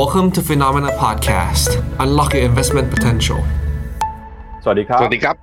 [0.00, 1.70] Welcome to Phenomena Podcast.
[2.04, 3.40] Unlock your investment potential.
[4.64, 5.34] สวัสดีครับ สวัสดีครับ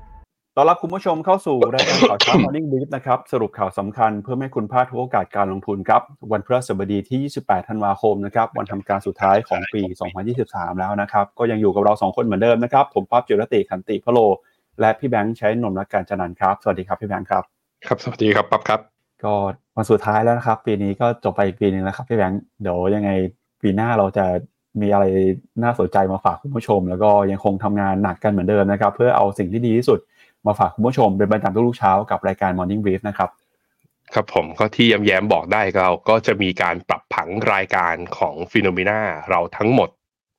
[0.55, 6.01] ต้อนรับคุณผู้ชมเข้าสู่รายการข่าวเช้า Morning Brief นะครับ สรุปข่าวสำคัญเพื่อไม่ให้คุณพลาดทุกโอกาสการลงทุนครับ
[6.31, 9.81] วันพฤหัสบดีที่ 28 ธันวาคมนะครับ วันทำการสุดท้ายของปี
[10.31, 14.19] 2023 แล้วนะครับ ก็ยังอยู่กับเรา2คนเหมือนเดิมนะครับ ผมปั๊บจิรติขันติพะโล
[14.79, 17.43] และพี่แบงค์ใช้นนท์และการจนันท์ครับ สวัสดีครับพี่แบงค์ครับ
[17.85, 18.79] ครับ สวัสดีครับปั๊บครับ
[19.23, 19.33] ก็
[19.77, 23.11] วันสุดท้ายแล้วนะครับ ปีนี้ก็จบไปอีกปีหนึ่งแล้วครับพี่แบงค์ เดี๋ยวยังไง
[23.61, 24.25] ปีหน้าเราจะ
[24.81, 25.05] มีอะไร
[25.63, 29.99] น่าสนใจมาฝากคุณผู้ชม แล้วก็ยังคงทำงานหนักกันเหมือนเดิมนะครับ เพื่อเอาสิ่งที่ดีที่สุด
[30.45, 33.29] มาฝากคุณผู้ชมเป็นประจำทุกๆเช้ากับรายการ Morning Brief นะครับ
[34.13, 39.89] ครับผมก็ที่ย้ำแย้มบอกได้เราก็จะมีการปรับผังรายการของฟิโนเมนาเราทั้งหมด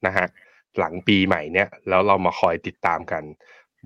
[0.07, 0.27] นะฮะ
[0.79, 3.23] หลังปีใหม่เนี้ยแล้วเรามาคอยติดตามกัน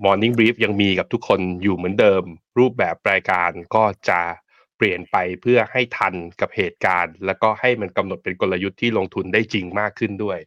[0.03, 2.23] Morning Brief ยังมีกับทุกคนอยู่เหมือนเดิม
[2.59, 4.21] รูปแบบรายการก็จะ
[4.77, 10.37] เปลี่ยนไปเพื่อให้ทันกับเหตุการณ์ แล้วก็ให้มันกำหนดเป็นกลยุทธ์ที่ลงทุนได้จริงมากขึ้นด้วย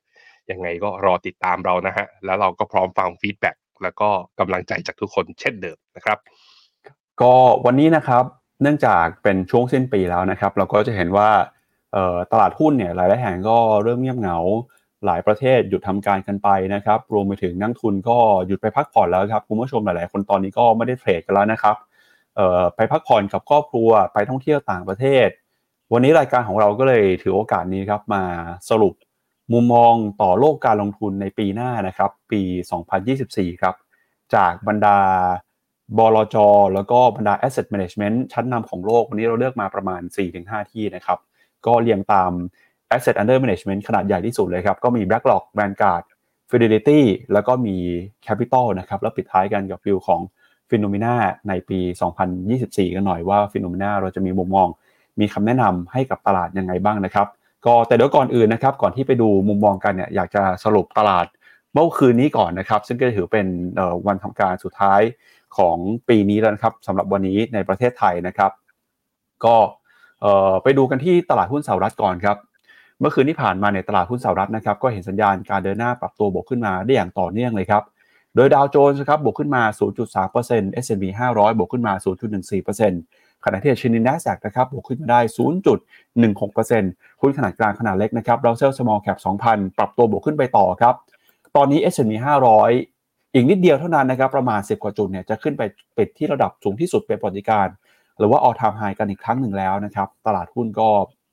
[0.50, 6.18] ยังไงก็รอติดตามเรานะฮะ แล้วเราก็พร้อมฟังฟีดแบ็กแล้วก็กำลังใจจากทุกคนเช่นเดิมนะครับ
[7.20, 7.32] ก็
[7.66, 8.24] วันนี้นะครับ
[8.62, 11.30] เนื่องจากเป็นช่วงสิ้นปีแล้วนะครับ เราก็จะเห็นว่า
[12.32, 14.38] ตลาดหุ้นเนี่ยหลายแห่งก็เริ่มเงียบเหงา
[15.06, 21.76] หลายประเทศหยุดทำการกันไปนะครับ รวมไปถึงนักทุนก็หยุดไปพักผ่อนแล้วครับคุณผู้ชมหลาย ๆ คนตอนนี้ก็ไม่ได้เทรดกันแล้วนะครับ
[22.76, 25.28] ไปพักผ่อนกับครอบครัวไปท่องเที่ยวต่างประเทศ
[25.92, 28.22] วันนี้รายการของเราก็เลยถือโอกาสนี้ครับมา
[28.70, 28.94] สรุป
[29.52, 32.42] มุมมองต่อโลกการลงทุนในปีหน้านะครับ ปี
[33.02, 33.74] 2024 ครับ
[34.34, 34.98] จากบรรดา
[35.98, 36.36] บลจ
[36.74, 40.02] แล้วก็บรรดา asset management ชั้นนำของโลก วันนี้เราเลือกมาประมาณ
[40.36, 41.18] 4-5 ที่นะครับ
[41.66, 42.32] ก็เรียงตาม
[42.96, 46.04] asset under management ขนาดใหญ่ที่สุดเลยครับ ก็มี BlackRock Vanguard
[46.50, 47.00] Fidelity
[47.32, 47.76] แล้วก็มี
[48.26, 50.20] Capital นะครับ แล้วปิดท้ายกันกับฟิลของ
[50.70, 51.14] Phenomena
[51.48, 51.78] ในปี
[52.36, 54.68] 2024 กันหน่อยว่า Phenomena เราจะมีมุมมอง
[55.20, 57.26] มีคำแนะนำให้กับตลาดยังไงบ้างนะครับ
[57.66, 61.26] ก็แต่เดี๋ยวก่อนอื่นนะครับ ก่อนที่ไปดูมุมมองกันเนี่ยอยากจะสรุปตลาด
[61.72, 63.46] เมื่อคืนนี้ก่อนนะครับ ซึ่งก็ถือเป็น
[64.06, 65.00] วันทำการสุดท้าย
[65.56, 65.76] ของ
[66.08, 68.50] ปีนี้แล้วนะครับสำหรับวันนี้ในประเทศไทยนะครับ
[69.44, 69.56] ก็
[70.62, 72.36] ไปดูกันที่ตลาดหุ้นสหรัฐก่อนครับ
[73.00, 77.82] เมื่อคืนที่ผ่านมาในตลาดหุ้นสหรัฐนะครับก็เห็นสัญญาณการเดินหน้าปรับตัวบวกขึ้นมาได้อย่างต่อเนื่องเลยครับ
[78.36, 79.62] โดยดาวโจนส์ครับบวกขึ้นมา
[80.22, 81.92] 0.3% S&P 500 บวกขึ้นมา
[82.68, 85.20] 0.14%ขณะที่ชินิด NASDAQ นะครับบวกขึ้นมาได้
[86.00, 90.94] 0.16%หุ้นขนาดกลางขนาดเล็กนะครับ Russell Small Cap 2,000 ปรับตัวบวกขึ้นไปต่อครับ
[91.56, 92.12] ตอนนี้ S&P
[92.74, 95.62] 500 อีกนิดเดียวเท่านั้นนะครับประมาณ 10 กว่าจุดเนี่ยจะขึ้นไป
[95.96, 97.68] ปิดที่ระดับสูงที่สุดเป็นปฏิการ
[98.18, 100.88] หรือว่า all time high กันอีกครั้งหนึ่งแล้วนะครับตลาดหุ้นก็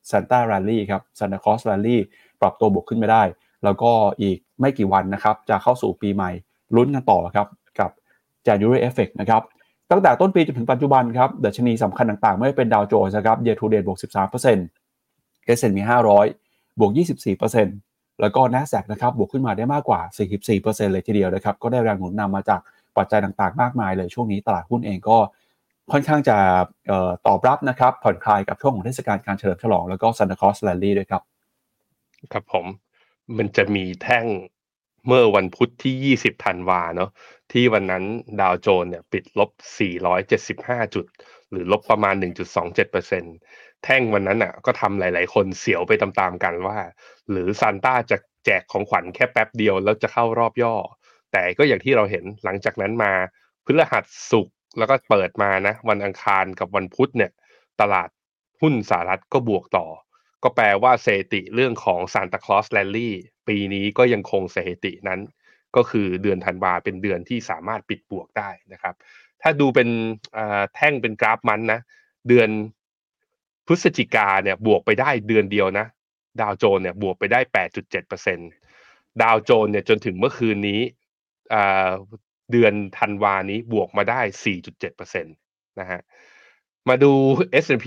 [0.09, 1.97] Santa Rally ครับ Santa Claus Rally
[2.41, 3.23] ปรับตัวบวกขึ้นไม่ได้
[3.63, 3.91] แล้วก็
[4.21, 6.31] อีกไม่กี่วันนะครับจะเข้าสู่ปีใหม่
[6.75, 7.47] ลุ้นกันต่อครับ
[7.79, 7.89] กับ
[8.47, 9.41] January Effect นะครับ
[9.91, 15.77] ตั้งแต่ต้นปีจนถึงปัจจุบันครับดัชนีสำคัญต่างๆ ไม่ว่าเป็นดาวโจนส์นะครับ year to date บวก 13% S&P
[16.29, 16.91] 500 บวก
[17.55, 20.01] 24%แล้วก็ NASDAQ นะครับบวกขึ้นมาได้มากกว่า
[20.47, 22.61] 44%เลยทีเดียวนะครับก็ได้แรงหนุนนำมาจาก
[22.97, 25.17] ปัจจัยต่างๆ มากมายเลยช่วงนี้ตลาดหุ้นเองก็
[25.91, 26.37] ค่อนข้างจะ
[27.27, 31.21] ตอบรับนะครับผ่อนคลายกับช่วงของเทศกาลการเฉลิมฉลองแล้วก็ Santa Claus Rally ด้วยครับ
[32.33, 32.65] ครับผม
[33.37, 34.25] มันจะมีแท่ง
[35.07, 37.09] เมื่อวันพุธที่ 20 ธันวาเนาะ
[37.51, 38.03] ที่วันนั้น
[38.41, 39.51] ดาวโจนเนี่ยปิดลบ
[40.27, 41.05] 475 จุด
[41.51, 42.15] หรือลบประมาณ
[42.79, 46.77] 1.27%แท่งวันนั้นอะก็ทำหลาย ๆ คนเสียวไปตามๆกันว่า
[47.29, 50.75] หรือซานต้าจะแจกของขวัญแค่แป๊บเดียวแล้วจะเข้ารอบย่อ
[51.31, 53.11] แต่ก็อย่างที่เราเห็นหลังจากนั้นมา
[53.65, 54.47] พฤหัสสุก
[54.77, 57.31] แล้วก็เปิดมานะ วันอังคารกับวันพุธเนี่ย
[57.81, 58.09] ตลาด
[58.61, 59.87] หุ้นสหรัฐก็บวกต่อ
[60.43, 63.15] ก็แปลว่าเสถิติเรื่องของซานตาคลอสแลนลี่
[63.47, 65.19] ปีนี้ก็ยังคงสถิตินั้น
[65.75, 68.95] ก็คือเดือนธันวาเป็นเดือนที่สามารถปิดบวกได้นะครับ
[69.41, 69.89] ถ้าดูเป็น
[70.75, 71.79] แท่งเป็นกราฟมันนะ
[72.27, 72.49] เดือน
[73.67, 75.85] พฤศจิกาเนี่ยบวกไปได้เดือนเดียวนะ
[76.41, 77.39] ดาวโจนเนี่ยบวกไปได้
[78.11, 80.81] 8.7%ดาวโจนเนี่ยจนถึงเมื่อคืนนี้
[82.51, 84.21] เดือนธันวานี้บวกมาได้
[84.55, 85.99] 4.7%นะฮะ
[86.89, 87.13] มาดู
[87.63, 87.85] S&P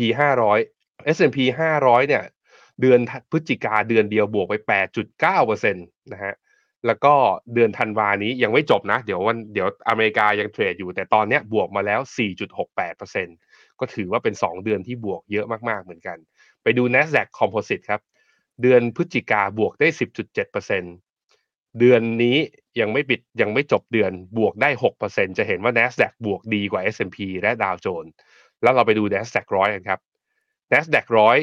[0.58, 1.38] 500 S&P
[1.74, 2.24] 500 เนี่ย
[2.80, 4.54] เดือนพฤศจิกาเดือนเดียวบวกไป
[5.28, 6.34] 8.9%นะฮะ
[6.86, 7.14] แล้วก็
[7.54, 12.00] เดือนธันวานี้ยังไม่จบนะ เดี๋ยววันเดี๋ยวอเมริกายังเทรดอยู่ แต่ตอนนี้บวกมาแล้ว
[12.70, 16.18] 4.68%ก็ถือว่าเป็น 2 เดือนที่บวกเยอะมากๆเหมือนกัน
[16.62, 18.00] ไปดู NASDAQ Composite ครับ
[18.62, 22.36] เดือนพฤศจิกาบวกได้ 10.7%เดือนนี้
[22.80, 24.70] ยังไม่ปิดยังไม่จบเดือนบวกได้
[25.04, 28.12] 6%จะเห็นว่า NASDAQ บวกดีกว่า S&P และดาวโจนส์
[28.62, 30.00] แล้วเราไปดู NASDAQ ร้อยกันครับ
[30.72, 31.36] NASDAQ ร้อย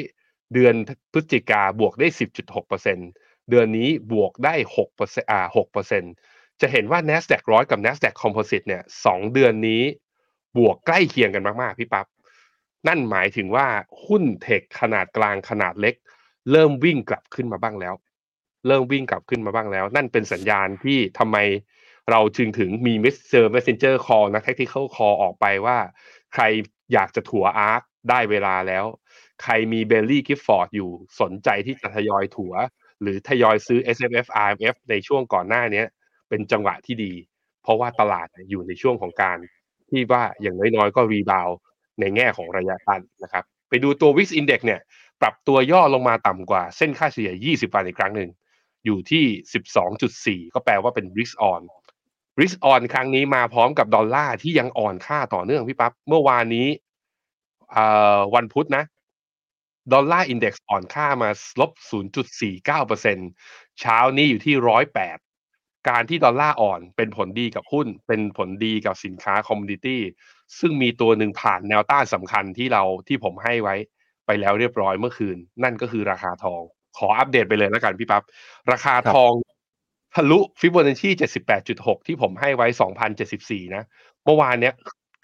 [0.54, 0.74] เดือน
[1.12, 2.08] พฤศจิกาบวกได้
[2.58, 4.54] 10.6%เดือนนี้บวกได้
[4.92, 5.40] 6%อ่า
[5.98, 9.82] 6%จะเห็นว่า NASDAQ ร้อยกับ NASDAQ Composite เนี่ยสองเดือนนี้
[10.58, 12.06] บวกใกล้เคียงกันมาก ๆ พี่ปับ๊บ
[12.86, 13.66] นั่นหมายถึงว่า
[14.06, 15.94] หุ้น tech ขนาดกลางขนาดเล็ก
[16.52, 17.94] เริ่มวิ่งกลับขึ้นมาบ้างแล้ว
[18.66, 21.36] เริ่มวิ่งกลับขึ้นมาบ้างแล้ว นั่นเป็นสัญญาณที่ทำไม
[22.10, 23.46] เราจึงถึงมี Mr.
[23.46, 25.78] Messenger call นะ tactical call ออกไปว่า
[26.32, 26.42] ใคร
[26.92, 28.84] อยากจะถัว ARK ได้เวลาแล้ว
[29.42, 30.90] ใครมี Baillie Gifford อยู่
[31.20, 32.54] สนใจที่จะทยอยถัว
[33.02, 35.82] หรือทยอยซื้อ S M F R M F ในช่วงก่อนหน้านี้
[36.28, 37.12] เป็นจังหวะที่ดี
[37.62, 39.38] เพราะว่าตลาดอยู่ในช่วงของการ
[39.90, 41.48] ที่ว่าอย่างน้อยๆก็ rebound
[42.00, 44.80] ในแง่ของระยะสั้นนะครับ ไปดูตัว VIX Index เนี่ย
[45.20, 48.30] ปรับตัวย่อลงมาต่ำกว่าเส้นค่าเฉลี่ย 20 วันอีกครั้งหนึ่ง
[48.84, 49.24] อยู่ที่
[50.44, 51.62] 12.4 ก็แปลว่าเป็น risk on
[52.40, 56.68] risk on ครั้งนี้มาพร้อมกับดอลลาร์ที่ยังอ่อนค่าต่อเนื่องพี่ปั๊บเมื่อวานนี้
[58.34, 58.84] วันพุธนะ
[59.92, 61.30] Dollar Index อ่อนค่ามา
[61.60, 61.70] ลบ
[62.40, 64.54] 0.49%เช้านี้อยู่ที่
[65.24, 70.02] 108 การที่ดอลลาร์อ่อนเป็นผลดีกับหุ้น เป็นผลดีกับสินค้า commodity
[70.58, 73.76] ซึ่งมีตัวหนึ่งผ่านแนวต้านสำคัญที่เราที่ผมให้ไว้
[74.26, 76.62] ไปแล้วเรียบร้อยเมื่อคืน นั่นก็คือราคาทอง
[76.98, 78.22] ขออัปเดตไปเลยแล้วกันพี่ปับ๊บ
[78.72, 79.32] ราคาทอง
[80.14, 81.10] ทะลุฟิบโบนัชชี
[81.58, 82.66] 78.6 ที่ผมให้ไว้
[83.20, 83.84] 2,074 นะ
[84.24, 84.74] เมื่อวานเนี้ย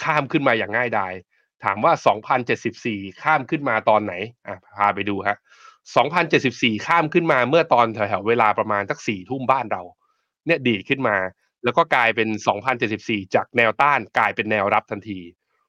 [0.02, 1.12] ข้ามขึ้นมาอย่างง่ายดาย
[1.64, 1.92] ถามว่า
[2.56, 4.14] 2,074 ข้ามขึ้นมาตอนไหน
[4.46, 5.36] อะพาไปดูฮะ
[6.10, 9.82] 2,074 ข้ามขึ้นมาเมื่อตอนแถวๆเวลาประมาณสัก4ทุ่มบ้านเรา
[10.46, 11.16] เนี่ยดีขึ้นมา
[11.64, 12.28] แล้วก็กลายเป็น
[12.82, 15.20] 2,074 จากแนวต้านกลายเป็นแนวรับทันที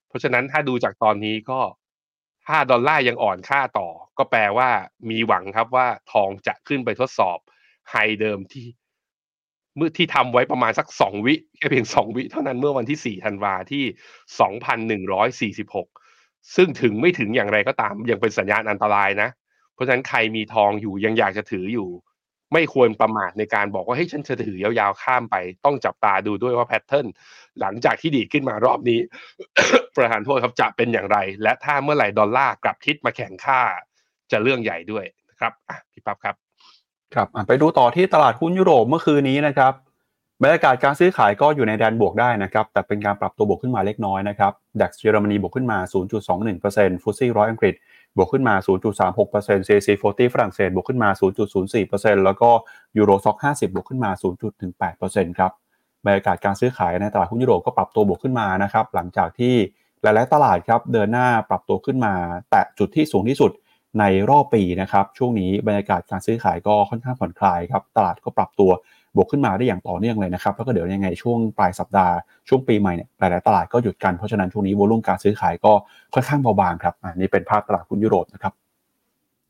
[0.08, 1.62] เพราะฉะนั้นถ้าดูจากตอนนี้ก็
[2.48, 4.70] ถ้าดอลลาร์ยังอ่อนค่าต่อ ก็แปลว่า
[5.10, 7.38] มีหวังครับว่าทองจะขึ้นไปทดสอบ
[7.92, 8.66] ไฮเดิมที่
[9.78, 13.84] เมื่อที่ทำไว้ประมาณสักสองวิแค่เพียงสองวิเท่านั้นเมื่อวันที่สี่ธันวาที่
[14.40, 15.88] สองพันหนึ่งร้อยสี่สิบหก
[16.56, 19.30] ซึ่งถึงไม่ถึงอย่างไรก็ตามยังเป็นสัญญาณอันตรายนะ
[19.74, 21.90] เพราะฉะนั้นใครมีทองอยู่ยังอยากจะถืออยู่
[22.54, 25.36] ไม่ควรประมาทในการบอกว่าเฮ้ยฉันจะถือยาวๆข้ามไป
[25.66, 27.08] ต้องจับตาดูด้วยว่าแพทเทิร์น
[27.62, 29.00] หลังจากที่ดีขึ้นมารอบนี้
[29.96, 33.62] ประธานโทษครับจะเป็นอย่างไร และถ้าเมื่อไหร่ดอลลาร์กลับทิศมาแข่งค่า
[34.32, 35.54] จะเรื่องใหญ่ด้วยนะครับ
[35.92, 36.45] พี่ปั๊บครับ
[37.14, 39.74] ครับไปดูต่อที่ตลาดหุ้นยุโรปเมื่อคืนนี้นะครับ
[40.42, 45.78] บรรยากาศการซื้อขายก็อยู่ในแดนบวกได้นะครับแต่เป็นการปรับตัวบวกขึ้นมาเล็กน้อยนะครับดัคเยอรมนีบวกขึ้นมา
[46.42, 47.74] 0.21%ฟุตซี่ร้อยอังกฤษ
[48.18, 51.10] บวกขึ้นมา 0.36% CAC 40ฝรั่งเศสบวกขึ้นมา
[51.68, 52.50] 0.04%แล้วก็
[52.98, 54.12] ยูโรซ็อก50 บวกขึ้นมา
[54.74, 55.52] 0.18%ครับ
[56.06, 59.54] บรรยากาศการซื้อขายในตลาดหุ้นยุโรปก็ปรับตัวบวกขึ้นมานะครับหลังจากที่
[60.02, 62.14] หลาย ๆ ตลาดครับเดินหน้าปรับตัวขึ้นมา
[62.50, 63.52] แตะจุดที่สูงที่สุด
[64.00, 68.72] ในรอบปีนะครับช่วงนี้บรรยากาศการซื้อขายก็ค่อนข้างผ่อนคลายครับตลาดก็ปรับตัว
[69.16, 72.14] บวกขึ้นมาได้อย่างต่อเนื่องเลยนะครับแล้วก็เดี๋ยวยังไงช่วงปลายสัปดาห์
[72.48, 75.74] ช่วงปีใหม่เนี่ยหลายๆตลาดก็หยุดกันเพราะฉะนั้นช่วงนี้ volume การซื้อขายก็
[76.14, 78.54] ค่อนข้างเบาบางครับอันนี้เป็นภาพตลาดหุ้นยุโรปนะครับ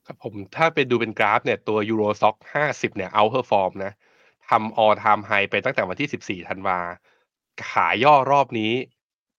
[0.06, 3.92] ครับผมถ้าไปดูเป็นกราฟเนี่ยตัว Euro Stoxx ห้าสิบเนี่ย outperform นะ
[4.50, 6.80] ทำ all time high ไปตั้งแต่วันที่สิบสี่ธันวา
[7.70, 8.72] ขายย่อรอบนี้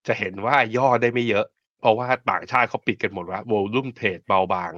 [0.06, 1.46] จะเห็นว่าย่อได้ไม่เยอะ
[1.80, 4.72] เพราะว่าต่างชาติเขาปิดกันหมดว่า volume trade เบาบาง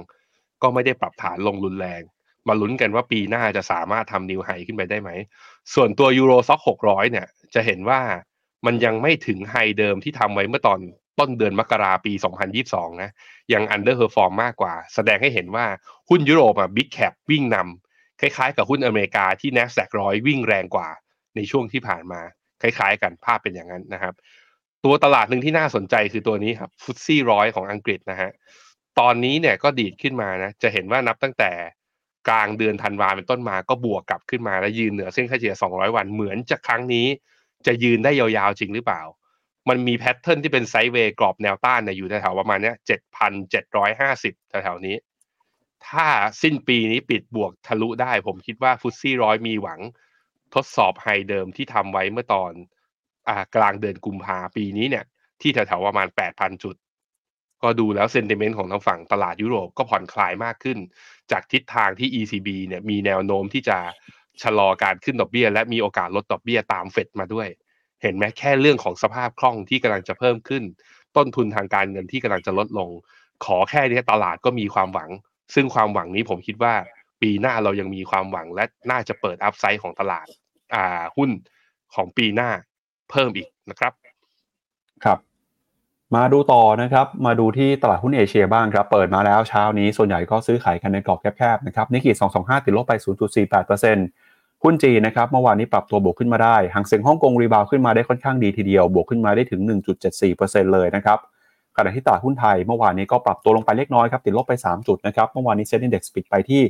[0.63, 2.01] ก็ไม่ได้ปรับฐานลงรุนแรง
[2.47, 5.09] มาลุ้นกันว่าปีหน้าจะสามารถทำ new high ขึ้นไปได้ไหม
[5.73, 8.01] ส่วนตัว Euro Stoxx หกร้อยเนี่ย จะเห็นว่า
[8.65, 10.79] มันยังไม่ถึง high เดิมที่ทำไว้เมื่อตอน
[11.19, 12.13] ต้นเดือนมกราปี
[12.57, 13.09] 2022 นะ
[13.53, 15.65] ยัง underperform มากกว่า แสดงให้เห็นว่า
[16.09, 20.89] หุ้นยุโรปอะ big cap วิ่งนำคล้ายๆ กับหุ้นอเมริกาที่ NASDAQ ร้อยวิ่งแรงกว่า
[21.35, 22.21] ในช่วงที่ผ่านมา
[22.61, 24.13] คล้ายๆ กันภาพเป็นอย่างนั้นนะครับ
[24.85, 28.31] ตัวตลาดหนึ่งที่น่าสนใจคือตัวนี้ครับ FTSE ร้อยของอังกฤษนะฮะ
[28.99, 31.51] ตอนนี้เนี่ยก็ดีดขึ้นมานะจะเห็นว่านับตั้งแต่
[32.29, 37.07] กลางเดือนธันวาเป็นต้นมาก็บวกกลับขึ้นมาและยืนเหนือเส้นค่าเฉลี่ย 200 วันเหมือนจะครั้งนี้
[37.67, 39.01] จะยืนได้ยาวๆจริงหรือเปล่า
[39.69, 42.75] มันมีแพทเทิร์นที่เป็นไซด์เวย์กรอบแนวต้านเนี่ยอยู่แถวๆประมาณเนี้ย
[43.43, 44.95] 7,750 แถวๆนี้
[45.87, 46.07] ถ้า
[46.41, 49.79] สิ้นปีนี้ปิดบวกทะลุได้ผมคิดว่าฟุตซี่ร้อยมีหวัง
[50.55, 52.51] ทดสอบไฮเดิมที่ทำไว้เมื่อตอน
[53.29, 55.05] อ่ากลางเดือนกุมภาปีนี้เนี่ย
[55.41, 56.75] ที่แถวๆประมาณ 8,000 จุด
[57.63, 60.77] ก็ดูแล้วเซนติเมนต์ของทางฝั่งตลาดยุโรปก็ผ่อนคลายมากขึ้น
[61.31, 63.77] จากทิศทางที่ ECB เนี่ยมีแนวโน้มที่จะ
[64.43, 67.47] ชะลอการขึ้นดอกเบี้ย และมีโอกาสลดดอกเบี้ยตามเฟดมาด้วย
[68.01, 70.63] เห็นไหมแค่เรื่องของสภาพคล่องที่กำลังจะเพิ่มขึ้น
[71.17, 72.89] ต้นทุนทางการเงินที่กำลังจะลดลง
[73.45, 75.09] ขอแค่นี้ตลาดก็มีความหวัง
[75.55, 76.73] ซึ่งความหวังนี้ผมคิดว่า
[77.21, 80.27] ปีหน้าเรายังมีความหวังและน่าจะเปิดอัพไซด์ของตลาด
[80.75, 81.29] อ่าหุ้น
[81.95, 82.49] ของปีหน้า
[83.11, 83.93] เพิ่มอีกนะครับ
[85.03, 85.19] ครับ
[86.15, 92.93] มาดูต่อนะครับ มาดูที่ตลาดหุ้นเอเชียบ้างครับ เปิดมาแล้วเช้านี้ส่วนใหญ่ก็ซื้อขายกันในกรอบแคบๆนะครับ นิกเกิ225 ติดลบไป
[93.57, 99.61] 0.48%หุ้นจีนะครับ เมื่อวานนี้ปรับตัวบวกขึ้นมาได้หางเสียงฮ่องกงรีบาวขึ้นมาได้ค่อนข้างดีทีเดียว บวกขึ้นมาได้ถึง
[100.17, 101.19] 1.74%เลยนะครับ
[101.77, 106.61] ขณะที่ตลาดหุ้นไทยเมื่อวานนี้ก็ปรับตัวลงไปเล็กน้อยครับ ติดลบไป 3 จุดนะครับ เมื่อวานนี้เซ็นดีเด็กปิดไปที่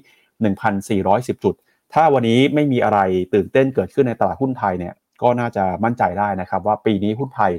[1.34, 1.56] 1,410 จุด
[1.94, 3.00] ถ้าวันนี้ไม่มีอะไร
[3.34, 7.52] ตื่นเต้นเกิดขึ้นในตลาดหุ้นไทยเนี่ย ก็น่าจะมั่นใจได้นะครับว่าปีนี้หุ้นไทย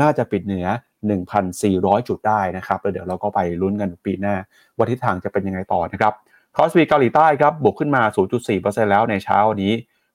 [0.00, 0.66] น่าจะปิดเหนือ
[1.38, 4.34] 1,400 จุดได้นะครับแล้วเดี๋ยวเราก็ไปลุ้นกันปีหน้า
[4.76, 6.12] ว่าทิศทางจะเป็นยังไงต่อนะครับ
[6.56, 8.02] KOSPI เกาหลีใต้ครับบวกขึ้นมา
[8.46, 9.72] 0.4%แล้วในเช้านี้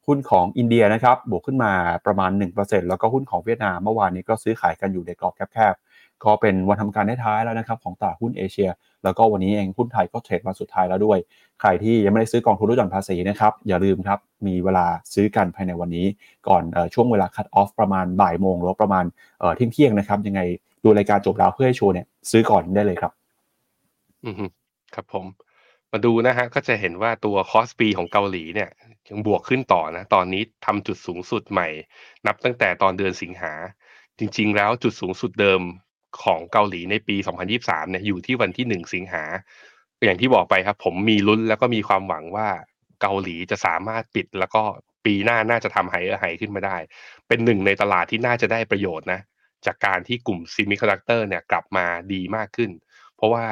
[0.07, 1.71] หุ้นของอินเดียนะครับบวกขึ้นมา
[2.05, 8.69] ประมาณ 1%แล้วก็หุ้นของเวียดนามเมื่อวานนี้ก็ซื้อขายกันอยู่ในกรอบแคบๆก็เป็นวันทำการท้ายแล้วนะครับของตลาดหุ้นเอเชีย
[9.03, 11.17] แล้วก็วันนี้เองหุ้นไทยก็เทรดมาสุดท้ายแล้วด้วย
[11.62, 16.05] ใครที่ยังไม่ได้ซื้อกองทุนลดหย่อนภาษีนะครับอย่าลืมครับมีเวลาซื้อกันภายในวันนี้
[16.48, 19.05] ก่อนอช่วงเวลาคัตออฟประมาณบ่ายโมงหรือประมาณ
[19.55, 20.41] เที่ยงเที่ยงนะครับยังไง
[20.84, 23.12] ดูรายการจบแล้วเพื่อให้โชว์เนี่ยซื้อก่อนได้เลยครับ
[24.26, 24.44] อืม
[24.96, 25.26] ครับผม
[25.92, 28.70] มาดูนะฮะก็จะเห็นว่าตัวคอสปีของเกาหลีเนี่ย
[29.10, 31.68] ยังบวกขึ้นต่อนะ ตอนนี้ทำจุดสูงสุดใหม่
[32.28, 33.54] นับตั้งแต่ตอนเดือนสิงหา
[34.20, 35.62] จริง ๆ แล้วจุดสูงสุดเดิม
[36.24, 37.16] ของเกาหลีในปี
[37.54, 39.24] 2023 เนี่ยอยู่ที่วันที่ 1 สิงหา
[40.04, 42.48] อย่างที่บอกไปครับ ผมมีลุ้นแล้วก็มีความหวังว่า
[43.02, 44.64] เกาหลีจะสามารถปิดแล้วก็
[45.06, 46.78] ปีหน้าน่าจะทำ higher high ขึ้นมาได้
[47.28, 49.20] เป็นหนึ่งในตลาดที่น่าจะได้ประโยชน์นะ
[49.65, 52.72] จากการที่กลุ่ม semiconductor เนี่ยกลับมาดีมากขึ้น
[53.15, 53.46] เพราะว่า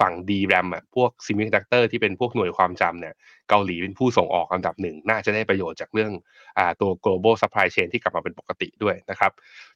[0.00, 3.14] ฝั่ง DRAM อะพวก semiconductor ที่เป็นพวกหน่วยความจำเนี่ย
[3.48, 6.12] เกาหลีเป็นผู้ส่งออกอันดับหนึ่ง น่าจะได้ประโยชน์จากเรื่อง
[6.58, 9.32] อ่าตัว global supply chain ที่กลับมาเป็นปกติด้วยนะครับ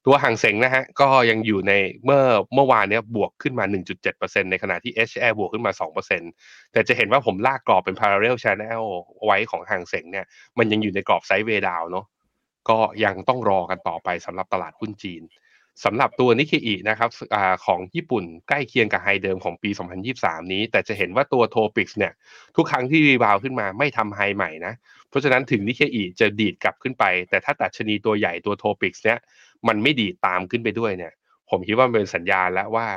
[0.07, 1.73] ตัวห่างเสงนะฮะก็ยังอยู่ใน
[2.05, 2.23] เมื่อ
[2.55, 3.65] เมื่อวานเนี้ยบวกขึ้นมา
[4.09, 5.73] 1.7%ในขณะที่ HR บวกขึ้นมา
[6.23, 8.83] 2%แต่จะเห็นว่าผมลากกรอบเป็น parallel channel
[9.25, 10.27] ไว้ของห่างเสงเนี่ย
[10.59, 12.07] มันยังอยู่ในกรอบไซด์เวดาวเนาะ
[12.69, 15.23] ก็ยังต้องรอกันต่อไปสำหรับตลาดหุ้นจีน
[15.85, 22.13] สำหรับตัวนิเคอีนะครับอของญี่ปุ่นใกล้เคียงกับไฮเดิมของปี 2023 นี้ แต่จะเห็นว่าตัวโทปิกเนี่ย
[22.57, 24.75] ทุกครั้งที่ rebound ขึ้นมาไม่ทำ high ใหม่นะ
[25.09, 29.19] เพราะฉะนั้นถึงนิเคอีจะดีดกลับขึ้นไป แต่ถ้าดัชนีตัวใหญ่ตัว TOPIX เนี่ย
[29.69, 31.13] มันไม่ดีดตามขึ้นไปด้วยเนี่ย
[31.51, 32.89] ผมคิดว่าเป็นสัญญาณแล้วว่า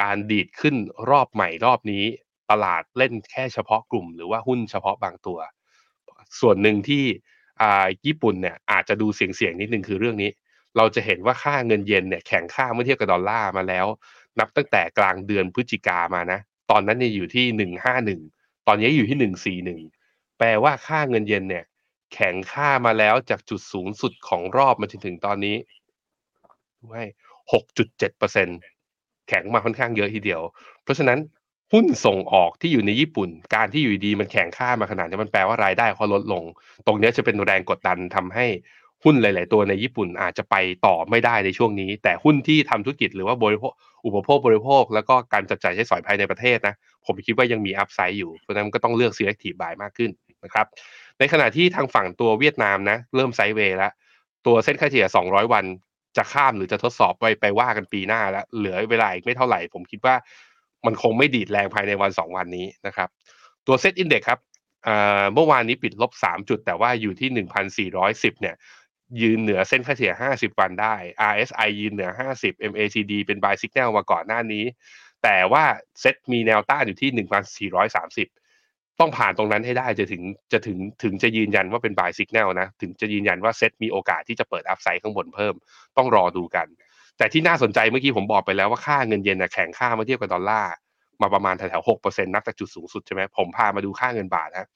[0.00, 0.76] การดีดขึ้น
[1.10, 2.04] รอบใหม่รอบนี้
[2.50, 5.38] ตลาดเล่นแค่เฉพาะกลุ่มหรือว่าหุ้นเฉพาะบางตัว
[6.40, 7.04] ส่วนหนึ่งที่
[8.06, 10.30] ญี่ปุ่นเนี่ยอาจจะดูเสี่ยงๆนิดนึงคือเรื่องนี้
[10.76, 13.86] เราจะเห็นว่าค่าเงินเยนเนี่ยแข็งค่าเมื่อเทียบกับดอลลาร์มาแล้ว
[14.38, 16.38] นับตั้งแต่กลางเดือนพฤศจิกามานะ
[16.70, 18.20] ตอนนั้นเนี่ยอยู่ที่หนึ่งห้าหนึ่ง
[18.66, 19.80] ตอนนี้อยู่ที่หนึ่งสี่หนึ่ง
[20.38, 21.64] แปลว่าค่าเงินเยนเนี่ย
[22.14, 25.56] แข็งค่ามาแล้วจากจุดสูงสุดของรอบมาจนถึงตอนนี้
[26.84, 27.06] ด้วย
[27.52, 28.48] หกจุดเจ็ดเปอร์เซ็น
[29.28, 30.42] แข็งมาค่อนข้างเยอะทีเดียว
[30.84, 31.18] เพราะฉะนั้น
[31.72, 36.44] หุ้นส่งออกที่อยู่ในญี่ปุ่น การที่อยู่ดีมันแข็งค่ามาขนาดนี้มันแปลว่ารายได้เขาลดลง
[36.86, 38.46] ตรงนี้จะเป็นแรงกดดันทำให้
[39.04, 40.56] หุ้นหลาย ๆ ตัวในญี่ปุ่นอาจจะไป
[40.86, 43.72] ต่อไม่ได้ในช่วงนี้ แต่หุ้นที่ทำธุรกิจหรือว่าบริโภค
[44.06, 46.74] อุปโภคบริโภค แล้วก็การจับจ่ายใช้สอยภายในประเทศนะ
[47.06, 50.10] ผมคิดว่ายังมี upside อยู่เพราะฉะนั้นก็ต้องเลือก selective buy มากขึ้น
[50.44, 50.66] นะครับ
[51.18, 53.92] ในขณะที่ทางฝั่งตัวเวียดนามนะเริ่ม sideway แล้ว
[54.46, 55.64] ตัวเส้นค่าเฉลี่ย 200 วัน
[56.16, 60.14] จะข้ามหรือจะทดสอบไปไปว่ากันปีหน้าแล้วเหลือเวลาอีกไม่เท่าไหร่ ผมคิดว่า
[60.86, 63.08] มันคงไม่ดีดแรงภายในวัน 2 วันนี้นะครับ
[63.66, 64.40] ตัว SET Index ครับ
[65.34, 67.28] เมื่อวานนี้ปิดลบ 3 จุด แต่ว่าอยู่ที่
[67.90, 68.54] 1,410 เนี่ย
[69.20, 70.94] ยืนเหนือเส้นค่าเฉลี่ย 50 วันได้
[71.30, 74.64] RSI ยืนเหนือ 50 MACD เป็น buy signal มาก่อนหน้านี้
[75.22, 75.64] แต่ว่า
[76.00, 77.10] เซ็ตมีแนวต้านอยู่ที่
[77.90, 85.54] 1,430 ต้องผ่านตรงนั้นให้ได้จะถึงจะถึงถึงจะยืนยันว่าเป็น buy signal นะ ถึงจะยืนยันว่าเซ็ตมีโอกาสที่จะเปิดอัพไซด์ข้างบนเพิ่ม
[85.96, 86.66] ต้องรอดูกัน
[87.18, 90.72] แต่ที่น่าสนใจเมื่อกี้ผมบอกไปแล้วว่าค่าเงินเยนแข็งค่าเมื่อเทียบกับดอลลาร์
[91.22, 94.66] มาประมาณแถวๆ6%นับจากจุดสูงสุดใช่ไหมผมพามาดูค่าเงินบาทนะ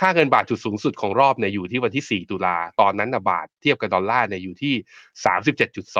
[0.00, 4.74] ค่าเงินบาทจุดสูงสุดของรอบเนี่ยอยู่ที่วันที่ 4 ตุลา ตอนนั้นนะบาทเทียบกับดอลลาร์เนี่ยอยู่ที่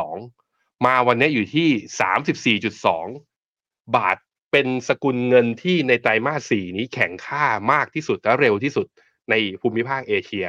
[0.04, 4.16] 37.2 มาวันนี้อยู่ที่ 34.2 บาท
[4.52, 8.86] เป็นสกุลเงินที่ในไตรมาส4นี้แข็งค่ามากที่สุดและเร็วที่สุด
[9.30, 10.46] ในภูมิภาคเอเชีย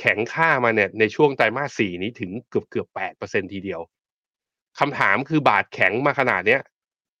[0.00, 2.88] แข็งค่ามาเนี่ยในช่วงไตรมาส4นี้ถึงเกือบเกือบ
[3.20, 3.80] 8%ทีเดียว
[4.78, 6.62] คำถามคือบาทแข็งมาขนาดเนี้ย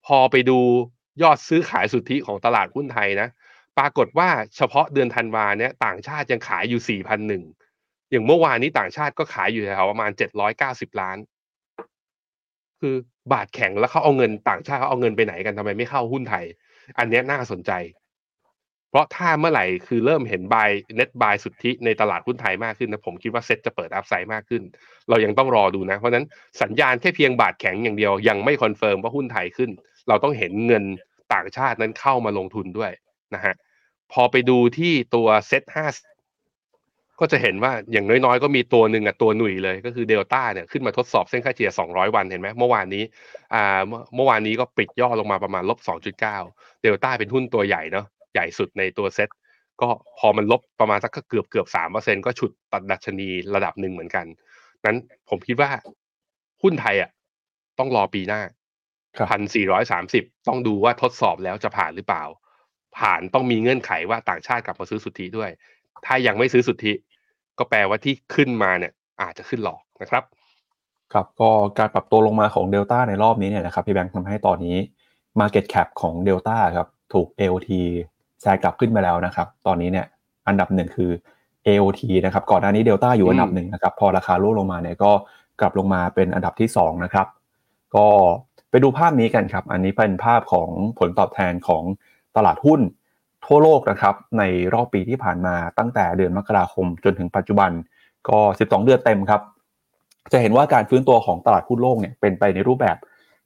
[0.06, 0.58] พอไปดู
[1.22, 3.28] ยอดซื้อขายสุทธิของตลาดหุ้นไทยนะ
[3.78, 10.10] ปรากฏว่าเฉพาะเดือนธันวาเนี่ยต่างชาติยังขายอยู่ 4,001 อย่างเมื่อวานนี้ต่างชาติก็ขายอยู่แถวประมาณ
[10.56, 11.18] 790 ล้าน
[12.80, 12.94] คือ
[13.32, 16.44] บาทแข็งแล้วเขาเอาเงินต่างชาติเขาเอาเงินไปไหนกันทำไมไม่เข้าหุ้นไทย
[16.98, 17.72] อันนี้น่าสนใจ
[18.90, 24.62] เพราะถ้าเมื่อไหร่คือเริ่มเห็นบายเน็ตบายสุทธิในตลาดหุ้นไทยมากขึ้นนะผมคิดว่าเซ็ตจะเปิดอัพไซด์มากขึ้น
[25.08, 26.26] เรายังต้องรอดูนะ เพราะนั้น
[26.62, 29.70] สัญญาณแค่เพียงบาทแข็งอย่างเดียว ยังไม่ confirm ว่าหุ้นไทยขึ้น
[30.08, 30.84] เราต้องเห็นเงิน
[31.34, 32.92] ต่างชาตินั้นเข้ามาลงทุนด้วย
[33.34, 33.54] นะฮะ
[34.12, 35.86] พอไปดูที่ตัวเซ็ตห้า
[37.20, 43.04] ก็จะเห็นว่าอย่างน้อยๆ ก็มีตัวหนึ่งอะตัวใหญ่เลยก็คือเดลต้าเนี่ยขึ้นมาทดสอบเส้นค่าเฉลี่ย 200 วันเห็นไหมเมื่อวานนี้
[43.54, 43.80] อ่า
[44.16, 46.20] เมื่อวานนี้ก็ปิดย่อลงมาประมาณลบ 2.9
[46.82, 49.28] เดลต้าเป็นหุ้นตัวใหญ่เนาะใหญ่สุดในตัวเซ็ต
[49.80, 54.26] ก็พอมันลบประมาณสักเกือบเกือบสามเปอร์เซ็นต์ก็ฉุดตัวดัชนีระดับหนึ่งเหมือนกัน
[54.86, 54.98] นั้น
[55.28, 55.70] ผมคิดว่า
[56.62, 57.10] หุ้นไทยอะ
[57.78, 58.40] ต้องรอปีหน้า
[59.30, 62.24] พันสี่ร้อยสามสิบต้องดูว่าทดสอบแล้วจะผ่านหรือเปล่า
[62.98, 65.50] ผ่านต้องมีเงื่อนไขว่าต่างชาติกลับมาซื้อสุทธิด้วย
[66.06, 66.92] ถ้ายังไม่ซื้อสุทธิ
[67.58, 70.24] ก็แปลว่าที่ขึ้นมาเนี่ยอาจจะขึ้นหลอกนะครับ
[71.12, 74.76] ครับก็การปรับตัวลงมาของเดลต้าในรอบนี้เนี่ยนะครับพี่แบงค์ทำให้ตอนนี้
[75.40, 77.70] Market Cap ของเดลต้าครับถูก AOT
[78.40, 80.06] แซงกลับขึ้นมาแล้วนะครับ ตอนนี้เนี่ย
[80.48, 81.10] อันดับหนึ่งคือ
[81.66, 85.12] AOT นะครับก่อนหน้านี้เดลต้าอยู่อันดับหนึ่งนะครับพอราคาร่วงลงมาเนี่ยก็
[85.60, 87.26] กลับลงมาเป็นอันดับที่2นะครับ
[87.96, 88.06] ก็
[88.70, 90.68] ไปดูภาพนี้กันครับ อันนี้เป็นภาพของ
[90.98, 91.82] ผลตอบแทนของ
[92.36, 92.80] ตลาดหุ้น
[93.46, 94.42] ทั่วโลกนะครับใน
[94.74, 97.70] รอบปีที่ผ่านมาตั้งแต่เดือนมกราคมจนถึงปัจจุบัน
[98.28, 99.40] ก็ 12 เดือนเต็มครับ
[100.32, 102.96] จะเห็นว่าการฟื้นตัวของตลาดหุ้นโลกเนี่ยเป็นไปในรูปแบบ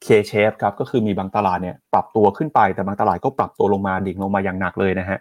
[0.05, 5.19] K-shape ครับก็คือมีบางตลาดเนี่ยปรับตัวขึ้นไปแต่บางตลาดก็ปรับตัวลงมาดิ่งลงมาอย่างหนักเลยนะฮะ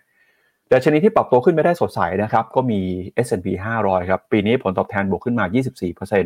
[0.70, 2.80] แต่ชนิดที่ปรับตัวขึ้นไม่ได้สดใสนะครับก็มี
[3.26, 3.48] S&P
[3.82, 5.46] 500 ครับ ปีนี้ผลตอบแทนบวกขึ้นมา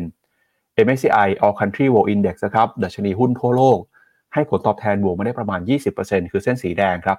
[0.00, 3.78] 24% MSCI All Country World Index นะครับดัชนีหุ้นทั่วโลก
[4.34, 5.60] ให้ผลตอบแทนบวกมาได้ประมาณ
[5.96, 7.18] 20%คือเส้นสีแดงครับ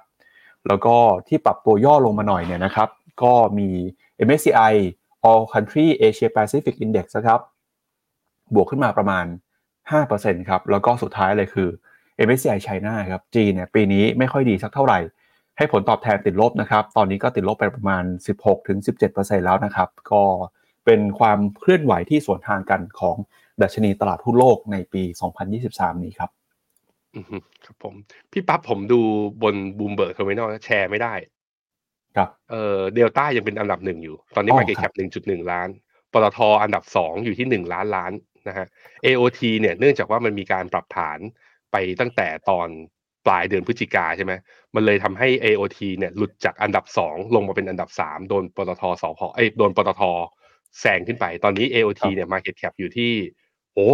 [0.68, 0.96] แล้วก็
[1.28, 2.88] ที่ปรับตัวย่อลงมาหน่อยเนี่ยนะครับ
[3.22, 3.68] ก็มี
[4.26, 4.74] MSCI
[5.30, 7.40] All Country Asia Pacific Index นะครับ
[8.54, 9.26] บวกขึ้นมาประมาณ
[9.86, 11.68] 5%ครับ แล้วก็สุดท้ายเลยคือ
[12.26, 14.98] MSCI China ครับจีนเนี่ยปีนี้ไม่ค่อยดีสักเท่าไหร่
[15.56, 18.04] ให้ผลตอบแทนติดลบนะครับ ตอนนี้ก็ติดลบไปประมาณ
[18.74, 20.22] 16-17%แล้วนะครับ ก็
[20.84, 23.16] เป็นความเคลื่อนไหวที่สวนทางกันของ
[23.62, 25.02] ดัชนีตลาดหุ้นโลกในปี
[25.52, 26.30] 2023 นี้ครับ
[27.16, 27.94] อือฮึครับผม
[28.32, 29.00] พี่ปั๊บผมดู
[29.42, 31.14] บน Bloomberg Terminal share ไม่ได้
[32.16, 35.68] ครับ เอ่อเดลต้ายังเป็นอันดับหนึ่งอยู่ ตอนนี้อ๋อ market cap ครับ หนึ่งจุดหนึ่งล้าน
[36.12, 38.12] ปตทอันดับสองอยู่ที่หนึ่งล้านล้าน
[38.48, 38.66] นะฮะ
[39.04, 41.18] AOT เนี่ยเนื่องจากว่ามันมีการปรับฐาน
[41.72, 42.68] ไปตั้งแต่ตอน
[43.26, 44.32] ปลายเดือนพฤศจิกาใช่ไหม
[44.74, 50.02] มันเลยทำให้ AOT เนี่ยหลุดจากอันดับสองลงมาเป็นอันดับสามโดนปตทสพเอ้ยโดนปตท
[50.80, 53.12] แซงขึ้นไป ตอนนี้ AOT เนี่ย market cap อยู่ที่
[53.74, 53.90] โอ้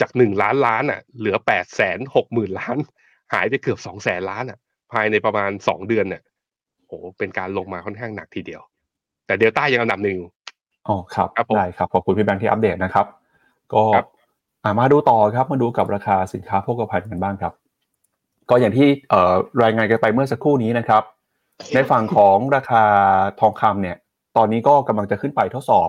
[0.00, 2.76] จากหนึ่งล้านล้านอะ เหลือแปดแสนหกหมื่นล้าน
[3.34, 4.58] หายไปเกือบสองแสนล้านอะ
[4.92, 6.22] ภายในประมาณสองเดือนเนี่ย
[6.86, 8.62] โอ้เป็นการลงมาค่อนข้างหนักทีเดียว
[9.26, 10.30] แต่เดลต้ายังอันดับหนึ่งอยู่
[10.88, 13.06] อ๋อครับครับผมได้ครับขอบคุณพี่แบงค์ที่อัปเดตนะครับ
[13.74, 14.08] ก็ครับ
[14.64, 17.52] อ่ามาดูต่อครับมาดูกับราคาสินค้าโภคภัณฑ์กันบ้างครับ
[18.50, 21.02] ก็อย่างที่เอ่อรายงานกันไปเมื่อสักครู่นี้นะครับ
[21.74, 22.84] ในฝั่งของราคา
[23.40, 23.96] ทองคำเนี่ย
[24.36, 25.88] ตอนนี้ก็กำลังจะขึ้นไปทดสอบ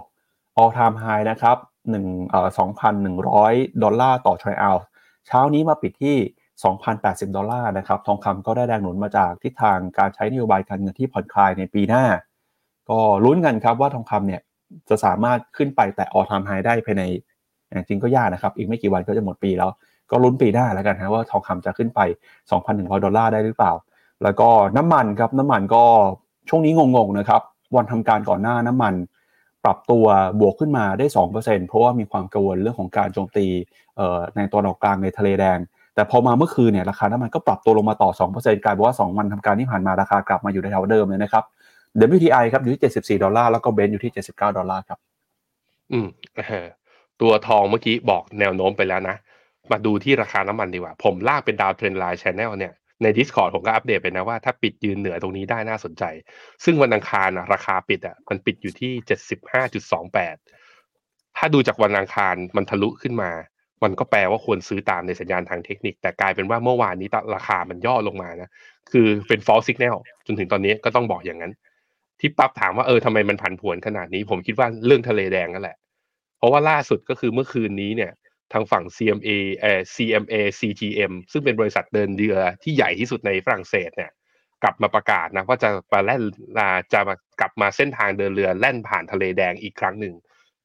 [0.62, 1.58] all time high นะครับ
[1.90, 2.48] หนึ่งเอ่อ
[3.12, 4.84] 2,100ดอลลาร์ต่อทรัลล์
[5.28, 6.18] เช้านี้มาปิดที่
[6.76, 12.06] 2,080 ดอลลาร์นะครับ ทองคำก็ได้แรงหนุนมาจากทิศทางการใช้นโยบายการเงินที่ผ่อนคลายในปีหน้า
[12.90, 14.42] ก็ลุ้นกันครับว่าทองคำเนี่ย
[14.90, 17.04] จะสามารถขึ้นไปแต่ all time high ได้ภายใน
[17.88, 19.72] จริงก็ยากนะครับ อีกไม่กี่วันก็จะหมดปีแล้ว
[20.12, 22.00] ก็ลุ้นปีหน้าแล้วกันฮะว่าทองคำจะขึ้นไป
[22.50, 23.74] 2,100 ดอลลาร์ได้หรือเปล่า
[24.24, 25.84] แล้วก็น้ำมันครับน้ำมันก็
[26.50, 27.42] ช่วงนี้งงๆนะครับ
[27.76, 28.94] วันทำการก่อนหน้าน้ำมัน
[29.66, 30.06] ปรับตัว
[30.40, 31.06] บวกขึ้นมาได้
[31.38, 33.46] 2%เพราะว่ามีความกังวลเรื่องของการโจมตี
[34.36, 35.60] ในตอนออกกลางในทะเลแดง
[35.96, 41.44] แต่พอมาเมื่อคืนเนี่ยราคาน้ำมันก็ปรับตัวลงมาต่อ 2%กลายเป็นว่า 2 วันทำการที่ผ่านมาราคากลับมาอยู่ในแถวเดิมเลยนะครับ
[42.16, 45.00] WTI ครับอยู่ที่ 74 ดอลลาร์ แล้วก็ Brent อยู่ที่ 79 ดอลลาร์ครับ
[45.92, 46.08] อืม
[47.22, 49.16] ตัวทองเมื่อกี้บอกแนวโน้มไปแล้วนะ
[49.72, 56.04] มาดูที่ราคาน้ำมันดีกว่า ผมลากเป็น downtrend line channel เนี่ย ใน Discord ผมก็อัปเดตไปนะว่าถ้าปิดยืนเหนือตรงนี้ได้น่าสนใจ
[56.64, 58.92] ซึ่งวันอังคารราคาปิดอะมันปิดอยู่ที่
[60.20, 63.32] 75.28ถ้าดูจากวันอังคารมันทะลุขึ้นมา
[63.84, 68.50] มันก็แปลว่าควรซื้อตามในสัญญาณทางเทคนิค แต่กลายเป็นว่าเมื่อวานนี้ราคามันย่อลงมานะ
[68.92, 71.54] คือเป็น false signal จนถึงตอนนี้ก็ต้องบอกอย่างนั้น
[72.20, 75.78] ที่ปั๊บถามว่าเออทำไมมันผันผวนขนาดนี้ ผมคิดว่าเรื่องทะเลแดงนั่นแหละ
[76.38, 78.12] เพราะว่าล่าสุดก็คือเมื่อคืนนี้เนี่ย
[78.52, 84.12] ทางฝั่ง CMA เอ่อ CMA CGM ซึ่งเป็นบริษัทเดินเรือที่ใหญ่ที่สุดในฝรั่งเศสเนี่ย
[84.64, 86.18] กลับมาประกาศนะว่าจะมาแล่
[86.58, 90.16] นาจะมากลับมาเส้นทางเดินเรือแล่นผ่านทะเลแดงอีกครั้งหนึ่ง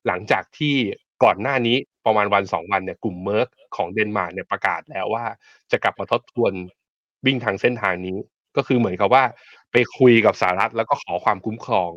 [0.07, 0.75] หลังจากที่
[1.25, 5.25] ก่อนหน้านี้ประมาณวันสองวันเนี่ยกลุ่ม Maersk ของเดนมาร์กเนี่ยประกาศแล้วว่า
[5.70, 6.53] จะกลับมาทบทวน
[7.27, 8.16] วิ่งทางเส้นทางนี้
[8.57, 9.25] ก็คือเหมือนกับว่า
[9.72, 11.90] ไปคุยกับสหรัฐแล้วก็ขอความคุ้มครอง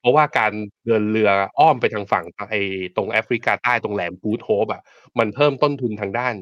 [0.00, 0.52] เพราะว่าการ
[0.86, 2.60] เดินเรืออ้อมไปทางฝั่งไอ้
[2.96, 4.82] ตรงแอฟริกาใต้ตรงแหลมกูดโฮปอะ
[5.18, 6.34] มันเพิ่มต้นทุนทางด้าน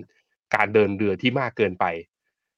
[0.54, 1.84] การเดินเรือที่มากเกินไป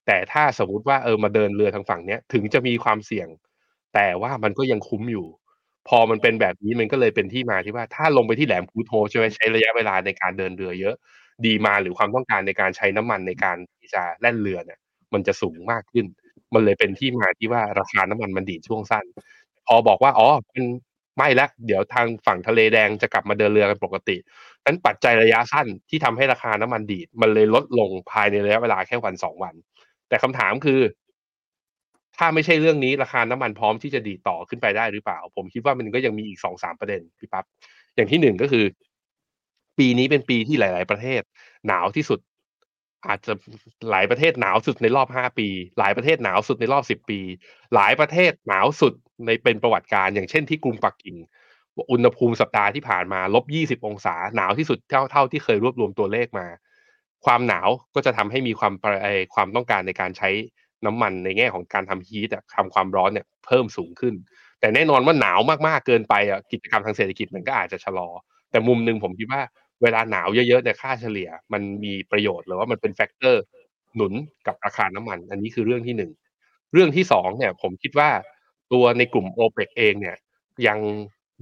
[0.06, 3.28] แต่ถ้าสมมติว่าเออมาเดินเรือทางฝั่งเนี้ยถึงจะมีความเสี่ยง
[3.94, 5.26] แต่ว่ามันก็ยังคุ้มอยู่
[5.88, 10.94] พอมันเป็นแบบนี้มันก็เลยเป็นที่มาที่ว่า ถ้าลงไปที่แหลมกูดโฮใช่ไหมใช้ระยะเวลาในการเดินเรือเยอะ
[11.46, 14.78] ดีมาหรือความต้องการในการใช้น้ำมันในการที่จะแล่นเรือเนี่ย
[15.14, 16.06] มันจะสูงมากขึ้น
[16.54, 19.04] มันเลยเป็นที่มาที่ว่าราคาน้ำมันมันดีช่วงสั้น
[19.66, 20.64] พอบอกว่าอ๋อมัน
[21.18, 24.16] ไม่ละเดี๋ยวทางฝั่งทะเลแดงจะกลับมาเดินเรือกันปกติ
[24.64, 29.54] นั้นปัจจัยระยะสั้นที่ทำให้ราคาน้ำมันดีด มันเลยลดลงภายในระยะเวลาแค่วันสองวัน
[30.08, 30.80] แต่คำถามคือ
[32.16, 37.44] ถ้าไม่ใช่เรื่องนี้ราคาน้ำมันพร้อมที่จะดีดต่อขึ้นไปได้หรือเปล่า ผมคิดว่ามันก็ยังมีอีกสองสามประเด็นพี่ปั๊บ
[37.94, 38.64] อย่างที่หนึ่งก็คือ
[39.78, 41.22] ปีนี้เป็นปีที่หลาย ๆ ประเทศ
[41.66, 42.20] หนาวที่สุด
[43.06, 43.32] อาจจะ
[43.90, 47.20] หลายประเทศหนาวสุดในรอบห้าปี หลายประเทศหนาวสุดในรอบสิบปี
[47.74, 48.94] หลายประเทศหนาวสุด
[49.26, 51.16] ในเป็นประวัติการอย่างเช่นที่กรุงปักกิ่ง
[51.92, 56.46] อุณหภูมิสัปดาห์ที่ผ่านมาลบยี่สิบองศาหนาวที่สุดเท่าเท่าที่เคยรวบรวมตัวเลขมา
[57.24, 60.30] ความหนาวก็จะทำให้มีความประเอ่อความต้องการในการใช้
[60.86, 64.14] น้ำมันในแง่ของการทำ heat ทำความร้อนเนี่ยเพิ่มสูงขึ้น
[64.60, 68.08] แต่แน่นอนว่าหนาวมากๆเกินไปอะกิจกรรมทางเศรษฐกิจมันก็อาจจะชะลอ
[68.50, 69.42] แต่มุมหนึ่งผมคิดว่า
[69.82, 73.42] เวลาหนาวเยอะๆเนี่ยค่าเฉลี่ยมันมีประโยชน์หรือว่ามันเป็น factor
[73.96, 74.12] หนุน
[74.46, 76.12] กับราคาน้ำมัน อันนี้คือเรื่องที่หนึ่ง
[76.72, 78.10] เรื่องที่สองเนี่ยผมคิดว่า
[78.72, 80.16] ตัวในกลุ่มโอเปกเองเนี่ย
[80.66, 80.78] ยัง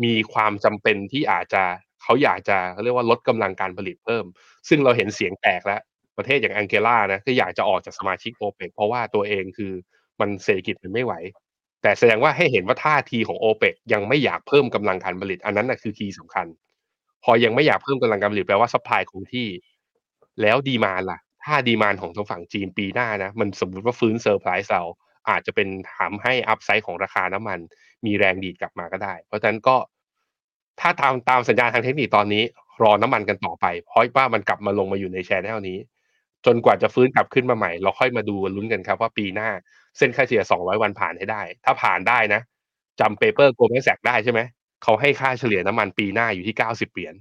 [0.04, 1.62] มีความจำเป็นที่อาจจะ
[2.02, 4.24] เขาอยากจะเรียกว่าลดกำลังการผลิตเพิ่ม
[4.68, 5.80] ซึ่งเราเห็นเสียงแตกแล้ว
[6.16, 9.72] ประเทศอย่างแองโกลานะก็อยากจะออกจากสมาชิกโอเปกเพราะว่าตัวเองคือ
[10.20, 11.14] มันเศรษฐกิจมันไม่ไหว
[11.82, 16.46] แต่แสดงว่าให้เห็นว่าท่าทีของโอเปกยังไม่อยากเพิ่มกำลังการผลิต อันนั้นนะคือ key สำคัญ
[17.24, 19.48] พอยังไม่อยากเพิ่มกำลังการผลิตแปลว่า supply คงที่
[20.42, 24.82] แล้ว demand ล่ะ ถ้า demand ของทางฝั่งจีนปีหน้านะ มันสมมติว่าฟื้นเซอร์ไพรส์เรา
[25.28, 27.58] อาจจะเป็นทำให้ upside ของราคาน้ำมัน
[28.06, 29.76] มีแรงดีดกลับมาก็ได้ เพราะฉะนั้นก็
[30.80, 32.42] ถ้าตามตามสัญญาณทางเทคนิคตอนนี้
[32.82, 35.78] รอน้ำมันกันต่อไป เพราะว่ามันกลับมาลงมาอยู่ใน channel นี้
[36.46, 39.48] จนกว่าจะฟื้นกลับขึ้นมาใหม่ เราค่อยมาดูลุ้นกันครับว่าปีหน้า
[39.98, 42.40] เส้นค่าเฉลี่ย 200 วันผ่านให้ได้ ถ้าผ่านได้นะ
[43.00, 44.40] จำ paper Goldman Sachs ได้ใช่ไหม
[44.84, 47.14] เขาให้ค่าเฉลี่ยน้ำมันปีหน้าอยู่ที่90เหรียญ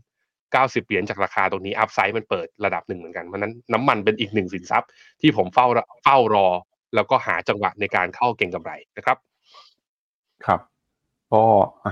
[0.44, 4.90] 90เหรียญจากราคาตรงนี้ upside มันเปิดระดับหนึ่งเหมือนกันเพราะฉะนั้นน้ำมันเป็นอีกหนึ่งสินทรัพย์
[5.22, 5.68] ที่ผมเฝ้า
[6.04, 6.48] เฝ้ารอ
[6.96, 9.18] แล้วก็หาจังหวะในการเข้าเก่งกำไรนะครับ
[10.46, 10.60] ครับ
[11.34, 11.44] ก็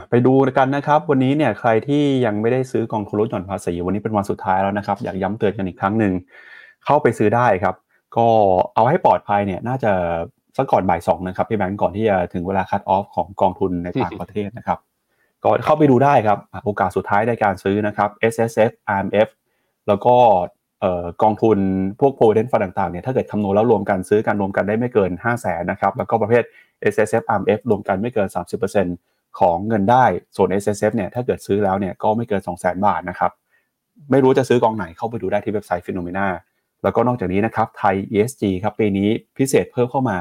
[0.10, 6.14] ไปดูกันนะครับ วันนี้เนี่ยใครที่ยังไม่ได้ซื้อกองทุนลดหย่อนภาษีวันนี้เป็นวันสุดท้ายแล้วนะครับ อยากย้ำเตือนกันอีกครั้งหนึ่ง
[6.86, 7.76] เข้าไปซื้อได้ครับ
[8.18, 8.28] ก็
[8.76, 9.92] เอาให้ปลอดภัยเนี่ยน่าจะ
[10.58, 14.80] สักก่อนบ่ายสองนะครับพี่แบงก์ก่อนที่จะถึงเวลาคัดออฟของกองทุนในต่างประเทศนะครับ
[15.44, 19.30] ก็เข้าไปดูได้ครับโอกาสสุดท้ายในการซื้อนะครับ S S F R M F
[19.88, 20.16] แล้วก็
[21.24, 21.58] กองทุน
[22.00, 26.44] พวก provident fund ต่างๆเนี่ยถ้าเกิดคำนวณแล้วรวมกันซื้อกันรวมกันได้ไม่เกิน 5 0 0แสนนะครับแล้วก็ประเภท
[26.94, 28.28] S S F R M F รวมกันไม่เกิน
[28.84, 33.32] 30%ของเงินได้ส่วน S S F เนี่ยถ้าเกิดซื้อแล้วเนี่ยก็ไม่เกิน 2 0 0 0 0 0บาทนะครับ
[34.12, 36.28] ไม่รู้จะซื้อกองไหนเข้าไปดูได้ที่เว็บไซต์ Phenomena
[36.84, 40.18] แล้วก็นอกจากนี้นะครับไทย ESG ครับปีนี้พิเศษเพิ่มเข้ามา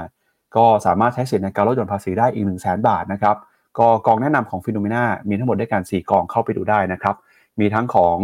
[0.56, 3.36] ก็สามารถใช้สิทธิ์ในการลดหย่อนภาษีได้อีก1 0 0 0 0แบาทนะครับ
[3.78, 7.16] ก็กองแนะนำของฟิโนเมนามีทั้งหมดด้วยกัน 4 กองเข้าไปดูได้นะครับ
[7.60, 8.16] มีทั้งของ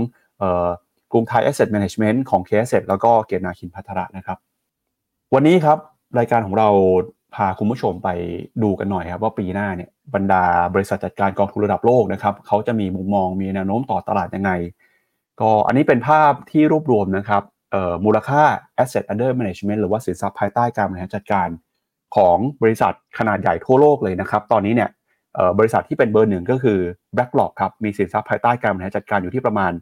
[1.13, 4.39] กรุงไทย Asset Management ของ k s แล้วก็เกียรตินาคินพัทระนะครับ
[5.35, 5.79] วันนี้ครับ
[6.19, 6.69] รายการของเรา
[7.35, 8.09] พาคุณผู้ชมไป
[8.63, 14.51] ดูกันหน่อยครับว่าปีหน้าเนี่ยบรรดาบริษัทจัดการกองทุนระดับโลกนะครับเขาจะมีมุมมองมีแนวโน้มต่อตลาดยังไง
[15.41, 17.43] ก็อันนี้เป็นภาพที่รวบรวมนะครับ
[18.05, 18.43] มูลค่า
[18.83, 21.49] asset under management หรือว่าสินทรัพย์ภายใต้การบริหารจัดการ
[22.17, 24.91] ของบริษัทขนาดใหญ่ทั่วโลกเลยนะครับ ตอนนี้เนี่ย
[25.59, 26.79] บริษัทที่เป็นเบอร์หนึ่งก็คือ
[27.17, 29.73] BlackRock ครับมีสินทรัพย์ภายใต้การบริหารจัดการอยู่ที่ประมาณ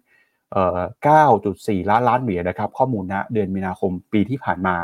[1.11, 4.77] 9.4 ล้านล้านเหรียญนะครับข้อมูลนะเดือนมีนาคมปีที่ผ่านมา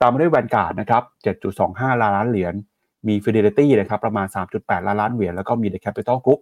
[0.00, 1.02] ตามมาด้วยแวนการ์ดนะครับ
[1.52, 2.54] 7.25 ล้านล้านเหรียญ
[3.08, 6.40] มี Fidelity นะครับประมาณ 3.8 ล้านล้านเหรียญแล้วก็มี The Capital Group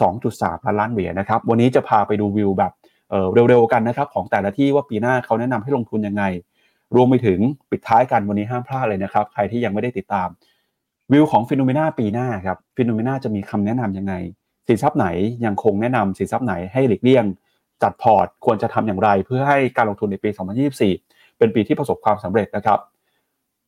[0.00, 2.72] 2.3 ล้านล้านเหรียญนะครับวันนี้จะพาไปดูวิวแบบ
[3.48, 6.24] เร็วๆกันนะครับของแต่ละที่ว่าปีหน้าเขาแนะนำให้ลงทุนยังไง
[6.94, 7.38] รวมไปถึง
[7.70, 10.28] ปิดท้ายกันวันนี้ห้ามพลาดเลยนะครับ ใครที่ยังไม่ได้ติดตาม
[11.12, 14.14] วิวของ FINNOMENA ปีหน้าครับ FINNOMENA จะมีคำแนะนำยังไง
[14.68, 15.06] สินทรัพย์ไหน
[15.44, 17.24] ยังคงแนะนำสินทรัพย์ไหนให้หลีกเลี่ยง
[17.82, 20.28] จัดพอร์ตควรจะทำอย่างไร เพื่อให้การลงทุนในปี
[20.84, 22.78] 2024 เป็นปีที่ประสบความสำเร็จนะครับ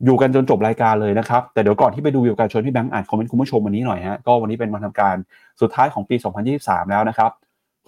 [0.05, 5.16] อยู่กันจนจบรายการเลยนะครับ แต่เดี๋ยวก่อนที่ไปดูวิวกชวนพี่แบงค์อ่านคอมเมนต์คุณผู้ชมวันนี้หน่อยฮะก็วันนี้เป็นวันทำการ
[5.61, 6.16] สุดท้ายของปี
[6.53, 7.31] 2023 แล้วนะครับ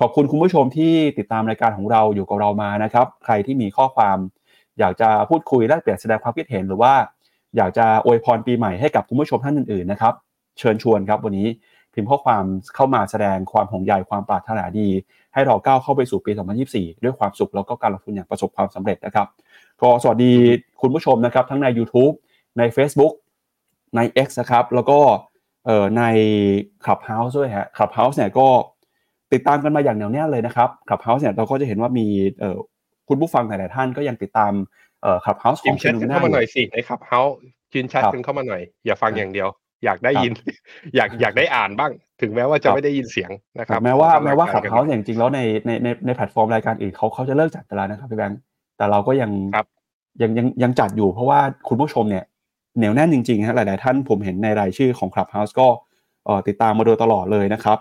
[0.01, 4.17] ขอบคุณคุณผู้ชมที่ติดตามรายการของเราอยู่กับเรามานะครับ ใครที่มีข้อความ
[4.79, 6.93] อยากจะพูดคุยแลกเปลี่ยนแสดงความคิดเห็นหรือว่า
[7.57, 10.15] อยากจะอวยพรปีใหม่ให้กับคุณผู้ชมท่านอื่นๆนะครับ
[10.59, 11.49] เชิญชวนครับวันนี้
[11.95, 14.89] พิมพ์ข้อความเข้ามาแสดงความห่วงใยความปรารถนาดี
[15.35, 16.33] ให้เราก้าวเข้าไปสู่ปี
[16.67, 19.27] 2024 ด้วยความสุขแล้วก็การลงทุนอย่างประสบความสำเร็จนะครับ
[19.81, 20.33] ก็สวัสดี
[20.81, 22.15] คุณผู้ชมนะครับ ทั้งใน YouTube
[22.59, 23.13] ใน Facebook
[23.97, 24.99] ใน X นะครับ แล้วก็
[25.99, 26.03] ใน
[26.85, 28.49] Clubhouse ด้วยฮะ Clubhouse เนี่ยก็
[29.33, 32.07] ติดตามกันมาอย่างเหนียวแน่นเลยนะครับ Clubhouse เนี่ยเราก็จะเห็นว่ามี
[33.09, 34.53] คุณผู้ฟังหลาย ๆ ท่านก็ยังติดตาม
[35.03, 37.35] เอ่อ Clubhouse ของแชทเข้ามาหน่อยสิใน Clubhouse
[37.75, 39.49] ยืนแชทกันเข้ามาหน่อย อย่าฟังอย่างเดียว
[39.85, 40.33] อยากได้ยิน
[40.97, 48.39] อยากอยากได้อ่านบ้าง ถึงแม้ว่าจะไม่ได้ยินเสียงนะครับแม้ว่าแม้ว่า Clubhouse อย่างจริงแล้วในในในในแพลตฟอร์มรายการอื่นเขาเขาจะเลิกจัดไปแล้วนะครับพี่แบงค์
[48.77, 49.31] แต่เราก็ยัง
[50.23, 52.25] ยังยังยังจัดอยู่เพราะว่าคุณผู้ชมเนี่ย
[52.77, 55.67] เหนียวแน่นจริงๆฮะหลาย ๆ ท่านผมเห็นในรายชื่อของ Clubhouse ก็
[56.49, 57.79] ติดตามมาโดยตลอดเลยนะครับ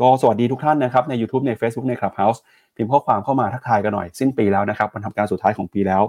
[0.00, 2.38] ก็สวัสดีทุกท่านนะครับ ใน YouTube ใน Facebook ใน Clubhouse
[2.76, 6.02] พิมพ์ข้อความเข้ามาทักทายกันหน่อย สิ้นปีแล้วนะครับวันทำการสุดท้ายของปีแล้ว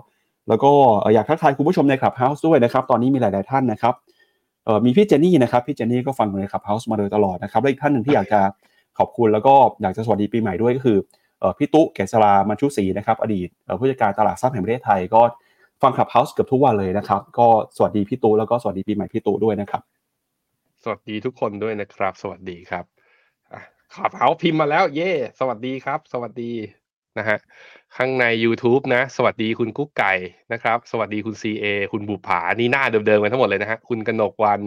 [0.49, 0.71] แล้วก็
[1.13, 3.93] อยากทักทายคุณผู้ชมใน Clubhouse ด้วยนะครับตอนนี้มีหลาย ๆ ท่านนะครับ
[4.85, 8.39] มีพี่เจนนี่นะครับพี่เจนนี่ก็ฟังใน Clubhouse มาโดยตลอดนะครับและอีกท่านหนึ่งที่อยากจะ
[8.97, 10.97] ขอบคุณแล้วก็อยากจะสวัสดีปีใหม่ด้วยก็คือ
[11.57, 13.47] พี่ตุ๊เกศรามัญชุศรีนะครับอดีต
[13.79, 15.21] ผู้จัดการตลาดทรัพย์แห่งประเทศไทยก็
[15.81, 19.81] ฟัง Clubhouse เกือบทุกวันเลยนะครับ ก็สวัสดีพี่ตุ๊แล้วก็สวัสดีปีใหม่พี่ตุ๊ด้วยนะครับ
[20.83, 22.85] สวัสดีทุกคนด้วยนะครับ สวัสดีครับ
[23.95, 26.51] ขับเฮาพิมพ์มาแล้ว เย่สวัสดีครับ สวัสดี
[27.17, 27.37] นะฮะ
[27.97, 30.13] ข้างใน YouTube นะ สวัสดีคุณกุ๊กไก่
[30.53, 34.61] นะครับ สวัสดีคุณ CA คุณบุผา นี่หน้าเดิมๆกันทั้งหมดเลยนะฮะ คุณกนกวัน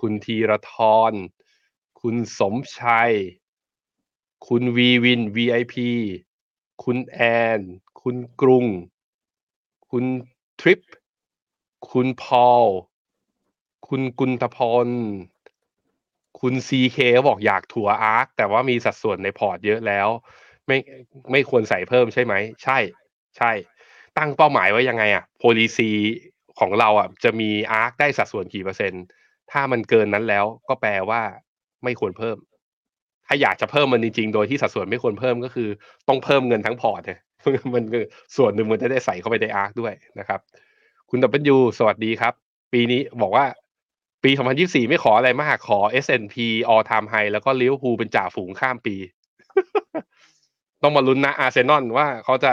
[0.00, 0.74] คุณธีรท
[1.10, 1.12] ร
[2.00, 3.12] คุณสมชัย
[4.48, 5.74] คุณวีวิน VIP
[6.84, 7.20] คุณแอ
[7.58, 7.60] น
[8.02, 8.66] คุณกรุง
[9.90, 10.04] คุณ
[10.60, 10.80] ทริป
[11.90, 12.64] คุณพอล
[13.88, 14.88] คุณกุลทพล
[16.40, 20.08] คุณ CK บอกอยากถัว ARK แต่ว่ามีสัดส่วนในพอร์ตเยอะแล้ว
[20.66, 20.78] ไม่
[21.32, 22.78] ไม่ควรใส่เพิ่มใช่ไหม ใช่
[23.38, 23.50] ใช่
[24.18, 25.90] ตั้งเป้าหมายไว้ยังไงอะ policy
[26.60, 29.04] ของเราอะจะมี ARK ได้สัดส่วนกี่เปอร์เซ็นต์
[29.52, 31.22] ถ้ามันเกินนั้นแล้วก็แปลว่า
[31.84, 32.36] ไม่ควรเพิ่ม
[33.26, 35.68] ถ้าอยากจะเพิ่มมันจริงๆ โดยที่สัดส่วนไม่ควรเพิ่มก็คือ
[36.08, 37.20] ต้องเพิ่มเงินทั้งพอร์ตเนี่ย
[37.74, 38.04] มันคือ
[38.36, 40.40] ส่วนหนึ่งมันจะได้ใส่เข้าไปในอาร์คด้วยนะครับ
[41.10, 42.34] คุณดับเบิลยูสวัสดีครับ
[42.72, 43.46] ปีนี้บอกว่า
[44.24, 46.36] ปี 2024 ไม่ขออะไรมาก ขอ S&P
[46.72, 48.96] all time high แล้วก็ลิเวอร์พูลเป็นจ่าฝูงข้ามปี
[50.84, 52.52] ต้องมาลุ้นนะอาร์เซนอลว่าเขาจะ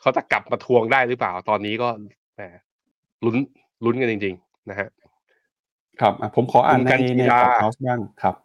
[0.00, 1.88] เขาจะกลับมาทวงได้หรือเปล่าตอนนี้ก็
[2.36, 2.42] แหม
[3.24, 3.36] ลุ้น
[3.84, 4.88] ลุ้นกันจริง ๆ นะฮะ
[6.00, 8.36] ครับอะผมขออ่านคุณในกันจิในราพอดแคสต์บ้างครับ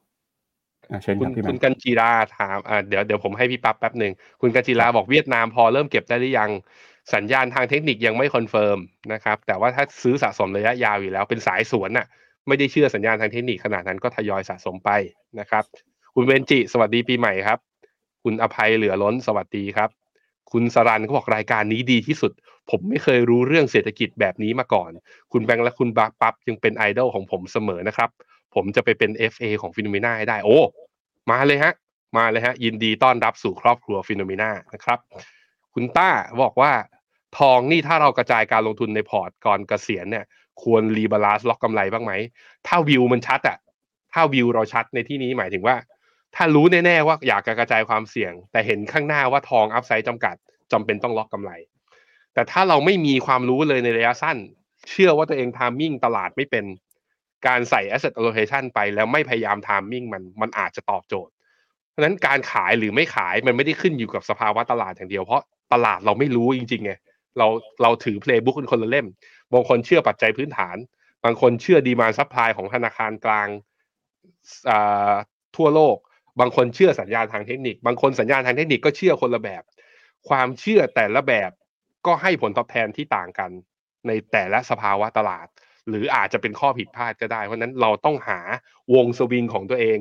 [0.92, 6.52] อะเชิญคคุรัณบพี่แมคุณนกันจีราถามอ่าเดี๋ยวเดี๋ยวผมให้พี่ปั๊บแป๊บหนึ่งคุณกันจีราบอกเวียดนามพอเริ่มเก็บได้หรือยัง
[7.16, 8.80] สัญญาณทางเทคนิคยังไม่ confirm
[9.14, 12.08] นะครับ แต่ว่าถ้าซื้อสะสมระยะยาวอยู่แล้วเป็นสายสวนน่ะ
[12.48, 14.92] ไม่ได้เชื่อสัญญาณทางเทคนิคขนาดนั้นก็ทยอยสะสมไป
[15.40, 15.64] นะครับ
[16.16, 17.60] คุณเวนจิ สวัสดีปีใหม่ครับ
[18.24, 19.90] คุณอภัยเหลือล้นสวัสดีครับ
[20.52, 22.32] คุณสรันเขาบอกรายการนี้ดีที่สุด
[22.70, 24.90] ผมไม่เคยรู้เรื่องเศรษฐกิจแบบนี้มาก่อน
[25.32, 28.10] คุณแบงค์และคุณบักปั๊บยังเป็นไอดอลของผมเสมอนะครับ
[28.56, 30.60] ผมจะไปเป็น FA ของ FINNOMENA ให้ได้ โอ้
[31.32, 31.74] มาเลยฮะ
[32.18, 35.00] มาเลยฮะ ยินดีต้อนรับสู่ครอบครัว FINNOMENA นะครับ
[35.74, 36.10] คุณต้า
[36.42, 36.72] บอกว่า
[37.38, 40.26] ทองนี่ถ้าเรากระจายการลงทุนในพอร์ตก่อนเกษียณเนี่ย
[40.62, 42.14] ควร rebalance ล็อกกำไรบ้างไหม
[42.68, 43.58] ถ้าวิวมันชัดอะ
[44.14, 45.76] ถ้าวิวเราชัดในที่นี้หมายถึงว่า
[46.36, 50.36] ถ้ารู้แน่ๆว่าอยากกระจายความเสี่ยง แต่เห็นข้างหน้าว่าทอง upside จำกัด
[50.72, 51.52] จำเป็นต้องล็อกกำไร
[52.34, 54.38] แต่ถ้าเราไม่มีความรู้เลยในระยะสั้น
[54.90, 56.66] เชื่อว่าตัวเอง timing ตลาดไม่เป็น
[57.48, 61.34] การใส่ asset allocation ไปแล้วไม่พยายาม timing มันมันอาจจะตอบโจทย์
[61.90, 65.42] เพราะฉะนั้นการขายหรือไม่ขายมันไม่ได้ขึ้นอยู่กับสภาวะตลาดอย่างเดียวเพราะ
[65.74, 66.92] ตลาดเราไม่รู้จริงๆไง
[67.38, 67.48] เรา
[67.82, 69.08] เราถือ playbook เป็นคนละเล่ม
[69.54, 70.78] บางคนเชื่อปัจจัยพื้นฐาน
[71.24, 73.48] บางคนเชื่อ demand supply ของธนาคารกลาง
[74.70, 75.14] อ่า
[75.56, 75.98] ทั่วโลก
[76.40, 79.64] บางคนเชื่อสัญญาณทางเทคนิค บางคนสัญญาณทางเทคนิคก็เชื่อคนละแบบ
[80.30, 81.52] ความเชื่อแต่ละแบบ
[82.06, 83.52] ก็ให้ผลตอบแทนที่ต่างกัน
[84.08, 85.48] ในแต่ละสภาวะตลาด
[85.90, 88.40] หรืออาจจะเป็นข้อผิดพลาดก็ได้ เพราะนั้นเราต้องหา
[88.96, 90.00] วงสวิงของตัวเอง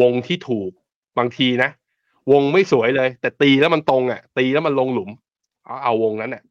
[0.00, 0.70] วงที่ถูก
[1.18, 1.70] บางทีนะ
[2.32, 5.10] วงไม่สวยเลย แต่ตีแล้วมันตรงอะ ตีแล้วมันลงหลุม
[5.64, 6.42] เอาเอาวงนั้นอะ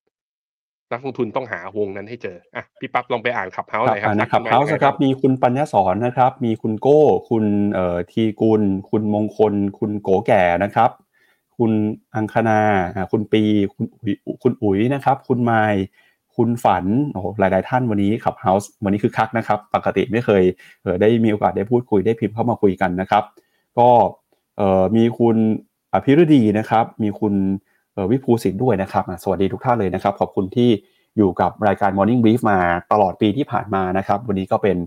[0.92, 10.90] นักลงทุนต้องหาวงนั้นให้เจออะพี่ปั๊บลองไปอ่านขับเฮาส์หน่อยครัอ่าบนะครับทัเฮากมส์ยังไงครับมีคุณปัญญาสอนนะครับ มีคุณโก้ คุณเอ่อทีกุล คุณมงคล คุณโกแก่นะครับ
[11.58, 11.72] คุณ
[12.16, 12.60] อังคณา
[12.96, 15.80] อ่าคุณปี คุณอุ๋ยคุณอุ๋ยนะครับ คุณไมค์
[16.36, 20.44] คุณฝันโอ้โหหลาย ๆ ท่านวันนี้ขับเฮาส์วันนี้คือคักนะครับ ปกติไม่เคย
[20.82, 23.24] เออได้มีโอกาสได้พูดคุยได้พิมพ์เข้ามาคุยกันนะครับ
[23.78, 23.90] ก็
[24.58, 25.38] เอ่อมีคุณ
[25.94, 27.69] อภิรดีนะครับ มีคุณเอ่อ
[28.12, 30.70] วิภูสิทธิ์ด้วยนะครับ สวัสดีทุกท่านเลยนะครับ ขอบคุณที่
[31.18, 32.60] อยู่กับรายการ Morning Brief มา
[32.92, 34.78] ตลอดปีที่ผ่านมานะครับ วันนี้ก็เป็น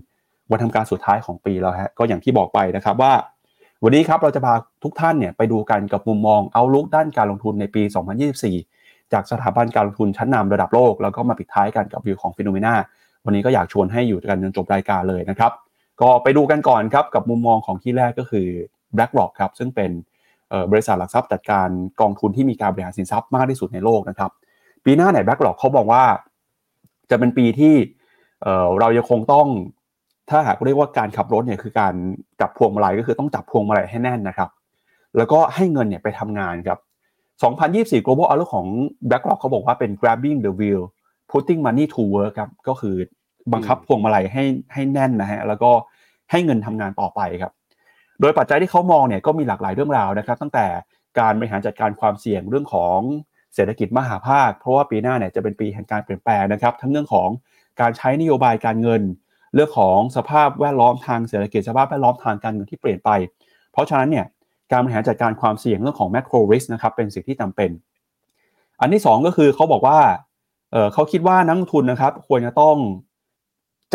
[0.51, 3.13] วันทำการสุดท้ายของปีแล้วฮะก็อย่างที่บอกไปนะครับว่า
[3.83, 7.81] วันนี้ครับเราจะพาทุกท่านเนี่ยไปดูกันกับมุมมองเอาลุกด้านการลงทุนในปี
[8.47, 12.73] 2024 จากสถาบันการลงทุนชั้นนำระดับโลก แล้วก็มาปิดท้ายกันกับวิวของฟิโนเมนา
[13.25, 15.51] วันนี้ก็อยากชวนให้อยู่กันจนจบรายการเลยนะครับ
[16.01, 18.47] ก็ไปดูกันก่อนครับกับมุมมองของที่แรกก็คือ
[18.95, 19.91] BlackRock ครับซึ่งเป็น
[20.71, 21.69] บริษัทหลักทรัพย์จัดการ
[22.01, 24.31] กองทุนที่มีการบริหารสินทรัพย์มากที่สุดในโลกนะครับ
[24.85, 26.03] ปีหน้าไหน BlackRock เขาบอกว่า
[27.09, 27.75] จะเป็นปีที่
[28.79, 29.47] เรายังคงต้อง
[30.29, 31.93] ถ้าหากเรียกว่าการขับรถเนี่ยคือการ
[32.41, 34.49] จับพวงมาลัยก็คือต้องจับพวงมาลัยให้แน่นนะครับ
[35.17, 36.79] แล้วก็ให้เงินเนี่ยไปทำงานครับ
[37.41, 38.67] 2024 global outlook ของ
[39.09, 40.81] BlackRock เขาบอกว่าเป็น grabbing the wheel
[41.31, 42.95] putting money to work ครับก็คือ
[43.53, 45.71] บังคับพวงมาลัยให้ให้แน่นนะฮะแล้วก็
[46.31, 47.51] ให้เงินทำงานต่อไปครับ
[48.21, 50.65] โดยปัจจัยที่เขามองเนี่ยก็มีหลากหลายเรื่องราวนะครับ ตั้งแต่
[51.19, 52.99] การบริหารจัดการความเสี่ยงเรื่องของ
[53.55, 57.29] เศรษฐกิจมหาภาค เพราะว่าปีหน้าเนี่ยจะเป็นปีแห่งการเปลี่ยนแปลงนะครับ ทั้งเรื่องของ
[57.81, 59.01] การใช้นโยบายการเงิน
[59.55, 63.09] เรื่องของสภาพแวดล้อมทางเศรษฐกิจสภาพแวดล้อมทางการเงินที่เปลี่ยนไป
[63.71, 64.25] เพราะฉะนั้นเนี่ย
[64.71, 67.69] การบริหารจัดการความเสี่ยงเรื่องของ macro risk นะครับเป็นสิ่งที่จำเป็น
[68.79, 69.99] อันที่สองก็คือเขาบอกว่า
[70.71, 72.75] เเขาคิดว่านักลงทุนนะครับควรจะต้อง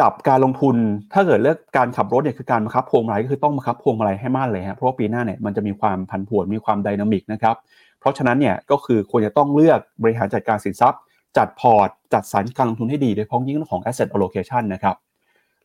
[0.01, 0.77] จับการลงทุน
[1.13, 7.57] ถ้าเกิดเลือกการขับรถเนี่ยคือการบังคับพวงมาลัยก็คือต้องบังคับพวงมาลัยให้มั่นเลยฮะเพราะว่าปีหน้าเนี่ยมันจะมีความผันผวนมีความไดนามิกนะครับ
[8.01, 11.01] เพราะฉะนั้นเนี่ยก็คือควรจะต้องเลือกบริหารจัดการสินทรัพย์
[11.39, 14.97] จัดพอร์ต จัดสรรการลงทุนให้ดีโดยเฉพาะยิ่งเรื่องของ asset allocation นะครับ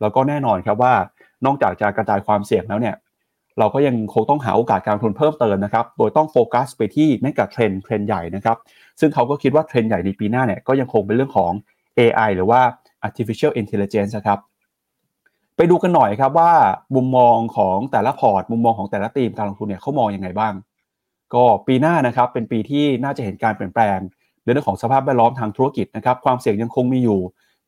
[0.01, 0.93] แล้วก็แน่นอนครับว่า
[1.45, 2.95] นอกจากจะกระจายความเสี่ยงแล้วเนี่ย
[3.59, 8.57] เราก็ยังคงต้องหาโอกาสการลงทุนเพิ่มเติมนะครับ โดยต้องโฟกัสไปที่ megatrend เทรนด์ใหญ่นะครับ
[8.99, 11.51] ซึ่งเขาก็คิดว่าเทรนด์ใหญ่ในปีหน้าเนี่ยก็ยังคงเป็นเรื่องของ
[11.99, 12.61] AI หรือว่า
[13.07, 14.39] artificial intelligence นะครับ
[15.57, 16.51] ไปดูกันหน่อยครับว่า
[16.95, 20.53] มุมมองของแต่ละพอร์ต มุมมองของแต่ละทีมการลงทุนเนี่ยเขามองยังไงบ้าง
[21.33, 23.99] ก็ปีหน้านะครับเป็นปีที่น่าจะเห็นการเปลี่ยนแปลง
[24.43, 27.19] เรื่องของสภาพแวดล้อมทางธุรกิจนะครับ ความเสี่ยงยังคงมีอยู่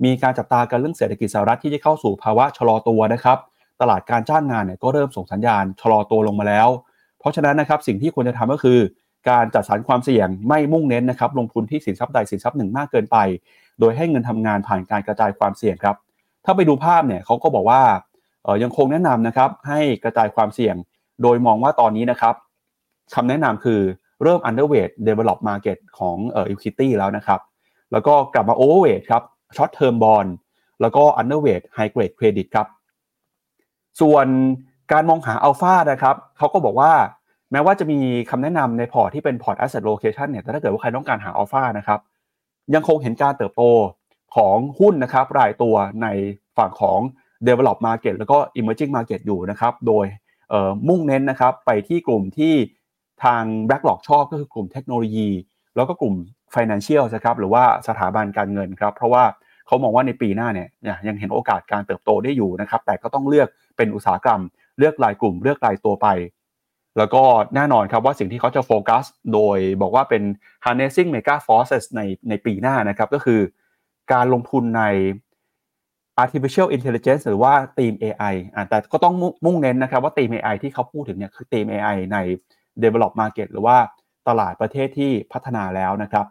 [0.04, 3.38] มีการจับตากันเรื่องเศรษฐกิจสหรัฐที่จะเข้าสู่ภาวะชะลอตัวนะครับ
[3.82, 6.67] ตลาดการจ้างงานเนี่ยก็เริ่มส่งสัญญาณชะลอตัวลงมาแล้ว
[7.19, 8.80] เพราะฉะนั้นนะครับสิ่งที่ควรจะทำก็คือ
[9.30, 13.17] การจัดสรรความเสี่ยงไม่มุ่งเน้นนะครับลงทุนที่สินทรัพย์ใดสินทรัพย์หนึ่งมากเกินไป
[13.80, 15.96] โดยให้เงินทำงานผ่านการกระจายความเสี่ยงครับ
[16.46, 17.82] ถ้าไปดูภาพเนี่ยเขาก็บอกว่า
[18.44, 20.76] เออยังคงแนะนำนะครับให้กระจายความเสี่ยง
[21.22, 22.36] โดยมองว่าตอนนี้นะครับ
[23.16, 23.82] คำแนะนำคือ
[24.24, 27.40] เริ่ม underweight developed market ของเอ่อ equity แล้วนะครับ
[27.92, 29.24] แล้วก็กลับมา overweight ครับ
[29.56, 30.30] short term bond
[30.82, 32.68] แล้วก็ underweight high grade credit ครับ
[34.02, 34.28] ส่วน
[34.92, 36.92] การมองหาอัลฟานะครับเขาก็บอกว่า
[37.52, 42.00] แม้ว่าจะมีคำแนะนำในพอร์ตที่เป็นพอร์ต asset allocation เนี่ยแต่ถ้าเกิดว่าใครต้องการหาอัลฟานะครับ
[42.73, 43.63] ยังคงเห็นการเติบโต
[44.36, 46.08] ของหุ้นนะครับรายตัวใน
[46.58, 46.99] ฝั่งของ
[47.47, 50.06] develop market แล้วก็ emerging market อยู่นะครับ โดย
[50.88, 52.54] มุ่งเน้นนะครับไปที่กลุ่มที่
[53.23, 55.30] ทาง BlackRock ชอบก็คือกลุ่มเทคโนโลยี
[55.75, 56.15] แล้วก็กลุ่ม
[56.56, 59.23] Financial นะครับหรือว่าสถาบันการเงินครับ เพราะว่า
[59.67, 60.67] เขามองว่าในปีหน้าเนี่ย
[61.08, 63.47] ยังเห็นโอกาสการเติบโตได้อยู่นะครับ แต่ก็ต้องเลือก
[63.78, 64.41] เป็นอุตสาหกรรม
[64.78, 66.08] เลือกรายกลุ่มเลือกรายตัวไป
[66.97, 67.23] แล้วก็
[67.55, 70.23] แน่นอนครับว่าสิ่งที่เขาจะโฟกัส โดยบอกว่าเป็น
[70.65, 73.39] harnessing mega forces ในในปีหน้านะครับ ก็คือ
[74.13, 74.84] การลงทุนใน
[76.23, 79.13] artificial intelligence หรือว่าทีม AI อ่าแต่ก็ต้อง
[79.45, 82.17] มุ่งเน้นนะครับว่าทีม AI ที่เขาพูดถึงเนี่ยคือทีม AI ใน
[82.84, 83.77] develop market หรือว่า
[84.27, 86.25] ตลาดประเทศที่พัฒนาแล้วนะครับ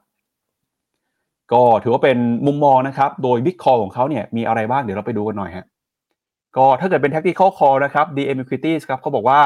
[1.53, 5.67] ก็ถือว่าเป็นมุมมองนะครับ โดย Big Call ของเขาเนี่ยมีอะไรบ้างเดี๋ยวเราไปดูกันหน่อยฮะ
[6.57, 9.41] ก็ถ้าเกิดเป็น tactical call นะครับ DM equities ครับเขาบอกว่า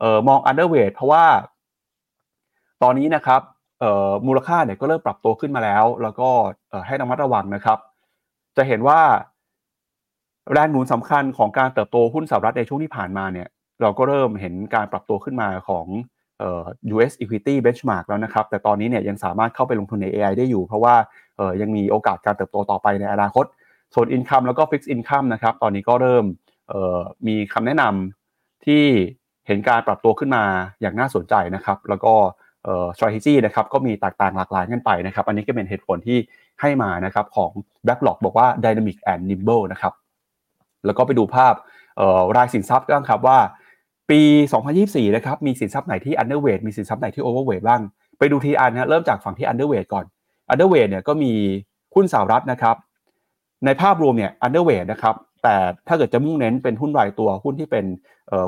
[0.00, 1.24] เอ่อมอง underweight เพราะว่า
[2.82, 3.40] ตอนนี้นะครับ
[3.80, 6.28] เอ่อมูลค่าเนี่ยก็เริ่มปรับตัวขึ้นมาแล้ว แล้วก็
[6.86, 7.78] ให้ระมัดระวังนะครับ
[8.56, 9.00] จะเห็นว่า
[10.52, 13.48] แรงหนุนสำคัญของการเติบโตหุ้นสหรัฐในช่วงที่ผ่านมาเนี่ย
[13.80, 15.86] เราก็เริ่มเห็นการปรับตัวขึ้นมาของ
[16.94, 20.94] US equity benchmark แล้วนะครับ แต่ตอนนี้เนี่ยยังสามารถเข้าไปลงทุนใน AI ได้อยู่ เพราะว่า
[21.60, 23.44] ยังมีโอกาสการเติบโตต่อไปในอนาคต
[23.94, 26.24] ส่วน income แล้วก็ fixed income นะครับ ตอนนี้ก็เริ่ม
[27.26, 28.84] มีคำแนะนำที่
[29.48, 30.44] เห็นการปรับตัวขึ้นมา
[30.80, 32.12] อย่างน่าสนใจนะครับ แล้วก็
[32.96, 36.18] strategy นะครับก็มีแตกต่างหลากหลายกันไปนะครับ อันนี้ก็เป็นเหตุผลที่
[36.60, 37.50] ให้มานะครับของ
[37.86, 39.92] BlackRock บอกว่า dynamic and nimble นะครับ
[40.86, 41.54] แล้วก็ไปดูภาพ
[42.36, 43.38] รายสินทรัพย์กันครับว่า
[44.10, 44.20] ปี
[44.68, 47.80] 2024 นะครับมีสินทรัพย์ไหนที่ underweight มีสินทรัพย์ไหนที่ overweight บ้าง
[48.18, 50.04] ไปดูทีอันนะเริ่มจากฝั่งที่ underweight ก่อน
[50.52, 51.32] underweight เนี่ยก็มี
[51.94, 52.76] หุ้นสหรัฐนะครับ
[53.64, 55.56] ในภาพรวมเนี่ย underweight นะครับ แต่
[55.88, 57.84] ถ้าเกิดจะมุ่งเน้นเป็นหุ้นรายตัวหุ้นที่เป็น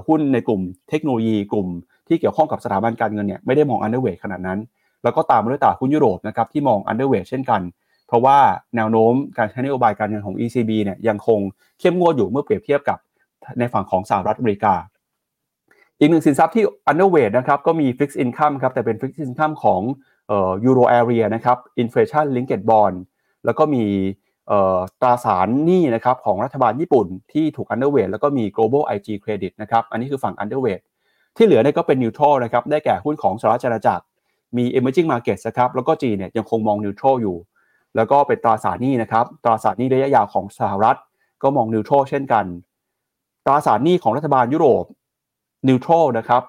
[0.07, 1.69] หุ้นในกลุ่มเทคโนโลยีกลุ่ม
[2.09, 4.59] ที่เกี่ยวข้องกับสถาบันการเงินเนี่ยไม่ได้มอง underweight ขนาดนั้น
[5.03, 7.61] แล้วก็ตามมาด้วยตลาดหุ้นยุโรปนะครับที่มอง underweight เช่นกัน
[8.09, 8.39] เพราะว่า
[8.77, 11.41] แนวโน้มการใช้นโยบายการเงินของ ECB เนี่ยยังคง
[11.81, 12.99] เข้มงวดอยู่เมื่อเปรียบเทียบกับ
[13.59, 14.75] ในฝั่งของสหรัฐอเมริกา
[15.99, 19.81] อีกหนึ่งสินทรัพย์ที่ underweight นะครับก็มี fixed income ครับแต่เป็น fixed income ของ
[20.29, 22.97] เอ่อ euro area นะครับ inflation linked bond
[23.45, 23.85] แล้วก็มี
[25.01, 30.83] ตราสารหนี้นะครับของรัฐบาลญี่ปุ่นที่ถูก underweight แล้วก็มี global IG credit นะครับ อันนี้คือฝั่ง underweight
[31.37, 34.05] ที่เหลือเนี่ยก็เป็น neutral นะครับ ได้แก่หุ้นของสหรัฐอาณาจักร
[34.57, 37.37] มี emerging markets นะครับ แล้วก็จีนเนี่ยยังคงมอง neutral อยู่
[37.97, 40.99] แล้วก็เป็นตราสารหนี้นะครับ ตราสารหนี้ระยะยาวของสหรัฐ
[41.43, 42.45] ก็มอง neutral เช่นกัน
[43.47, 44.85] ตราสารหนี้ของรัฐบาลยุโรป
[45.69, 46.43] neutral นะครับ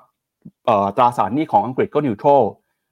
[0.98, 2.44] ตราสารหนี้ของอังกฤษก็ neutral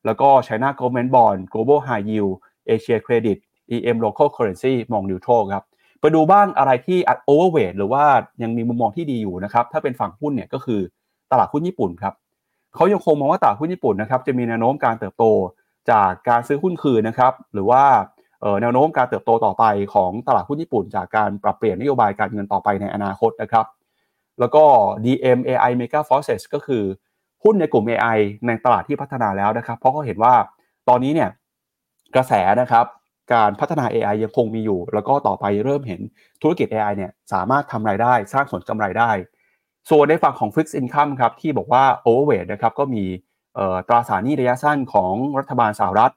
[0.06, 2.34] แล้วก็ China Government Bond Global High Yield
[2.74, 3.38] Asia Credit
[3.76, 5.66] EM Local Currency มอง neutral ครับ
[6.02, 8.04] ไปดูบ้างอะไรที่ overweight หรือว่า
[8.44, 10.82] ยังมีมุมมองที่ดีอยู่นะครับ ถ้าเป็นฝั่งหุ้นเนี่ยก็คือ
[11.32, 12.14] ตลาดหุ้นญี่ปุ่นครับ
[12.76, 15.24] เขายังคงมองว่าตลาดหุ้นญี่ปุ่นนะครับจะมีแนวโน้มการเติบโต
[15.92, 17.84] จากการซื้อหุ้นคืนนะครับหรือว่า
[18.62, 23.66] แนวโน้มการเติบโตต่อไปของตลาดหุ้นญี่ปุ่น จากการปรับเปลี่ยนนโยบายการเงินต่อไปในอนาคตนะครับ
[24.40, 24.64] แล้วก็
[25.06, 26.84] DM AI Mega Forces ก็คือ
[27.44, 30.34] หุ้นในกลุ่ม AI ในตลาดที่พัฒนาแล้วนะครับ เพราะเขาเห็นว่า
[30.90, 31.30] ตอนนี้เนี่ย
[32.16, 32.86] กระแสนะครับ
[33.34, 36.02] การพัฒนา AI ยังคงมีอยู่ แล้วก็ต่อไปเริ่มเห็น
[36.42, 39.12] ธุรกิจ AI เนี่ยสามารถทำรายได้สร้างผลกำไรได้
[39.90, 43.04] ส่วนในฝั่งของ Fixed Income ครับที่บอกว่า Overweight นะครับก็มี
[43.88, 46.14] ตราสารหนี้ระยะสั้นของรัฐบาลสหรัฐ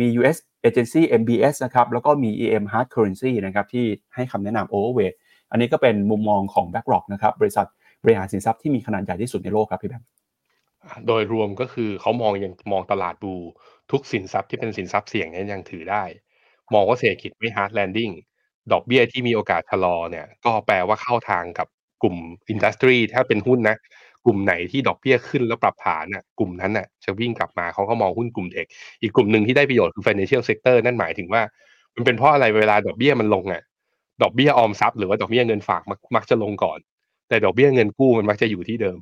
[0.00, 0.36] มี US
[0.68, 5.16] Agency MBS นะครับแล้วก็มี EM Hard Currency นะครับที่ให้คำแนะนำ Overweight
[5.50, 7.66] อันนี้ก็เป็นมุมมองของ BlackRock นะครับบริษัท
[8.02, 10.08] บริหารสินทรัพย์ที่มีขนาดใหญ่ที่สุดในโลกครับพี่แบงค์
[11.06, 13.34] โดยรวมก็คือเขามองยังมองตลาดบู
[13.90, 16.02] ทุกสินทรัพย์ที่เป็นสินทรัพย์เสี่ยงนี้ยังถือได้
[16.74, 18.14] มองว่าเศรษฐกิจไม่ hard landing
[18.72, 21.66] ดอกเบี้ยที่มีโอกาสชะลอเนี่ย ก็แปลว่าเข้าทางกับ
[22.02, 22.16] กลุ่ม
[22.48, 23.76] อินดัสทรีถ้าเป็นหุ้นนะ
[24.26, 28.66] กลุ่มไหนที่ดอกเบี้ยขึ้นแล้วปรับฐานน่ะกลุ่มนั้นน่ะจะวิ่งกลับมาเขาก็มองหุ้นกลุ่มเทค
[29.02, 31.42] อีกกลุ่มหนึ่งที่ได้ประโยชน์คือ financial sector นั่นหมายถึงว่า
[31.94, 33.62] มันเป็นเพราะอะไรเวลาดอกเบี้ยมันลงอะ
[34.22, 36.78] ดอกเบี้ยออมทรัพย์หรือว่าดอกเบี้ยเงินฝากมักมักจะลงก่อน
[37.28, 38.98] แต่ดอกเบี้ยเงินกู้มันมักจะอยู่ที่เดิม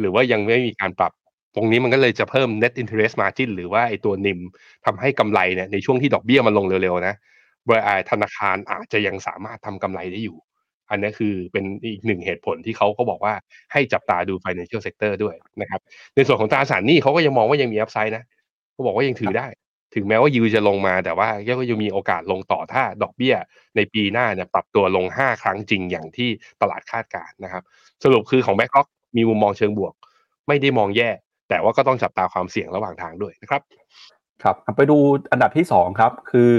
[0.00, 1.12] หรือว่ายังไม่มีการปรับ
[1.56, 4.38] ตรงนี้มันก็เลยจะเพิ่ม net interest margin หรือว่าไอตัวนิม
[4.86, 7.14] ทำให้กำไรเนี่ยในช่วงที่ดอกเบี้ยมันลงเร็วๆนะ
[7.68, 10.36] บริษัทธนาคารอาจจะยังสามารถทำกำไรได้อยู่
[10.90, 13.34] อันนี้คือเป็นอีกหนึ่งเหตุผลที่เขาก็บอกว่า
[13.72, 15.80] ให้จับตาดู financial sector ด้วยนะครับ
[16.14, 18.24] ในส่วนของตราสารหนี้เขาก็ยังมองว่ายังมี upside นะ
[18.72, 19.46] เขาบอกว่ายังถือได้
[19.94, 21.28] ถึงแม้ว่ายูจะลงมาแต่ว่า
[21.58, 23.34] ก็ยังมีโอกาสลงต่อถ้าดอกเบี้ย
[23.76, 26.28] ในปีหน้าเนี่ยปรับตัวลง 5 ครั้งจริงอย่างที่
[26.62, 27.62] ตลาดคาดการณ์นะครับ
[28.04, 28.86] สรุปคือของแบ k ็อก
[29.16, 29.94] มีมุมมองเชิงบวก
[30.48, 31.10] ไม่ได้มองแย่
[31.48, 33.62] แต่ว่าก็ต้องจับตาความเสี่ยงระหว่างทางด้วยนะครับ
[34.42, 34.96] ครับไปดู
[35.32, 36.52] อันดับที่ 2 ครับ คือ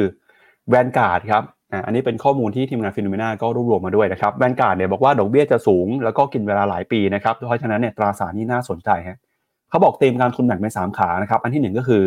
[0.69, 1.43] แวนการ์ดครับ
[1.85, 9.17] อันนี้เป็นข้อมูลที่ทีมงานฟิโนเมนาก็รวบรวมมาด้วยนะครับแวนการ์ดเนี่ยบอกว่าดอกเบี้ยจะสูง แล้วก็กินเวลาหลายปีนะครับเพราะฉะนั้นเนี่ยตราสารนี้น่าสนใจฮะ
[9.69, 12.03] เขาบอกเต็มการทุนแบ่งเป็นสามขานะครับ อันที่หนึ่งก็คือ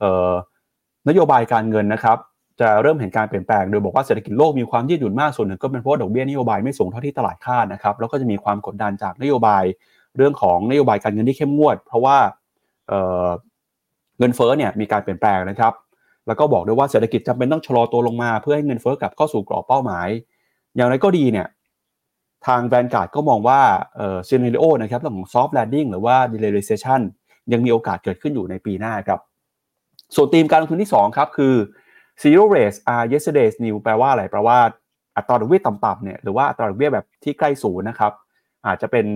[0.00, 0.32] เอ่อ
[1.08, 2.18] นโยบายการเงินนะครับ
[2.60, 9.64] จะเริ่มเห็นการเปลี่ยนแปลง โดยบอกว่าเศรษฐกิจโลกมีความยืดหยุ่นมากส่วนหนึ่งก็เป็นเพราะดอกเบี้ยนโยบายไม่สูงเท่าที่ตลาดคาดนะครับแล้วก็จะมีความกดดันจากนโยบาย
[10.16, 12.16] เรื่องของนโยบายการเงินที่เข้มงวด เพราะว่า
[12.88, 15.72] เเงินเฟ้อเนี่ยมีการเปลี่ยนแปลงนะครับ
[16.26, 20.08] แล้วก็บอกด้วยว่าเศรษฐกิจจำเป็นต้องชะลอตัวลงมา เพื่อให้เงินเฟ้อกลับเข้าสู่กรอบเป้าหมาย
[20.76, 21.46] อย่างไรก็ดีเนี่ย
[22.46, 23.60] ทาง Vanguard ก็มองว่า
[23.96, 27.00] scenario นะครับเรื่องของ soft landing หรือว่า delay recession
[27.52, 29.20] ยังมีโอกาสเกิดขึ้นอยู่ในปีหน้าครับ
[30.14, 31.54] ส่วนธีมการลงทุนที่ 2 ครับ คือ
[32.22, 34.58] zero rates are yesterday's news แปลว่าอะไรแปลว่า
[35.16, 38.12] อัตราดอกเบี้ยต่ำๆเนี่ยหรือว่าอัตราดอกเบี้ยแบบที่ใกล้ศูนย์นะครับ
[38.66, 39.06] อาจจะเป็น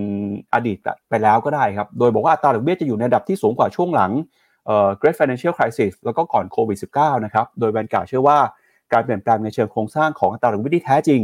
[0.53, 0.77] อดีต
[1.09, 4.11] ไปแล้วก็ได้ครับ โดยบอกว่าอัตราดอกเบี้ยจะอยู่ในระดับที่สูงกว่าช่วงหลัง
[4.65, 8.39] เอ่อ Great Financial Crisis แล้วก็ก่อนโควิด -19 นะครับ โดย Vanguard เชื่อว่า
[8.93, 11.21] การเปลี่ยนแปลงในเชิงโครงสร้างของอัตราดอกเบี้ยที่แท้จริง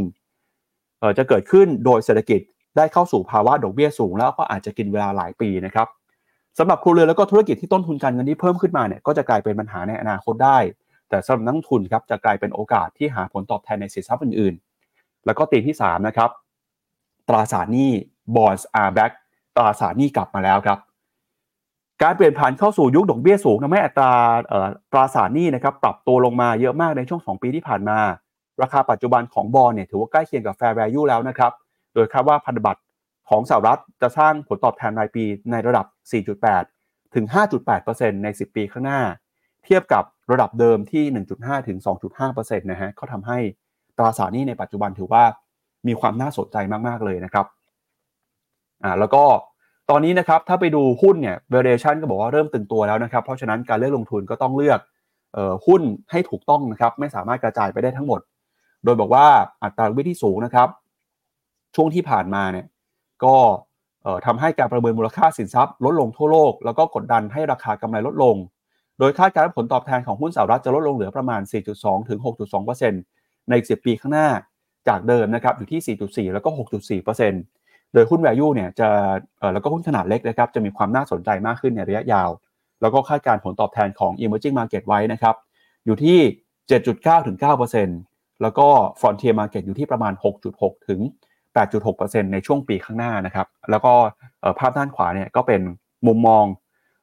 [1.00, 2.40] เอ่อจะเกิดขึ้นโดยเศรษฐกิจ
[2.76, 5.88] ได้เข้าสู่ภาวะดอกเบี้ยสูง แล้วก็อาจจะกินเวลาหลายปีนะครับ
[6.58, 10.58] สำหรับครัวเรือนแล้วก็ธุรกิจที่ต้นทุนการเงินที่เพิ่มขึ้นมาเนี่ยก็จะกลายเป็นปัญหาในอนาคตได้
[11.08, 14.54] แต่สำหรับนักทุนครับจะกลายเป็นโอกาสที่หาผลตอบแทนในสินทรัพย์อื่น
[14.90, 16.30] ๆ แล้วก็ตีที่3นะครับ
[17.28, 17.90] ตราสารหนี้
[18.34, 19.12] bonds are back
[19.56, 20.78] ตราสารหนี้กลับมาแล้วครับ
[22.02, 24.12] การเปลี่ยนผ่านเข้าสู่ยุคดอกเบี้ยสูงทำให้อัตรา
[24.92, 27.98] ตราสารหนี้นะครับปรับตัวลงมาเยอะมากในช่วง 2 ปีที่ผ่านมา
[28.62, 31.52] ราคาปัจจุบันของบอลเนี่ยถือว่าใกล้เคียงกับ fair value แล้วนะครับ
[31.94, 32.80] โดยคาดว่าพันธบัตร
[33.28, 35.86] ของสหรัฐจะสร้างผลตอบแทนรายปีในระดับ
[36.50, 37.24] 4.8 ถึง
[37.74, 39.00] 5.8%ใน 10 ปีข้างหน้า
[39.64, 41.04] เทียบกับระดับเดิมที่
[41.38, 41.78] 1.5 ถึง
[42.18, 43.38] 2.5%นะฮะก็ทำให้
[43.98, 45.24] ตราสารหนี้ในปัจจุบันถือว่า
[45.88, 46.56] มีความน่าสนใจ
[46.88, 47.46] มากๆเลยนะครับ
[48.82, 49.24] อ่าแล้วก็
[49.90, 54.80] ตอนนี้นะครับถ้าไปดูหุ้นเนี่ย valuation ก็บอกว่าเริ่มตึงตัวแล้วนะครับ เพราะฉะนั้นการเลือกลงทุนก็ต้องเลือก
[55.34, 58.20] เอ่อหุ้นให้ถูกต้องนะครับ ไม่สามารถกระจายไปได้ทั้งหมด
[58.84, 59.26] โดยบอกว่า
[59.62, 60.68] อัตราวิที่สูงนะครับ
[61.74, 62.66] ช่วงที่ผ่านมาเนี่ย
[63.24, 63.36] ก็
[64.26, 68.36] ทำให้การประเมินมูลค่าสินทรัพย์ลดลงทั่วโลก แล้วก็กดดันให้ราคากำไรลดลง
[68.98, 71.40] โดยคาดการณ์ผลตอบแทนของหุ้นสหรัฐจะลดลงเหลือประมาณ
[71.74, 72.18] 4.2 ถึง
[72.84, 74.28] 6.2%ใน 10 ปีข้างหน้า
[74.88, 75.96] จากเดิมนะครับอยู่ที่
[76.28, 76.50] 4.4 แล้วก็
[77.16, 78.88] 6.4%โดยหุ้น value เนี่ยจะ
[79.52, 82.30] แล้วก็หุ้นขนาดเล็กนะครับจะมีความน่าสนใจมากขึ้นในระยะยาว
[82.80, 85.34] แล้วก็คาดการผลตอบแทนของ emerging market ไว้นะครับ
[85.86, 86.18] อยู่ที่
[86.68, 87.36] 7.9ถึง
[87.88, 88.66] 9%แล้วก็
[89.00, 90.12] frontier market อยู่ที่ประมาณ
[90.50, 91.00] 6.6 ถึง
[91.66, 93.92] 8.6%ในช่วงปีข้างหน้านะครับแล้วก็
[94.58, 95.60] ภาพด้านขวาเนี่ยก็เป็น
[96.06, 96.44] มุมมอง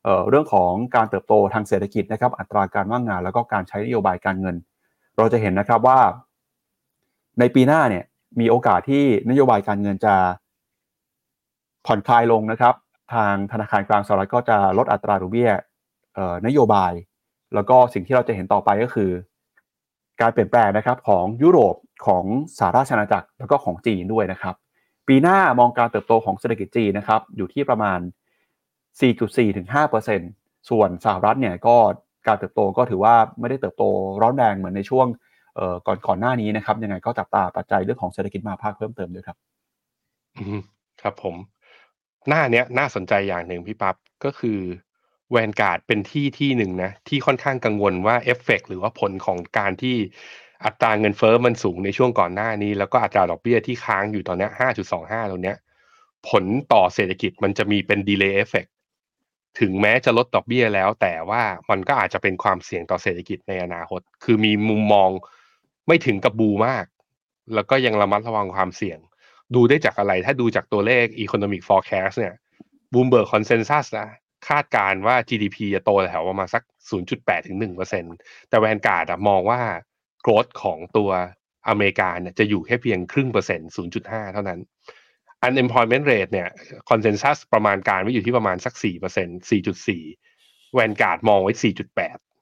[0.04, 4.56] เออเรื่องของการเติบโตทางเศรษฐกิจนะครับอัตราการว่างงาน แล้วก็การใช้นโยบายการเงิน
[5.18, 6.00] เราจะเห็นนะครับว่า
[7.40, 8.04] ในปีหน้าเนี่ย
[8.40, 10.16] มีโอกาสที่นโยบายการเงินจะ
[11.86, 12.76] ผ่อนคลายลงนะครับ
[13.14, 15.52] ทางธนาคารกลางสหรัฐก็จะลดอัตราดอกเบี้ย
[16.48, 16.92] นโยบาย
[17.56, 19.12] แล้วก็สิ่งที่เราจะเห็นต่อไปก็คือ
[20.22, 21.76] การเปลี่ยนแปลงนะครับของยุโรป
[22.08, 22.24] ของ
[22.58, 24.56] สหราชอาณาจักรแล้วก็ของจีนด้วยนะครับ
[25.08, 28.00] ปีหน้ามองการเติบโตของเศรษฐกิจจีนนะครับอยู่ที่ประมาณ
[28.78, 29.68] 4.4ถึง
[30.18, 31.78] 5%ส่วนสหรัฐเนี่ยก็
[32.28, 33.84] การเติบโตก็ถือว่าไม่ได้เติบโต
[34.22, 35.08] ร้อนแรงเหมือนในช่วง
[35.88, 39.38] ก่อนก่อนหน้านี้นะครับ ยังไงก็จับตาปัจจัยเรื่องของเศรษฐกิจมหภาคเพิ่มเติมด้วยครับ
[41.02, 41.36] ครับผม
[42.28, 44.60] หน้าเนี้ยน่าสนใจอย่างหนึ่งพี่ปั๊บก็คือ
[45.32, 49.96] Vanguard เป็นที่ที่หนึ่งนะ ที่ค่อนข้างกังวลว่าเอฟเฟกหรือว่าผลของการที่
[50.66, 55.58] อัตราเงินเฟ้อมันสูงในช่วงก่อนหน้านี้ แล้วก็อัตราดอกเบี้ยที่ค้างอยู่ตอนนี้ห้าจุดสองห้าตรงเนี้ย
[56.30, 56.44] ผล
[56.74, 58.66] ต่อเศรษฐกิจมันจะมีเป็น delay effect
[59.60, 65.10] ถึงแม้จะลดดอกเบี้ยแล้ว แต่ว่ามันก็อาจจะเป็นความเสี่ยงต่อเศรษฐกิจในอนาคต คือมีมุมมอง
[65.88, 66.86] ไม่ถึงกับ bull มาก
[67.54, 69.00] แล้วก็ยังระมัดระวังความเสี่ยง
[69.56, 72.36] ดูได้จากอะไร ถ้าดูจากตัวเลข Economic Forecast เนี่ย
[72.94, 74.10] Bloomberg consensus นะ
[74.48, 76.64] คาดการณ์ว่า GDP จะโตแถวประมาณสัก
[77.06, 77.58] 0.8 ถึง
[78.02, 79.62] 1%แต่ Vanguard มองว่า
[80.22, 81.12] growth ของตัว
[81.68, 83.70] อเมริกาเนี่ยจะอยู่แค่เพียงครึ่งเปอร์เซ็นต์
[84.02, 84.60] 0.5 เท่านั้น
[85.48, 86.50] unemployment rate เนี่ย
[86.90, 89.38] consensus ประมาณการไว้อยู่ที่ประมาณสัก4%เปอร์เซ็นต์
[90.04, 91.54] 4.4 Vanguard มองไว้
[91.96, 92.33] 4.8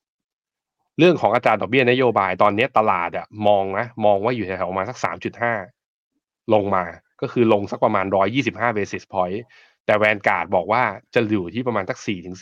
[0.97, 6.83] เรื่องของอัตราดอกเบี้ยนโยบายตอนนี้ตลาดอะมองนะมองว่าอยู่แถวๆประมาณสัก3.5ลงมา
[7.21, 8.05] ก็คือลงสักประมาณ
[8.41, 9.39] 125 basis point
[9.85, 10.83] แต่แวนการ์ดบอกว่า
[11.15, 12.35] จะอยู่ที่ประมาณสัก4ถึง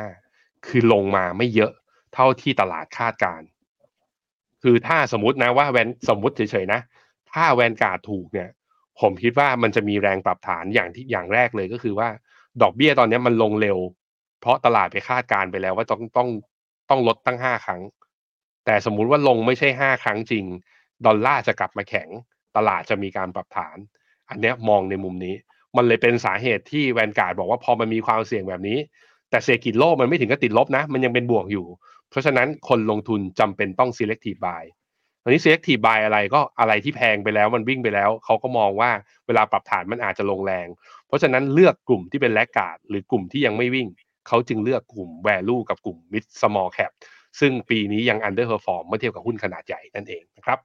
[0.00, 1.72] 4.25คือลงมาไม่เยอะ
[2.14, 3.42] เท่าที่ตลาดคาดการ
[4.62, 6.80] คือถ้าสมมตินะว่าแวนสมมติเฉยๆนะ
[7.32, 8.48] ถ้าแวนการ์ดถูกเนี่ย
[9.00, 12.08] ผมคิดว่ามันจะมีแรงปรับฐานอย่างที่อย่างแรกเลยก็คือว่า
[12.62, 13.78] ดอกเบี้ยตอนนี้มันลงเร็ว
[14.40, 16.28] เพราะตลาดไปคาดการไปแล้วว่าต้องต้อง
[16.92, 17.82] ต้องลดตั้งห้าครั้ง
[18.64, 20.44] แต่สมมุติว่าลงไม่ใช่ห้าครั้งจริง
[21.06, 22.08] ดอลลาร์จะกลับมาแข็ง
[22.56, 23.76] ตลาดจะมีการปรับฐาน
[24.28, 25.34] อันเนี้ยมองในมุมนี้
[25.76, 28.78] มันเลยเป็นสาเหตุที่แวนการ์ดบอกว่าพอมันมีความเสี่ยงแบบนี้
[29.30, 31.66] แต่เศรษฐกิจโลกมันไม่ถึงกับติดลบนะ มันยังเป็นบวกอยู่
[32.10, 34.64] เพราะฉะนั้นคนลงทุนจำเป็นต้อง selective buy
[35.22, 38.90] ตอนนี้ selective buy อะไรก็อะไรที่แพงไปแล้วมันวิ่งไปแล้ว เขาก็มองว่า
[39.26, 40.66] เวลาปรับฐานมันอาจจะลงแรง
[41.06, 43.88] เพราะฉะนั้นเลือกกลุ่มที่เป็นแลกการ์ดหรือกลุ่มที่ยังไม่วิ่ง
[44.28, 46.92] เขาจึงเลือกกลุ่ม value กับกลุ่ม mid small cap
[47.40, 50.58] ซึ่งปีนี้ยัง underperform เมื่อเทียบกับหุ้นขนาดใหญ่นั่นเองนะครับ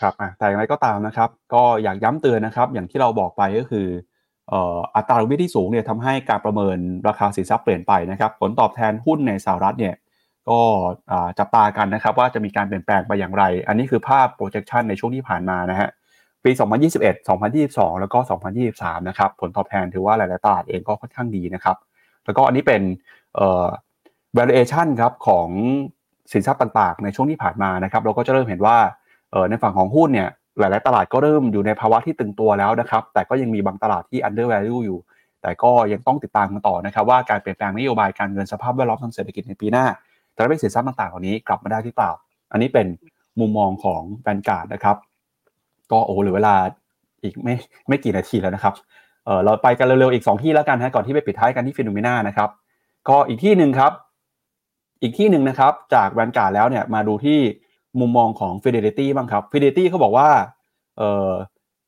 [0.00, 3.86] ครับแต่อย่างไรก็ตามนะครับ ก็อยากย้ำเตือนนะครับ อย่างที่เราบอกไปก็คือ
[4.96, 6.78] อัตราดอกเบี้ยที่สูงเนี่ยทำให้การประเมิน
[7.08, 9.94] ราคาสินทรัพย์เปลี่ยนไปนะครับ ผลตอบแทนหุ้นในสหรัฐเนี่ย
[10.48, 10.60] ก็
[11.38, 15.88] จับตากันนะครับ ว่าจะมีการเปลี่ยนแปลงไปอย่างไร อันนี้คือภาพ projection ในช่วงที่ผ่านมานะฮะ
[16.44, 16.50] ปี
[16.90, 18.18] 2021 2022 แล้วก็
[18.64, 21.76] 2023 นะครับ ผลตอบแทนถือว่าหลาย ๆ ตลาดเองก็ค่อนข้างดีนะครับ
[22.26, 22.82] แล้วก็อันนี้เป็น
[24.36, 25.48] valuation ครับของ
[26.32, 28.76] สินทรัพย์ต่างๆ ในช่วงที่ผ่านมานะครับ เราก็จะเริ่มเห็นว่า
[29.50, 34.98] ในฝั่งของหุ้นเนี่ยหลายๆตลาดก็เริ่มอยู่ในภาวะที่ตึงตัวแล้วนะครับ แต่ก็ยังมีบางตลาดที่ under value อยู่
[35.42, 39.86] แต่ก็ยังต้องติดตามกันต่อนะครับ ว่าการเปลี่ยนแปลงนโยบายการเงินสภาพแวดล้อมทางเศรษฐกิจในปีหน้า
[40.34, 42.10] จะได้เป็นสินทรัพย์ต่างๆเหล่านี้กลับมาได้ที่เปล่า
[42.52, 42.86] อันนี้เป็น
[43.40, 44.96] มุมมองของแบนการ์ดนะครับ
[45.90, 46.56] ก็โอ้เหลือเวลา
[47.22, 47.54] อีกไม่
[47.88, 48.74] ไม่กี่นาทีแล้วนะครับ
[49.26, 52.50] เออเราไปกันเร็วๆอีก 2 ที่แล้วกันฮะก่อนที่ไปปิดท้ายกันที่ฟิโนเมนานะครับ
[53.08, 53.92] ก็อีกที่หนึ่งครับ
[55.02, 57.38] อีกที่หนึ่งนะครับ จากแวนการ์ดแล้วเนี่ยมาดูที่
[58.00, 60.28] มุมมองของ Fidelity บ้างครับ Fidelity เขาบอกว่า
[60.98, 61.30] เอ่อ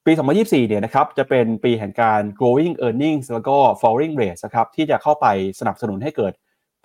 [0.07, 5.27] ปี 2024 เนี่ยนะครับจะเป็นปีแห่งการ growing earnings แล้วก็ falling rates นะครับที่จะเข้าไป
[5.61, 6.33] สนับสนุนให้เกิด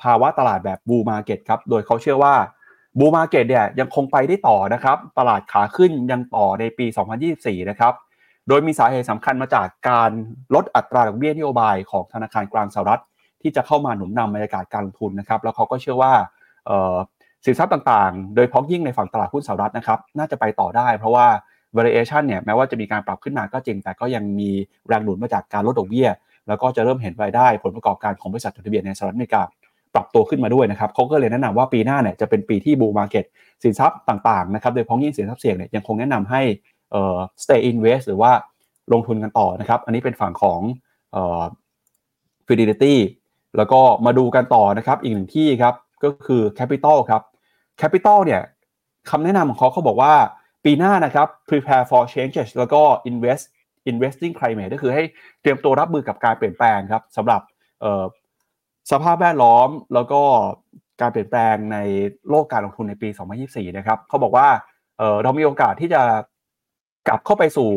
[0.02, 2.36] ภาวะตลาดแบบ bull market ครับโดยเขาเชื่อว่า
[2.98, 6.86] bull market เนี่ยยังคงไปได้ต่อนะครับตลาดขาขึ้นยังต่อในปี
[7.28, 7.94] 2024 นะครับ
[8.48, 10.12] โดยมีสาเหตุสำคัญมาจากการ
[10.56, 13.02] ลดอัตราดอกเบี้ยนโยบายของธนาคารกลางสหรัฐ
[13.42, 16.14] ที่จะเข้ามาหนุนนำบรรยากาศการลงทุนนะครับ แล้วเขาก็เชื่อว่า
[17.46, 21.28] สินทรัพย์ต่างๆ โดยเฉพาะยิ่งในฝั่งตลาดหุ้นสหรัฐนะครับ น่าจะไปต่อได้ เพราะว่า
[21.78, 24.50] variation เนี่ยแม้ว่าจะมีการปรับขึ้นมาก็จริง แต่ก็ยังมี
[24.88, 26.08] แรงหนุนมาจากการลดดอกเบี้ย
[26.48, 29.42] แล้วก็จะเริ่มเห็นรายได้ผลประกอบการของบริษัทจดทะเบียนในสหรัฐอเมริกา
[29.96, 33.26] ปรับตัวขึ้นมาด้วยนะครับเขาก็เลยแนะนำว่าปีหน้าเนี่ยจะเป็นปีที่บูมมาร์เก็ต
[33.64, 36.42] สินทรัพย์ต่างๆนะครับโดยเฉพาะยิ่งสินทรัพย์เสี่ยงเนี่ยยังคงแนะนำให้
[36.94, 38.32] เอ่อ stay invest หรือว่า
[38.94, 40.60] ลงทุนกันต่อนะครับ อันนี้เป็นฝั่งของ
[41.12, 41.44] เอ่อ
[42.48, 42.96] fidelity
[43.58, 47.22] แล้วก็มาดูกันต่อนะครับ อีกหนึ่งที่ครับ ก็คือ capital ครับ
[47.82, 48.42] capital เนี่ย
[49.10, 50.14] คำแนะนำของเขาเขาบอกว่า
[50.66, 53.44] ปีหน้านะครับ prepare for changes แล้วก็ invest
[53.90, 55.04] investing climate ก็คือให้
[55.42, 57.42] เตรียมตัวรับมือกับการเปลี่ยนแปลงครับสำหรับ
[58.92, 60.22] สภาพแวดล้อมแล้วก็
[61.02, 61.78] การเปลี่ยนแปลงใน
[62.30, 63.10] โลกการลงทุนในปี
[63.44, 64.48] 2024 นะครับเขาบอกว่า
[64.98, 66.02] เเรามีโอกาสที่จะ
[67.08, 67.70] กลับเข้าไปสู่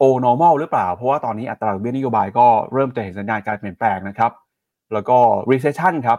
[0.00, 4.32] o normal หรือเปล่า เพราะว่าตอนนี้อัตราดอกเบี้ยนโยบายก็เริ่มจะเห็นสัญญาณการเปลี่ยนแปลงนะครับ
[4.92, 5.18] แล้วก็
[5.50, 6.18] recession ครับ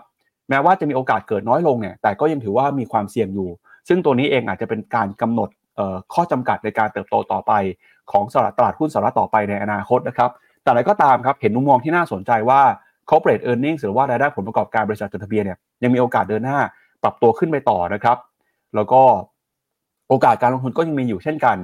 [0.50, 3.50] แม้ว่าจะมีโอกาสเกิดน้อยลงเนี่ย แต่ก็ยังถือว่ามีความเสี่ยงอยู่
[3.88, 5.50] ซึ่งตัวนี้เองอาจจะเป็นการกำหนด
[6.14, 7.52] ข้อจำกัดในการเติบโตต่อไป
[8.12, 10.32] ของตลาดตลาดหุ้นสหรัฐต่อไปในอนาคตนะครับ
[10.64, 12.62] แต่อะไรก็ตามครับ เห็นมุมมองที่น่าสนใจว่า
[13.10, 16.60] corporate earnings หรือว่ารายได้ผลประกอบการบริษัทจดทะเบียนเนี่ย ยังมีโอกาสเดินหน้า
[17.04, 18.18] ปรับตัวขึ้นไปต่อนะครับ
[18.76, 19.02] แล้วก็
[20.10, 21.58] โอกาสการลงทุนก็ยังมีอยู่เช่นกัน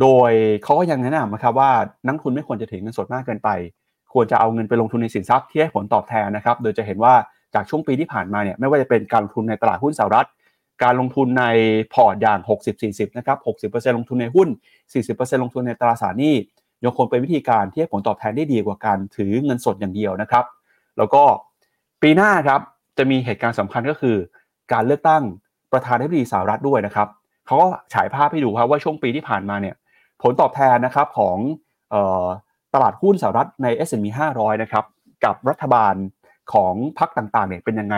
[0.00, 0.30] โดย
[0.62, 1.70] เขาก็ยังแนะนำนะครับว่า
[2.06, 3.48] นักทุนไม่ควรจะถือเงินสดมากเกินไป
[4.12, 7.14] ควรจะเอาเงินไปลงทุนในสินทรัพย์ที่ให้ผลตอบแทนนะครับ โดยจะเห็นว่า
[7.54, 10.28] จากช่วงปีที่ผ่านมาเนี่ยไม่ว่าจะเป็นการลงทุนในตลาดหุ้นสหรัฐ
[10.82, 11.44] การลงทุนใน
[11.92, 12.38] พอร์ตอย่าง
[12.78, 13.38] 60-40 นะครับ
[13.72, 14.48] 60%ลงทุนในหุ้น
[14.94, 16.34] 40%ลงทุนในตราสารหนี้
[16.84, 20.44] ยังคงเป็นวิธีการที่ให้ผลตอบแทนได้ดีกว่าการถือเงินสดอย่างเดียวนะครับ
[20.98, 21.22] แล้วก็
[22.02, 22.60] ปีหน้าครับ
[22.98, 24.16] จะมีเหตุการณ์สำคัญก็คือ
[24.72, 25.22] การเลือกตั้ง
[25.72, 27.08] ประธานาธิบดีสหรัฐด้วยนะครับ
[27.46, 29.74] เขาก็ฉายภาพให้ดูครับว่าช่วงปีที่ผ่านมาเนี่ย
[30.22, 31.38] ผลตอบแทนนะครับของ
[31.94, 32.26] ออ
[32.74, 34.06] ตลาดหุ้นสหรัฐใน S&P
[34.36, 34.84] 500 นะครับ
[35.24, 35.94] กับรัฐบาล
[36.52, 37.96] ของพรรคต่างๆเนี่ยเป็นยังไง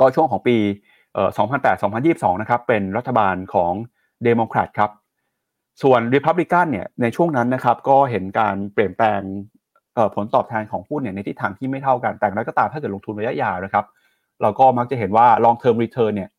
[0.00, 0.56] ก็ช่วงของปี
[1.28, 3.72] 2008-2022 นะครับ เป็นรัฐบาลของ
[4.24, 4.90] เดโมแครตครับ
[5.82, 9.20] ส่วน Republican เนี่ยในช่วงนั้นนะครับ ก็เห็นการเปลี่ยนแปลง
[10.14, 13.84] ผลตอบแทนของหุ้นเนี่ยในทิศทางที่ไม่เท่ากัน แต่แล้วก็ตามถ้าเกิดลงทุนระยะยาวนะครับ
[14.42, 16.30] เราก็มักจะเห็นว่า long term return เนี่ย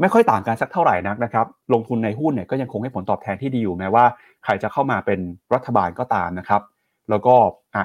[0.00, 4.04] ไม่ค่อยต่างกันสักเท่าไหร่นักนะครับ ลงทุนในหุ้นเนี่ยก็ยังคงให้ผลตอบแทนที่ดีอยู่แม้ว่า
[4.44, 5.20] ใครจะเข้ามาเป็น
[5.54, 6.62] รัฐบาลก็ตามนะครับ
[7.10, 7.34] แล้วก็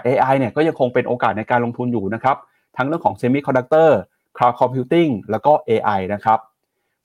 [0.06, 2.38] AI เนี่ยก็ยังคงเป็นโอกาสในการลงทุนอยู่นะครับ
[2.78, 3.90] ทั้งเรื่องของ Semiconductor
[4.38, 6.40] Cloud Computing แล้วก็ AI นะครับ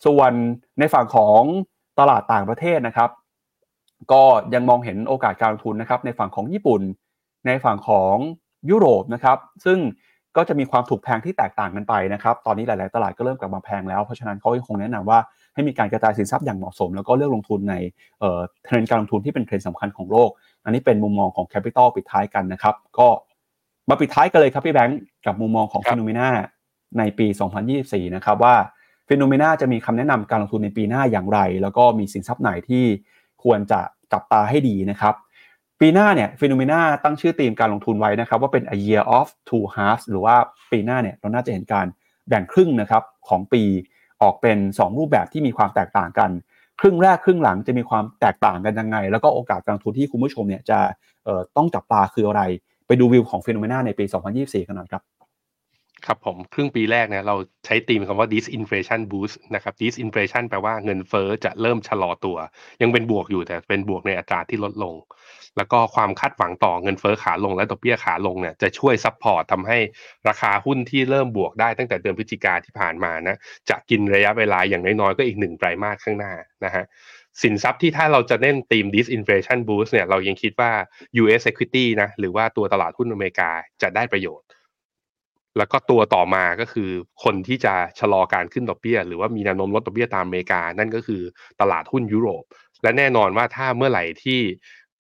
[0.06, 0.32] ส่วน
[0.78, 1.40] ในฝั่งของ
[1.98, 3.10] ตลาดต่างประเทศนะครับ
[4.12, 4.22] ก็
[4.54, 6.82] ยังมองเห็นโอกาสการลงทุนนะครับในฝั่งของญี่ปุ่น
[7.46, 8.16] ในฝั่งของ
[8.70, 9.78] ยุโรปนะครับ ซึ่ง
[10.36, 15.18] ก็จะมีความถูกแพงที่แตกต่างกันไปนะครับ ตอนนี้หลาย ๆ ตลาดก็เริ่มกลับมาแพงแล้ว เพราะฉะนั้นเขาคงแนะนำว่า
[15.54, 17.74] ให้มีการกระจายสินทรัพย์อย่างเหมาะสม แล้วก็เลือกลงทุนใน
[18.20, 20.30] เทรนด์การลงทุนที่เป็นเทรนด์สำคัญของโลก
[20.64, 23.08] อันนี้เป็นมุมมองของ Capital ปิดท้ายกันนะครับ ก็
[23.88, 26.28] มาปิดท้ายกันเลยครับพี่แบงค์กับมุมมองของ FINNOMENA
[26.98, 27.26] ในปี
[27.70, 28.54] 2024 นะครับว่า
[29.08, 32.84] FINNOMENA จะมีคำแนะนำการลงทุนในปีหน้าอย่างไร แล้วก็มีสินทรัพย์ไหนที่
[33.44, 33.80] ควรจะ
[34.12, 35.14] จับตาให้ดีนะครับ
[35.86, 40.36] ปีหน้าเนี่ย FINNOMENA ตั้งชื่อธีมการลงทุนไว้นะครับว่าเป็น a year of two halves หรือว่า
[40.72, 41.86] ปีหน้าเนี่ยเราน่าจะเห็นการ
[42.28, 43.62] แบ่งครึ่งนะครับของปี
[44.22, 46.30] ออกเป็น 2 รูปแบบที่มีความแตกต่างกัน
[46.80, 50.78] ครึ่งแรกครึ่งหลังจะมีความแตกต่างกันยังไง แล้วก็โอกาสการลงทุนที่คุณผู้ชมเนี่ยจะ
[51.56, 52.42] ต้องจับตาคืออะไร
[52.86, 54.04] ไปดูวิวของ FINNOMENA ในปี
[54.36, 55.02] 2024 กันหน่อยครับ
[56.06, 57.36] ครับผมครึ่งปีแรกเนี่ยเรา
[57.66, 62.36] ใช้ธีมคำว่า disinflation boost นะครับ disinflation แปลว่าเงินเฟ้อจะเริ่มชะลอตัว
[62.82, 64.94] ยังเป็นบวกอยู่แต่เป็นบวกในอัตราที่ลดลง
[65.56, 69.78] แล้วก็ความคาดหวังต่อเงินเฟ้อขาลงและดอกเบี้ยขาลงเนี่ยจะช่วย support ทำให้
[70.28, 73.36] ราคาหุ้นที่เริ่มบวกได้ตั้งแต่เดือนพฤศจิกาที่ผ่านมานะ
[73.70, 76.32] จะกินระยะเวลาอย่างน้อยๆก็อีกหนึ่งไตรมาสข้างหน้า
[76.64, 76.84] นะฮะ
[77.42, 80.72] สินทรัพย์ที่ถ้าเราจะเน้นธีม disinflation boost เนี่ยเรายังคิดว่า
[81.22, 83.50] US equity นะหรือว่าตัวตลาดหุ้นอเมริกา
[83.82, 84.46] จะได้ประโยชน์
[85.56, 86.90] แล้วก็ตัวต่อมาก็คือ
[87.24, 91.22] คนที่จะชะลอการขึ้นดอกเบี้ย หรือว่ามีแนวโน้มลดดอกเบี้ยตามอเมริกา นั่นก็คือ
[91.60, 92.44] ตลาดหุ้นยุโรป
[92.82, 94.40] และแน่นอนว่าถ้าเมื่อไหร่ที่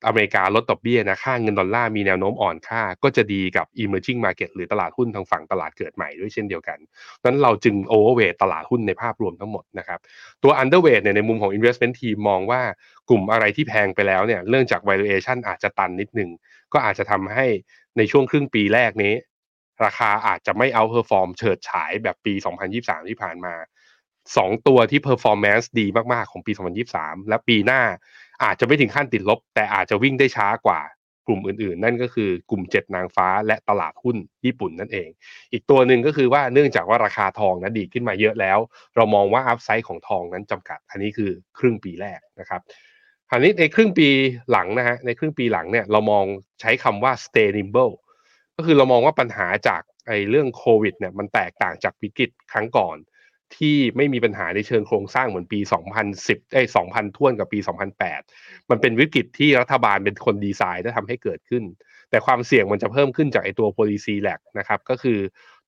[0.06, 6.78] อเมริกาลดดอกเบี้ยนะค่าเงินดอลลาร์มีแนวโน้มอ่อนค่า ก็จะดีกับ emerging market หรือตลาดหุ้นทางฝั่งตลาดเกิดใหม่ด้วยเช่นเดียวกัน
[7.24, 9.98] นั้นเราจึง overweight ตลาดหุ้นในภาพรวมทั้งหมดนะครับ
[10.42, 12.62] ตัว underweight เนี่ยในมุมของ investment team มองว่า
[13.08, 16.30] กลุ่มอะไรที่แพงไปแล้วเนี่ยเรื่องจาก valuation อาจจะตันนิดนึง
[16.72, 17.46] ก็อาจจะทำให้
[17.96, 19.14] ในช่วงครึ่งปีแรกนี้
[19.84, 22.34] ราคาอาจจะไม่ outperform เฉิดฉายแบบปี
[22.70, 23.54] 2023 ที่ผ่านมา
[24.10, 26.52] 2ตัวที่ performance ดีมากๆของปี
[26.90, 27.82] 2023 และปีหน้า
[28.44, 30.80] อาจจะไม่ถึงขั้นติดลบ แต่อาจจะวิ่งได้ช้ากว่า
[31.26, 35.08] กลุ่มอื่นๆ นั่นก็คือกลุ่ม7นางฟ้าและตลาดหุ้นญี่ปุ่นนั่นเอง
[35.52, 38.58] อีกตัวหนึ่งก็คือว่าเนื่องจากว่าราคาทองนั้นดีขึ้นมาเยอะแล้ว
[38.96, 42.60] เรามองว่าอัพไซด์ของทองนั้นจำกัด อันนี้คือครึ่งปีแรกนะครับ
[43.30, 44.08] อันนี้ในครึ่งปี
[44.50, 46.24] หลังนะฮะในครึ่งปีหลังเนี่ยเรามอง
[46.60, 47.94] ใช้คำว่า stay nimble
[48.56, 52.96] ก็คือเรามองว่าปัญหาจากไอ้เรื่องโควิดเนี่ยมันแตกต่างจากวิกฤตครั้งก่อน
[53.56, 55.60] ที่ไม่มีปัญหาในเชิงโครงสร้างเหมือนปี
[56.06, 57.58] 2010ไอ้2000ท่วนกับปี
[58.14, 61.64] 2008 มันเป็นวิกฤตที่รัฐบาลเป็นคนดีไซน์และทำให้เกิดขึ้น
[62.10, 65.18] แต่ความเสี่ยงมันจะเพิ่มขึ้นจากไอ้ตัว policy lag นะครับ ก็คือ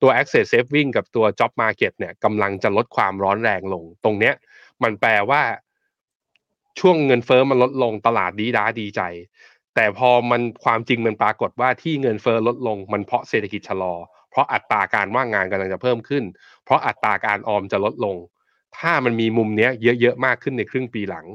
[0.02, 4.34] ตัว access saving กับตัว job market เนี่ยกำลังจะลดความร้อนแรงลง ตรงเนี้ย
[4.82, 5.42] มันแปลว่า
[6.80, 9.02] ช่วงเงินเฟอ้อมันลดลงตลาดดีด้าดีใจ
[9.76, 13.94] แต่พอมันความจริงมันปรากฏว่าที่เงินเฟอ้อลดลงมันเพราะเศรษฐกิจชะลอ
[14.30, 16.24] เพราะอัตราการว่างงานกำลังจะเพิ่มขึ้น
[16.64, 18.16] เพราะอัตราการออมจะลดลง
[18.78, 19.70] ถ้ามันมีมุมเนี้ย
[20.00, 21.26] เยอะๆมากขึ้นในครึ่งปีหลัง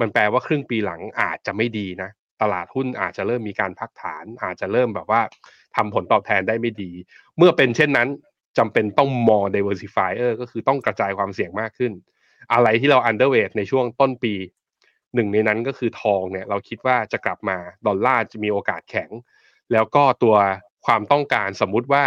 [0.00, 2.10] มันแปลว่าครึ่งปีหลังอาจจะไม่ดีนะ
[2.42, 5.20] ตลาดหุ้นอาจจะเริ่มมีการพักฐาน อาจจะเริ่มแบบว่า
[5.76, 6.90] ทำผลตอบแทนได้ไม่ดี
[7.36, 8.08] เมื่อเป็นเช่นนั้น
[8.58, 11.92] จำเป็นต้อง more diversifier ก็คือต้องกระจายความเสี่ยงมากขึ้น
[12.52, 14.34] อะไรที่เรา underweight ในช่วงต้นปี
[15.14, 17.56] หนึ่งในนั้นก็คือทองเนี่ยเราคิดว่าจะกลับมา
[17.86, 19.10] ดอลลาร์จะมีโอกาสแข็ง
[19.72, 20.36] แล้วก็ตัว
[20.86, 22.04] ความต้องการสมมุติว่า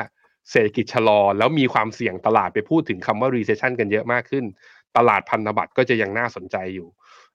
[0.52, 4.46] เศรษฐกิจชะลอ แล้วมีความเสี่ยงตลาดไปพูดถึงคำว่า recession กันเยอะมากขึ้น
[4.98, 6.88] ตลาดพันธบัตรก็จะยังน่าสนใจอยู่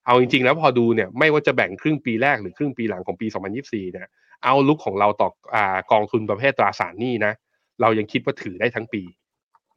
[0.06, 3.26] เอาจริง ๆ แล้วพอดูเนี่ยไม่ว่าจะแบ่งครึ่งปีแรกหรือครึ่งปีหลังของปี
[3.60, 4.08] 2024 เนี่ย
[4.44, 5.58] เอาลุกของเราต่ออ
[5.92, 7.32] กองทุนประเภทตราสารหนี้นะ
[7.80, 9.02] เรายังคิดว่าถือได้ทั้งปี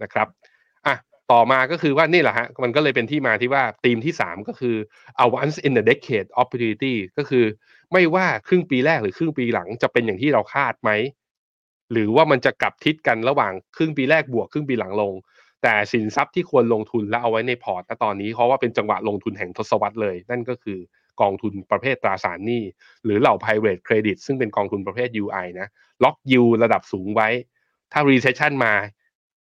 [0.04, 0.28] นะครับ
[1.32, 4.76] ต่อมาก็คือว่านี่แหละฮะมันก็เลยเป็นที่มาที่ว่าธีมที่ 3 ก็คือ
[5.24, 7.46] a once in a decade opportunity ก็คือ
[7.94, 10.92] ไม่ว่าครึ่งปีแรกหรือครึ่งปีหลังจะเป็นอย่างที่เราคาดไหม
[11.92, 15.14] หรือว่ามันจะกลับทิศกันระหว่างครึ่งปีแรกบวกครึ่งปีหลังลง
[15.64, 20.80] แต่สินทรัพย์ที่ควรลงทุนและเอาไว้ในพอร์ตณตอนนี้เพราะว่าเป็นจังหวะลงทุนแห่งทศวรรษเลย นั่นก็คือ
[21.22, 22.64] กองทุนประเภทตราสารหนี้
[23.04, 25.68] หรือเหล่า private credit ซึ่งเป็นกองทุนประเภท UI นะ
[26.04, 27.30] ล็อกยูระดับสูงไว้
[27.92, 28.74] ถ้า recession มา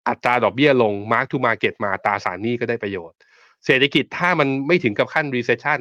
[0.07, 3.17] อัตราดอกเบี้ยลง mark to market มาตราสารหนี้ก็ได้ประโยชน์
[3.65, 5.79] เศรษฐกิจถ้ามันไม่ถึงกับขั้น recession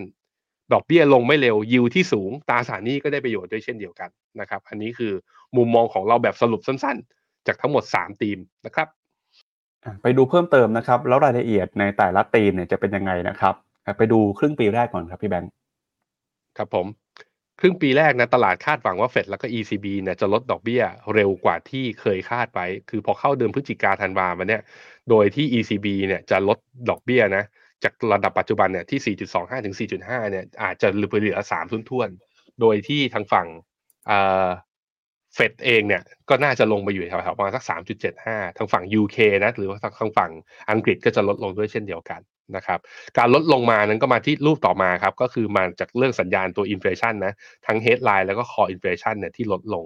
[0.73, 4.11] ดอกเบี้ยลงไม่เร็วยิวที่สูงตราสารหนี้ก็ได้ประโยชน์ด้วยเช่นเดียวกัน
[4.41, 5.13] นะครับ อันนี้คือ
[5.57, 8.89] มุมมองของเราแบบสรุปสั้นๆ จากทั้งหมด 3 ธีมนะครับ
[10.03, 13.55] ไปดูเพิ่มเติมนะครับ แล้วรายละเอียดในแต่ละธีมเนี่ยจะเป็นยังไงนะครับ
[13.99, 15.53] ไปดูครึ่งปีแรกก่อนครับพี่แบงค์
[16.59, 16.87] ครับผม
[17.61, 20.83] ครึ่งปีแรกนะตลาดคาดหวังว่าเฟดแล้วก็ ECB เนี่ยจะลดดอกเบี้ย
[21.15, 24.63] เร็วกว่าที่เคยคาดไว้ คือพอเข้าเดือนพฤศจิกาธันวามาเนี่ย
[25.11, 26.59] โดยที่ ECB เนี่ยจะลด
[26.91, 27.45] ดอกเบี้ยนะ
[27.85, 32.09] จากระดับปัจจุบันเนี่ยที่ 4.25 ถึง 4.5 เนี่ยอาจจะเหลือ 3 ทุนทวน
[32.61, 33.47] โดยที่ทางฝั่ง
[35.35, 37.65] เฟดเองเนี่ยก็น่าจะลงมาอยู่แถวๆประมาณสัก
[38.11, 40.31] 3.75 ทางฝั่ง UK นะหรือว่าทางฝั่ง
[40.71, 42.21] อังกฤษก็จะลดลงด้วยเช่นเดียวกัน
[42.57, 42.79] นะครับ
[43.19, 47.33] การลดลงมานั้นก็มาที่รูปต่อมาครับก็คือมาจากเรื่องสัญญาณตัวอินฟลชันนะ
[47.67, 49.85] ทั้ง headline แล้วก็ core inflation เนี่ยที่ลดลง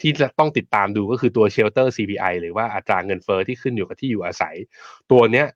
[0.00, 4.54] ที่จะต้องติดตามดูก็คือตัว shelter CPI หรือว่าอัตราเงินเฟอ้อที่ขึ้นอยู่กับที่อยู่อาศัย
[5.10, 5.46] ตัวเนี้ย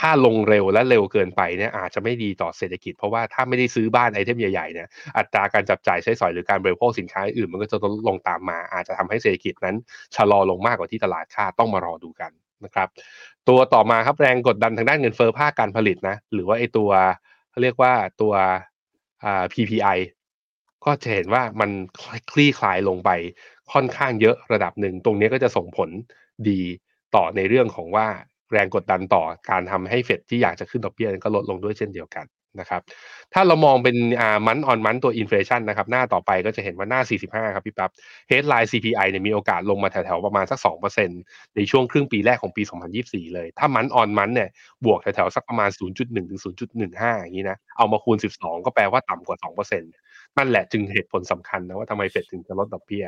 [0.00, 9.76] ถ้าลงเร็วและเร็วเกินไปเนี่ยอาจจะไม่ดีต่อเศรษฐกิจ เพราะว่าถ้าไม่ได้ซื้อบ้านไอเทมใหญ่ๆเนี่ยอัตราการจับจ่ายใช้สอยหรือการบริโภคสินค้าอื่นมันก็จะลดลงตามมา อาจจะทำให้เศรษฐกิจนั้น
[10.16, 12.30] ชะลอลงมากกว่าที่ตลาดคาดต้องมารอดูกัน
[12.66, 12.88] นะครับ
[13.48, 16.90] ตัวต่อมาครับแรงกดดันทางด้านเงินเฟ้อภาคการผลิตนะ หรือว่าไอตัว
[17.50, 18.32] เขาเรียกว่าตัว
[19.24, 19.98] อ่า PPI
[20.84, 21.70] ก็จะเห็นว่ามัน
[22.32, 23.10] คลี่คลายลงไป
[23.72, 25.90] ค่อนข้างเยอะระดับหนึ่ง ตรงนี้ก็จะส่งผล
[26.48, 26.60] ดี
[27.14, 28.06] ต่อในเรื่องของว่า
[28.52, 32.24] แรงกดดันต่อการทำให้เฟดที่อยากจะขึ้นดอกเบี้ยก็ลดลงด้วยเช่นเดียวกัน
[32.60, 32.82] นะครับ
[33.34, 37.00] ถ้าเรามองเป็นอ่า month on month ตัว inflation นะครับ หน้าต่อไปก็จะเห็นว่าหน้า
[37.30, 37.90] 45 ครับพี่ปั๊บ
[38.30, 40.58] headline CPI เนี่ยมีโอกาสลงมาแถวๆ ประมาณสัก
[41.06, 42.62] 2%ในช่วงครึ่งปีแรกของปี
[42.98, 44.48] 2024 เลย ถ้า month on month เนี่ย
[44.84, 46.40] บวกแถวๆ สักประมาณ 0.1 ถึง
[46.80, 49.38] 0.15 อย่างนี้นะ เอามาคูณ 12 ก็แปลว่าต่ำกว่า
[49.72, 53.06] 2%นั่นแหละจึงเหตุผลสำคัญนะว่าทำไมเฟดถึงจะลดดอกเบี้ย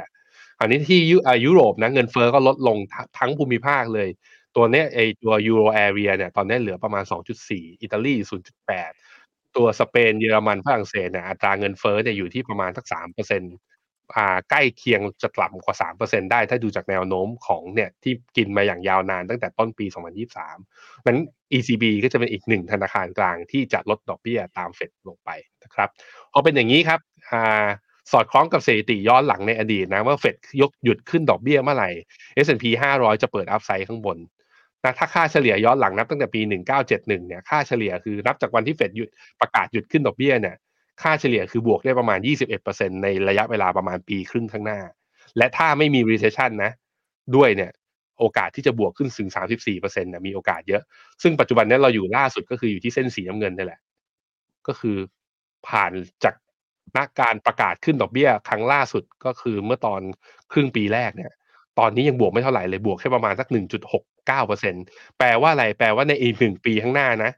[0.60, 1.00] อันนี้ที่
[1.44, 2.76] ยุโรปนะเงินเฟ้อก็ลดลง
[3.18, 4.08] ทั้งภูมิภาคเลย
[4.56, 7.04] ตัวเนี้ยไอตัวยูโรแอเรียเนี่ยตอนนี้เหลือประมาณ
[7.42, 8.14] 2.4 อิตาลี
[8.76, 9.15] 0.8
[9.56, 19.86] ตัวสเปนเยอรมันฝรั่งเศสเนี่ยอัตราเงินเฟ้อเนี่ยอยู่ที่ประมาณสัก3%อ่าใกล้เคียงจะต่ำกว่า3%ได้ถ้าดูจากแนวโน้มของเนี่ยที่กินมาอย่างยาวนานตั้งแต่ต้นปี
[20.46, 21.18] 2023นั้น
[21.52, 25.30] ECB ก็จะเป็นอีกหนึ่งธนาคารกลางที่จะลดดอกเบี้ยตามเฟดลงไป
[25.64, 25.88] นะครับ
[26.32, 27.00] พอเป็นอย่างนี้ครับ
[27.30, 27.66] อ่า
[28.12, 31.90] สอดคล้องกับสถิติย้อนหลังในอดีตนะว่าเฟดยกหยุดขึ้นดอกเบี้ยเมื่อไหร่
[32.44, 32.64] S&P
[32.96, 34.18] 500 จะเปิดอัพไซด์ข้างบน
[34.86, 36.40] นะถ้าค่าเฉลี่ยย้อนหลังนับตั้งแต่ปี
[36.78, 39.08] 1971 เนี่ยค่าเฉลี่ยคือนับจากวันที่เฟดหยุด
[39.40, 40.56] ประกาศหยุดขึ้นดอกเบี้ยเนี่ย
[41.02, 42.18] ค่าเฉลี่ยคือบวกได้ประมาณ
[42.60, 44.80] 21%ในระยะเวลาประมาณปีครึ่งข้างหน้า
[45.38, 46.72] และถ้าไม่มี recession นะ
[47.36, 47.70] ด้วยเนี่ย
[48.18, 50.82] โอกาสที่จะบวกขึ้นถึง 34%เนะมีโอกาสเยอะ
[51.22, 53.80] ซึ่งปัจจุบันนี้เราอยู่ล่าสุดก็คืออยู่ที่เส้นสีน้ำเงินนี่แหละ
[54.66, 54.96] ก็คือ
[55.68, 55.92] ผ่าน
[56.24, 56.34] จาก
[56.98, 60.00] นักการประกาศขึ้นดอกเบี้ย ครั้งล่าสุดก็คือเมื่อตอน
[60.52, 61.32] ครึ่งปีแรกเนี่ย
[61.78, 63.48] ตอนนี้ยังบวกไม่เท่าไหร่เลยบวกแค่ประมาณสัก
[64.28, 67.32] 1.69%แปลว่าอะไร แปลว่าในอีกหนึ่งปีข้างหน้านะ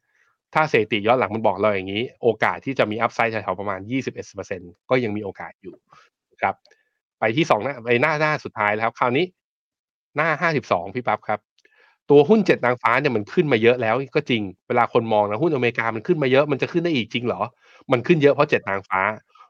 [0.55, 3.80] ถ้าเศรษฐีย้อนหลังมันบอกเราอย่างนี้ โอกาสที่จะมีอัพไซด์แถวๆประมาณ
[4.34, 5.74] 21%ก็ยังมีโอกาสอยู่
[6.43, 6.55] ครับ
[7.18, 9.24] ไปที่สองหน้าไปหน้าหน้าสุดท้ายแล้วครับ คราวนี้
[10.16, 10.28] หน้า
[10.62, 11.41] 52 พี่ปั๊บครับ
[12.11, 17.43] ตัวหุ้นเจ็ดนางฟ้าเนี่ยมันขึ้นมาเยอะแล้วก็จริง เวลาคนมองนะหุ้นอเมริกามันขึ้นมาเยอะมันจะขึ้นได้อีกจริงเหรอ
[17.93, 19.01] มันขึ้นเยอะเพราะเจ็ดนางฟ้า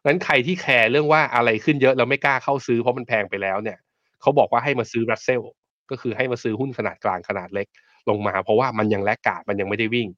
[0.07, 3.79] นั้นใครที่แคร์เรื่องว่าอะไรขึ้นเยอะแล้วไม่กล้าเข้าซื้อเพราะมันแพงไปแล้วเนี่ย
[4.21, 5.43] เขาบอกว่าให้มาซื้อรัสเซล
[5.91, 7.67] ก็คือให้มาซื้อหุ้นขนาดกลางขนาดเล็ก
[8.09, 10.09] ลงมา เพราะว่ามันยังแลกกาดมันยังไม่ได้วิ่ง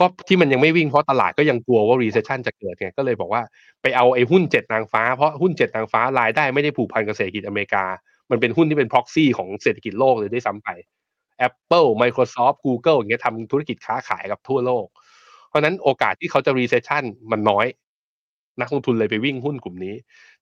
[0.00, 3.42] ก็ที่มันยังไม่วิ่งเพราะตลาดก็ยังกลัวว่า recession จะเกิดไงก็เลยบอกว่า
[3.82, 7.84] ไปเอาไอ้หุ้นเจ็ดนางฟ้าเพราะหุ้นเจ็ดนางฟ้ารายได้ไม่ได้ผูกพันกับเศรษฐกิจอเมริกา
[8.30, 10.68] มันเป็นหุ้นที่เป็น proxy ของเศรษฐกิจโลกเลยด้วยซ้ำไป
[11.48, 14.86] Apple Microsoft Google อย่างเงี้ยทำธุรกิจค้าขายกับทั่วโลก
[15.48, 17.66] เพราะนั้นโอกาสที่เขาจะ recession มันน้อย
[18.60, 19.94] นักลงทุนเลยไปวิ่งหุ้นกลุ่มนี้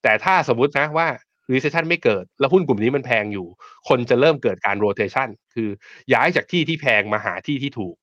[0.03, 1.07] แต่ถ้าสมมตินะว่า
[1.53, 3.47] recession ไม่เกิด แล้วหุ้นกลุ่มนี้มันแพงอยู่
[3.89, 5.69] คนจะเริ่มเกิดการ rotation คือ
[6.15, 7.95] ย้ายจากที่ที่แพงมาหาที่ที่ถูก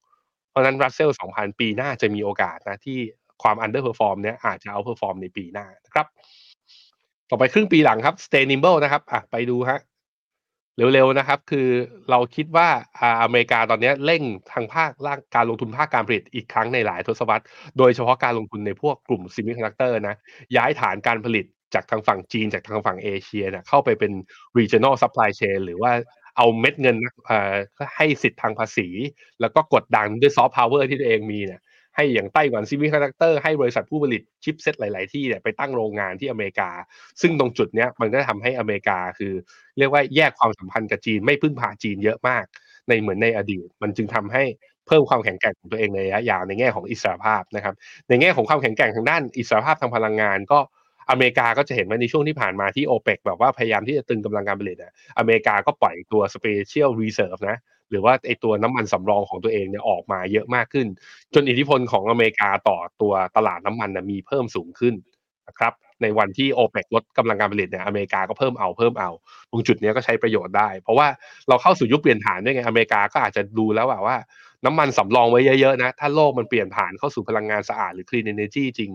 [0.50, 2.98] เพราะนั้น Russell 2,000ปีหน้าจะมีโอกาสนะที่
[3.44, 6.08] ความ underperform เนี้ยอาจจะ outperform ในปีหน้านะครับ
[7.30, 9.80] ต่อไปครึ่งปีหลังครับ sustainable นะครับอะไปดูฮะ
[10.94, 11.68] เร็วๆนะครับ คือ
[12.10, 12.68] เราคิดว่า
[13.00, 14.22] อ่าอเมริกาตอนนี้เร่ง
[14.52, 17.46] ทางภาคล่างการลงทุนภาคการผลิตอีกครั้งในหลายทศวรรษ
[17.78, 20.16] โดยเฉพาะการลงทุนในพวกกลุ่ม semiconductor นะ
[20.58, 24.12] ย้ายฐานการผลิต จากทางฝั่งจีนจากทางฝั่งเอเชียเนี่ยเข้าไปเป็น
[24.58, 25.92] regional supply chain หรือว่า
[26.38, 26.96] เอาเม็ดเงิน
[27.96, 28.88] ให้สิทธิ์ทางภาษี
[29.42, 31.62] แล้วก็กดดันด้วยซอฟต์พาวเวอร์ที่ตัวเองมีเนี่ย
[31.96, 36.70] ให้อย่าง Taiwan Semiconductor ให้บริษัทผู้ผลิต chipset หลาย ๆ ที่เนี่ยไปตั้งโรงงานที่อเมริกา
[37.22, 39.34] ซึ่งตรงจุดเนี้ยมันก็ทำให้อเมริกาคือ
[39.78, 42.46] เรียกว่าแยกความสัมพันธ์กับจีนไม่พึ่งพาจีนเยอะมาก
[42.88, 44.44] ในเหมือนในอดีต มันจึงทำให้
[44.88, 47.76] เพิ่มความแข็งแกร่งของตัวเองในระยะยาวในแง่ของอิสรภาพนะครับ
[48.10, 50.60] ในแง่ของความแข็งแกร่งทางด้านอิสรภาพทางพลังงานก็
[51.10, 57.58] อเมริกาก็จะเห็นว่าในช่วงที่ผ่านมาที่โอเปกแบบว่าพยายามที่จะตึงกำลังการผลิตอะอเมริกาก็ปล่อยตัว special reserve นะ
[57.92, 60.88] หรือว่าไอตัวน้ำมันสำรองของตัวเองเนี่ยออกมาเยอะมากขึ้น
[61.34, 64.96] จนอิทธิพลของอเมริกาต่อตัวตลาดน้ำมันนะมีเพิ่มสูงขึ้น
[65.48, 69.10] นะครับในวันที่โอเปกลดกำลังการผลิตเนี่ยอเมริกาก็เพิ่มเอาเพิ่มเอา
[69.52, 71.08] ตรงจุดนี้ก็ใช้ประโยชน์ได้ เพราะว่า
[71.48, 74.18] เราเข้าสู่ยุคเปลี่ยนผ่านด้วยไงอเมริกาก็อาจจะดูแล้วว่า
[74.66, 78.92] น้ำมันสำรองไว้เยอะๆนะ ถ้าโลกมันเปลี่ยนผ่านเข้าสู่พลังงานสะอาดหรือ clean energy จริง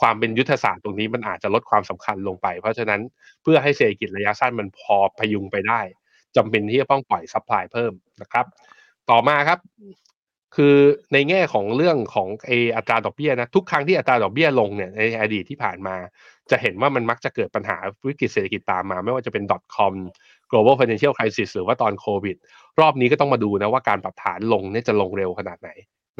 [0.00, 3.00] ความเป็นยุทธศาสตร์ตรงนี้มันอาจจะลดความสำคัญลงไป เพราะฉะนั้น
[3.42, 5.80] เพื่อให้เศรษฐกิจระยะสั้นมันพอพยุงไปได้
[6.36, 7.92] จำเป็นที่จะต้องปล่อย supply เพิ่ม
[8.22, 8.46] นะครับ
[9.10, 9.58] ต่อมาครับ
[10.56, 10.76] คือ
[11.12, 15.96] ในแง่ของเรื่องของเออัตราดอกเบี้ยนะทุกครั้งที่อัตราดอกเบี้ยลงเนี่ยในอดีตที่ผ่านมา
[16.50, 17.76] จะเห็นว่ามันมักจะเกิดปัญหา
[18.06, 19.44] วิกฤตเศรษฐกิจตามมา ไม่ว่าจะเป็น
[19.76, 19.94] .com
[20.50, 22.36] global financial crisis หรือว่าตอนโควิด
[22.80, 25.70] รอบนี้ก็ต้องมาดูนะว่าการปรับฐานลงเนี่ยจะลงเร็วขนาดไหน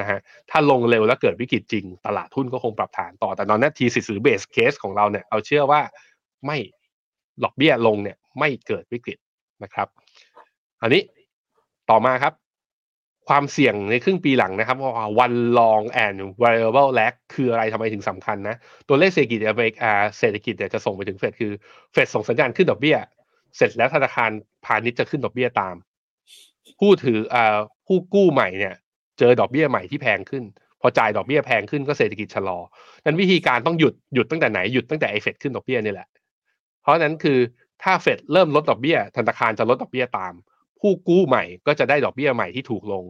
[0.01, 0.19] นะฮะ
[0.51, 5.81] ถ้าลงเร็วแล้วเกิดวิกฤตจริง ตลาดทุนก็คงปรับฐานต่อแต่ตอนนี้ทีสิหรือเบสเคสของเราเนี่ยเอาเชื่อว่า
[6.47, 6.59] ไม่
[7.45, 9.19] ดอกเบี้ยลงเนี่ยไม่เกิดวิกฤต
[9.63, 9.89] นะครับ
[10.83, 11.03] อันนี้
[11.91, 12.35] ต่อมาครับ
[13.29, 14.93] ความเสี่ยงในครึ่งปีหลังนะครับว่า
[15.25, 18.57] one long and variable lag คืออะไรทำไมถึงสำคัญนะ
[18.89, 21.53] ตัวเลขเศรษฐกิจอเมริกาเศรษฐกิจเนี่ยจะส่งไปถึงเฟดคือ
[21.93, 22.97] เฟดส่งสัญญาณขึ้นดอกเบี้ย
[23.57, 24.31] เสร็จแล้วธนาคาร
[24.65, 25.75] พาณิชย์จะขึ้นดอกเบี้ยตาม
[26.81, 28.75] ผู้ถืออ่าผู้กู้ใหม่เนี่ย
[29.21, 30.45] เจอดอกเบี้ยใหม่ที่แพงขึ้น
[30.81, 32.59] พอจ่ายดอกเบี้ยแพงขึ้นก็เศรษฐกิจชะลอ
[33.05, 36.09] นั้นวิธีการต้องหยุดหยุดตั้งแต่ไหนหยุดตั้งแต่ไอเฟดขึ้นดอกเบี้ยนี่แหละ
[36.83, 37.39] เพราะนั้นคือ
[37.83, 40.33] ถ้าเฟดเริ่มลดดอกเบี้ยธนาคารจะลดดอกเบี้ยตาม
[40.81, 43.05] ผู้กู้ใหม่ก็จะได้ดอกเบี้ยใหม่ที่ถูกลง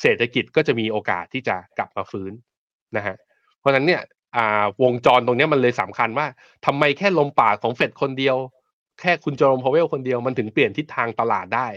[0.00, 2.32] เศรษฐกิจก็จะมีโอกาสที่จะกลับมาฟื้น
[2.96, 3.16] นะฮะ
[3.58, 4.02] เพราะนั้นเนี่ย
[4.82, 6.26] วงจรตรงนี้มันเลยสำคัญว่า
[6.66, 8.36] ทำไมแค่ลมปากของเฟดคนเดียว
[9.00, 11.68] แค่คุณโจรมพาวเวลคนเดียวมันถึงเปลี่ยนทิศทางตลาดได้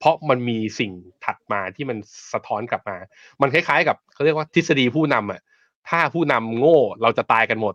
[0.00, 0.92] เพราะมันมีสิ่ง
[1.24, 1.98] ถัดมาที่มัน
[2.32, 2.96] สะท้อนกลับมา
[3.40, 5.40] มันคล้ายๆ กับเขาเรียกว่าทฤษฎีผู้นำอะ
[5.88, 7.74] ถ้าผู้นำโง่เราจะตายกันหมด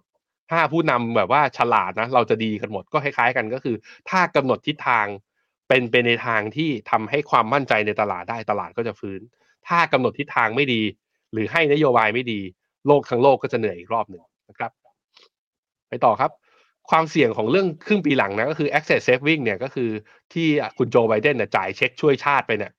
[0.51, 3.75] ถ้าผู้นำแบบว่าฉลาดนะ เราจะดีกันหมดก็คล้ายๆ กันก็คือ
[4.09, 5.05] ถ้ากำหนดทิศทาง
[5.69, 9.21] เป็นไปในทางที่ทำให้ความมั่นใจในตลาดได้ตลาดก็จะฟื้น
[9.67, 10.81] ถ้ากำหนดทิศทางไม่ดี
[11.31, 12.39] หรือให้นโยบายไม่ดี
[12.87, 14.71] โลกทั้งโลกก็จะเหนื่อยอีกรอบหนึ่งนะครับ
[15.89, 16.31] ไปต่อครับ
[16.89, 19.89] ความเสี่ยงของเรื่องครึ่งปีหลังนะก็คือ access saving เนี่ยก็คือ
[20.33, 22.71] ที่คุณโจไบเดนเนี่ยจ่ายเช็คช่วยชาติไปเนี่ย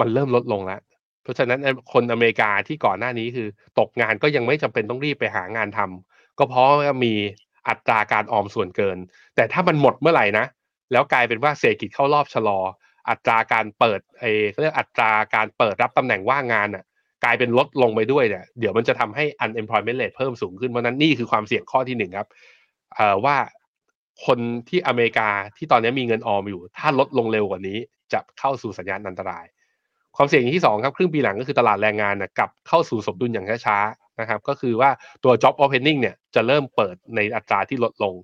[0.00, 0.80] มันเริ่มลดลงแล้ว
[1.22, 1.60] เพราะฉะนั้น
[1.92, 6.66] คนอเมริกาที่ก่อนหน้านี้คือ ตกงานก็ยังไม่จำเป็นต้องรีบไปหางานทำก็เพราะ
[7.04, 7.14] มี
[7.68, 8.98] อัตราการออมส่วนเกิน
[9.36, 10.46] แต่ถ้ามันหมดเมื่อไหร่นะ
[10.92, 12.58] แล้วกลายเป็นว่าเศรษฐกิจเข้ารอบชะลอ
[13.08, 16.84] อัตราการเปิดเอเขาเรียกอัตราการเปิดรับตำแหน่งว่างงานอะ
[17.24, 22.28] กลายเป็นลดลงไปด้วยเนี่ยเดี๋ยวมันจะทำให้ unemployment rate เพิ่มสูงขึ้นเพราะนั้นนี่คือความเสี่ยงข้อที่หนึ่งครับ
[23.24, 23.36] ว่า
[24.26, 24.38] คน
[24.68, 27.78] ที่อเมริกาที่ตอนนี้มีเงินออมอยู่ ถ้าลดลงเร็วกว่านี้
[28.12, 29.44] จะเข้าสู่สัญญาณอันตราย
[30.16, 34.90] ความเสี่ยงที่สองครับครึ่งปีหลังก็คือตลาดแรงงานนะกลับเข้าสู่สมดุลอย่างช้าๆนะครับ ก็คือว่า
[35.24, 38.14] ตัว job opening เนี่ยจะเริ่มเปิดในอัตราที่ลดลง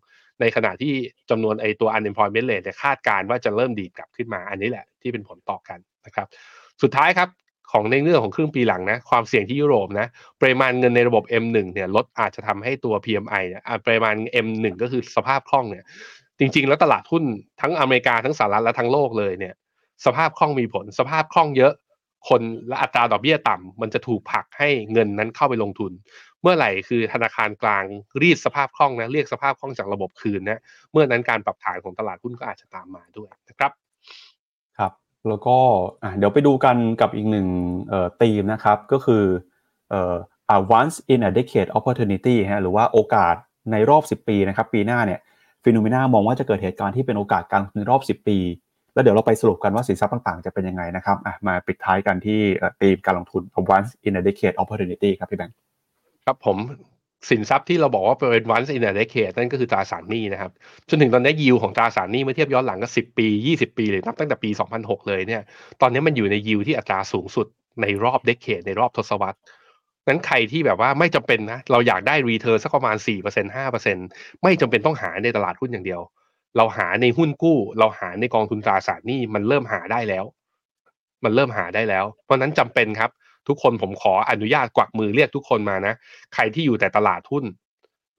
[0.40, 0.94] ในขณะที่
[1.30, 6.26] จำนวนไอตัว unemployment rate เนี่ยคาดการว่าจะเริ่มดีดกลับขึ้นมาอันนี้แหละที่เป็นผลต่อกันนะครับ
[6.82, 7.28] สุดท้ายครับ
[7.72, 10.06] ของในเรื่องของครึ่งปีหลังนะความเสี่ยงที่ยุโรปนะ
[10.40, 14.14] ปริมาณเงินในระบบ M1 เนี่ยลดอาจจะทำให้ตัว PMI เนี่ยปริมาณ
[14.46, 15.84] M1 ก็คือสภาพคล่องเนี่ย
[16.38, 17.24] จริง ๆ แล้วตลาดหุ้น
[17.60, 19.54] ทั้งอเมริกาทั้งสหรัฐและทั้งโลกเลยเนี่ย
[20.04, 21.72] สภาพคล่องมีผล สภาพคล่องเยอะ
[22.28, 25.92] คนและอัตราดอกเบี้ยต่ำมันจะถูกผลักให้เงินนั้นเข้าไปลงทุน
[26.42, 27.84] เมื่อไหร่คือธนาคารกลาง
[28.22, 30.60] รีดสภาพคล่องนะเรียกสภาพคล่องจากระบบคืนนะ
[30.92, 33.72] เมื่อนั้นการปรับฐานของตลาดหุ้นก็อาจจะตามมาด้วยนะครับ
[35.28, 35.56] แล้วก็
[36.18, 37.48] เดี๋ยวไปดูกันกับอีกหนึ่ง
[38.20, 39.24] ธีมนะครับก็คือ
[39.92, 43.34] อ่อ once in a decade opportunity ฮะหรือว่าโอกาส
[43.72, 45.20] ในรอบ 10 ปีนะครับปีหน้าเนี่ย
[45.64, 48.38] ฟิโนเมนามองว่าจะเกิดเหตุการณ์ที่เป็นโอกาสการในรอบ 10 ปี
[48.94, 51.16] แล้วเดี๋ยวเราไปสรุปกันว่าสินทรัพย์ต่างๆ จะเป็นยังไงนะครับ
[51.46, 52.40] มาปิดท้ายกันที่
[52.80, 53.42] ธีมการลงทุน
[53.76, 55.56] once in a decade opportunity ครับพี่แบงค์
[56.24, 56.56] ครับผม
[57.30, 60.50] สินทรัพย์ที่เราบอกว่าเป็น once in a decade นั่นก็คือตราสารหนี้นะครับ
[60.88, 65.42] จนถึงตอนนี้ยิวของตราสารหนี้เมื่อเทียบย้อนหลังก็สิบปียี่สิบปีเลยนับตั้งแต่ปี 2006 เลยเนี่ย
[65.80, 67.46] ตอนนี้มันอยู่ในยิวที่อัตราสูงสุด
[67.82, 69.38] ในรอบเดคเคดในรอบทศวรรษ
[70.08, 76.00] นั้นใครที่แบบว่าไม่จำเป็นนะ เราอยากได้ return สักประมาณ 4% 5%ไม่จำเป็นต้องหาในตลาดหุ้นอย่างเดียว
[76.56, 80.24] เราหาในหุ้นกู้ เราหาในกองทุนตราสารหนี้มันเริ่มหาได้แล้ว
[81.24, 83.10] มันเริ่มหาได้แล้ว เพราะนั้นจำเป็นครับ
[83.48, 85.94] ทุกคนผมขออนุญาตกวักมือเรียกทุกคนมานะ
[86.34, 87.44] ใครที่อยู่แต่ตลาดหุ้น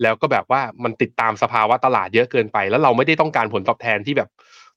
[0.03, 4.29] แล้วก็แบบว่ามันติดตามสภาวะตลาดเยอะเกินไป แล้วเราไม่ได้ต้องการผลตอบแทนที่แบบ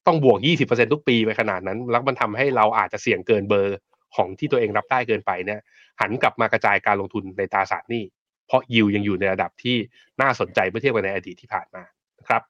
[0.06, 3.76] ต้องบวก 20%ทุกปีไปขนาดนั้น แล้วมันทำให้เราอาจจะเสี่ยงเกินเบอร์
[4.14, 5.60] ของที่ตัวเองรับได้เกินไปเนี่ย
[6.00, 8.04] หันกลับมากระจายการลงทุนในตราสารหนี้
[8.46, 9.76] เพราะยิวยังอยู่ในระดับที่
[10.20, 11.82] น่าสนใจเมื่อเทียบกับในอดีตที่ผ่านมา
[12.20, 12.42] นะครับ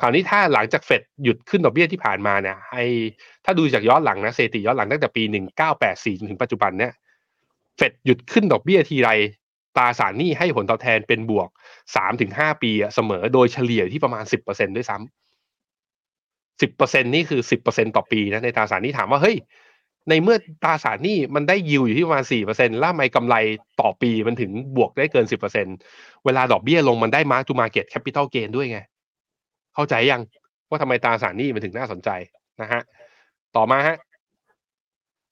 [0.00, 2.84] คราวนี้ถ้าหลังจากเฟดหยุดขึ้นดอกเบี้ยที่ผ่านมาเนี่ยให้
[3.44, 5.22] ถ้าดูจากย้อนหลังนะเศรษฐีย้อนหลังตั้งแต่ปี
[5.70, 6.92] 1984จนถึงปัจจุบันเนี่ย
[7.80, 9.10] เฟดหยุดขึ้นดอกเบี้ยทีไร
[9.76, 11.48] ตราสารหนี้ให้ผลตอบแทนเป็นบวก
[11.96, 19.36] สามถึงห้าปีเสมอโดยเฉลี่ยที่ประมาณสิบเปอร์เซ็นด้วยซ้ำสิบเปอร์เซ็นนี่คือสิบเปอร์เซ็นต่อปีนะในตราสารหนี้ถามว่าเฮ้ย
[20.08, 23.36] ในเมื่อตราสารหนี้มันได้ยิวอยู่ที่ประมาณสี่เปอร์เซ็นต์แล้วทำไมกำไร
[23.80, 25.66] ต่อปีมันถึงบวกได้เกินสิบเปอร์เซ็น
[26.24, 28.78] เวลาดอกเบี้ยลงมันได้ mark to market capital gain ด้วยไง
[29.74, 30.22] เข้าใจยัง
[30.68, 32.10] ว่าทำไมตราสารหนี้มันถึงน่าสนใจ
[32.60, 32.80] นะฮะ
[33.56, 33.96] ต่อมาฮะ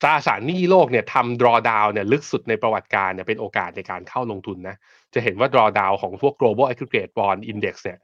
[0.03, 4.77] ตราสารหนี้โลกเนี่ยทำ drawdown เนี่ยลึกสุดในประวัติการณ์เนี่ยเป็นโอกาสในการเข้าลงทุนนะ
[5.15, 7.99] จะเห็นว่า drawdown ของพวก global aggregate bond index เนี่ย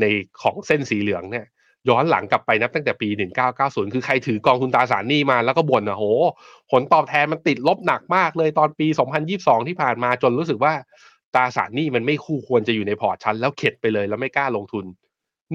[0.00, 0.04] ใน
[0.42, 1.46] ของเส้นสีเหลืองเนี่ย
[1.88, 3.08] ย้อนหลังกลับไปนับตั้งแต่ปี
[3.50, 6.04] 1990 คือใครถือกองทุนตราสารหนี้มาแล้วก็บ่นอะโห
[6.70, 8.86] ผลตอบแทนมันติดลบหนักมากเลยตอนปี
[9.28, 10.72] 2022 ที่ผ่านมาจนรู้สึกว่า
[11.34, 14.84] ตราสารหนี้มันไม่คู่ควรจะอยู่ในพอร์ตชั้นแล้วเข็ดไปเลยแล้วไม่กล้าลงทุน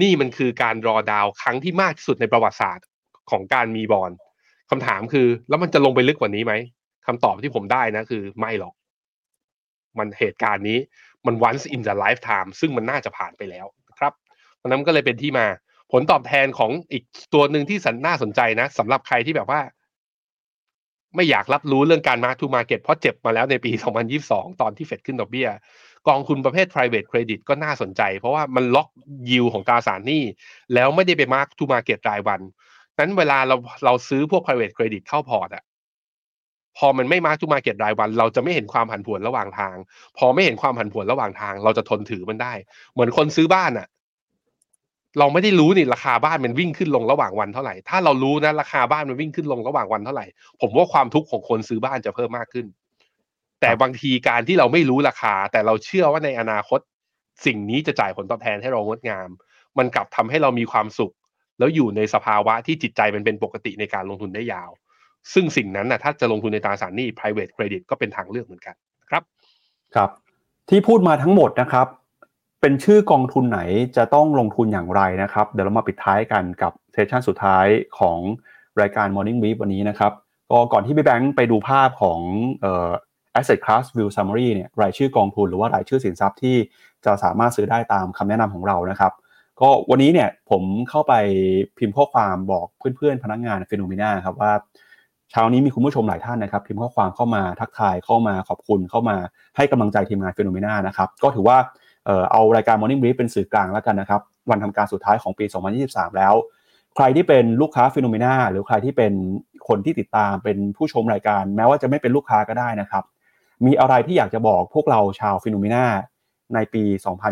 [0.00, 2.86] นี่มันคือการรอดาวครั้งที่มากที่สุดในประวัติศาสตร์
[3.30, 4.10] ของการมีบอล
[4.72, 6.54] คำถามคือ แล้วมันจะลงไปลึกกว่านี้ไหม
[7.06, 8.74] คำตอบที่ผมได้นะคือไม่หรอก
[9.98, 10.78] มันเหตุการณ์นี้
[11.26, 14.12] มัน once in the lifetime ซึ่งมันน่าจะผ่านไปแล้วนะครับ
[14.56, 15.46] เพราะนั้นก็เลยเป็นที่มา
[15.92, 17.04] ผลตอบแทนของอีก
[17.34, 19.60] ตัวหนึ่งที่สันน่าสนใจนะสำหรับใครที่แบบว่า
[21.14, 23.72] ไม่อยากรับรู้เรื่องการ mark to market เพราะเจ็บมาแล้วในปี
[24.16, 25.48] 2022 ตอนที่เฟดขึ้นดอกเบี้ย
[26.08, 28.88] กองทุนประเภท private credit ก็น่าสนใจ เพราะว่ามันล็อก
[29.30, 30.22] ยิวของตราสารหนี้
[30.74, 32.40] แล้วไม่ได้ไป mark to market รายวัน
[32.98, 35.64] นั้นเวลาเราเราซื้อพวก private credit เข้าพอร์ตอะ
[36.78, 39.76] พอมันไม่ mark to market รายวัน เราจะไม่เห็นความผันผวนระหว่างทาง
[40.18, 42.52] พอไม่เห็นความผันผวนระหว่างทาง เราจะทนถือมันได้
[42.92, 43.88] เหมือนคนซื้อบ้านอะ
[45.18, 50.26] เราไม่ได้รู้นี่ราคาบ้านมันวิ่งขึ้นลงระหว่างวันเท่าไหร่ ถ้าเรารู้นะราคาบ้านมันวิ่งขึ้นลงระหว่างวันเท่าไหร่
[50.60, 52.66] ผมว่าความทุกข์ของคนซื้อบ้านจะเพิ่มมากขึ้น
[53.60, 56.80] แต่บางทีการที่เราไม่รู้ราคา แต่เราเชื่อว่าในอนาคต
[57.46, 59.28] สิ่งนี้จะจ่ายผลตอบแทนให้เรางดงาม
[59.78, 61.14] มันกลับทำให้เรามีความสุข
[61.58, 64.70] แล้วอยู่ในสภาวะที่จิตใจมันเป็นปกติในการลงทุนได้ยาว
[65.34, 68.74] ซึ่งสิ่งนั้นนะถ้าจะลงทุนในตราสารหนี้ private credit ก็เป็นทางเลือกเหมือนกัน
[69.10, 69.22] ครับ
[69.94, 70.10] ครับ
[70.70, 71.86] ที่พูดมาทั้งหมดนะครับ
[72.60, 73.60] เป็นชื่อกองทุนไหน
[73.96, 77.66] จะต้องลงทุนอย่างไรนะครับ เดี๋ยวเรามาปิดท้ายกันกับเซสชันสุดท้าย
[77.98, 78.18] ของ
[78.80, 80.12] รายการ Morning Brief วันนี้นะครับ
[80.50, 82.20] ก็ก่อนที่พี่แบงค์ไปดูภาพของ
[82.60, 82.90] เออ
[83.38, 86.56] asset class view summary เนี่ยรายชื่อกองทุนหรือว่ารายชื่อสินทรัพย์ที่
[87.04, 89.12] จะสามารถซื้อได้ตามคำแนะนำของเรานะครับ
[89.60, 91.14] ก็วันนี้เนี่ยผมเข้าไป
[91.78, 94.52] พิมพ์ข้อความบอกเพื่อนๆพนักงาน FINNOMENA ครับว่า
[95.30, 99.16] เช้านี้มีคุณผู้ชมหลายท่านนะครับพิมพ์ข้อความเข้ามาทักทายเข้ามาขอบคุณเข้ามา
[99.56, 101.56] ให้กำลังใจทีมงาน FINNOMENA นะครับก็ถือว่า
[102.32, 105.44] เอารายการ Morning Brief เป็นสื่อกลางแล้วกันนะครับวันทำการสุดท้ายของปี
[105.80, 106.34] 2023 แล้ว
[106.96, 109.12] ใครที่เป็นลูกค้า FINNOMENA หรือใครที่เป็น
[109.68, 113.04] คนที่ติดตามเป็นผู้ชมรายการ แม้ว่าจะไม่เป็นลูกค้าก็ได้นะครับ
[113.66, 115.84] มีอะไรที่อยากจะบอกพวกเราชาว FINNOMENA
[116.54, 116.82] ในปี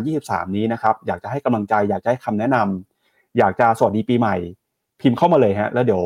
[0.04, 4.36] 2023 นี้นะครับ อยากจะให้กำลังใจ อยากจะให้คำแนะนำอยากจะสวัสดีปีใหม่
[5.00, 6.02] พิมพ์เข้ามาเลยฮะแล้วเดี๋ยว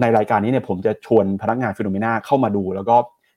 [0.00, 2.96] ในรายการนี้เนี่ยผมจะชวนพนักงานฟิโนเมนาเข้ามาดู แล้วก็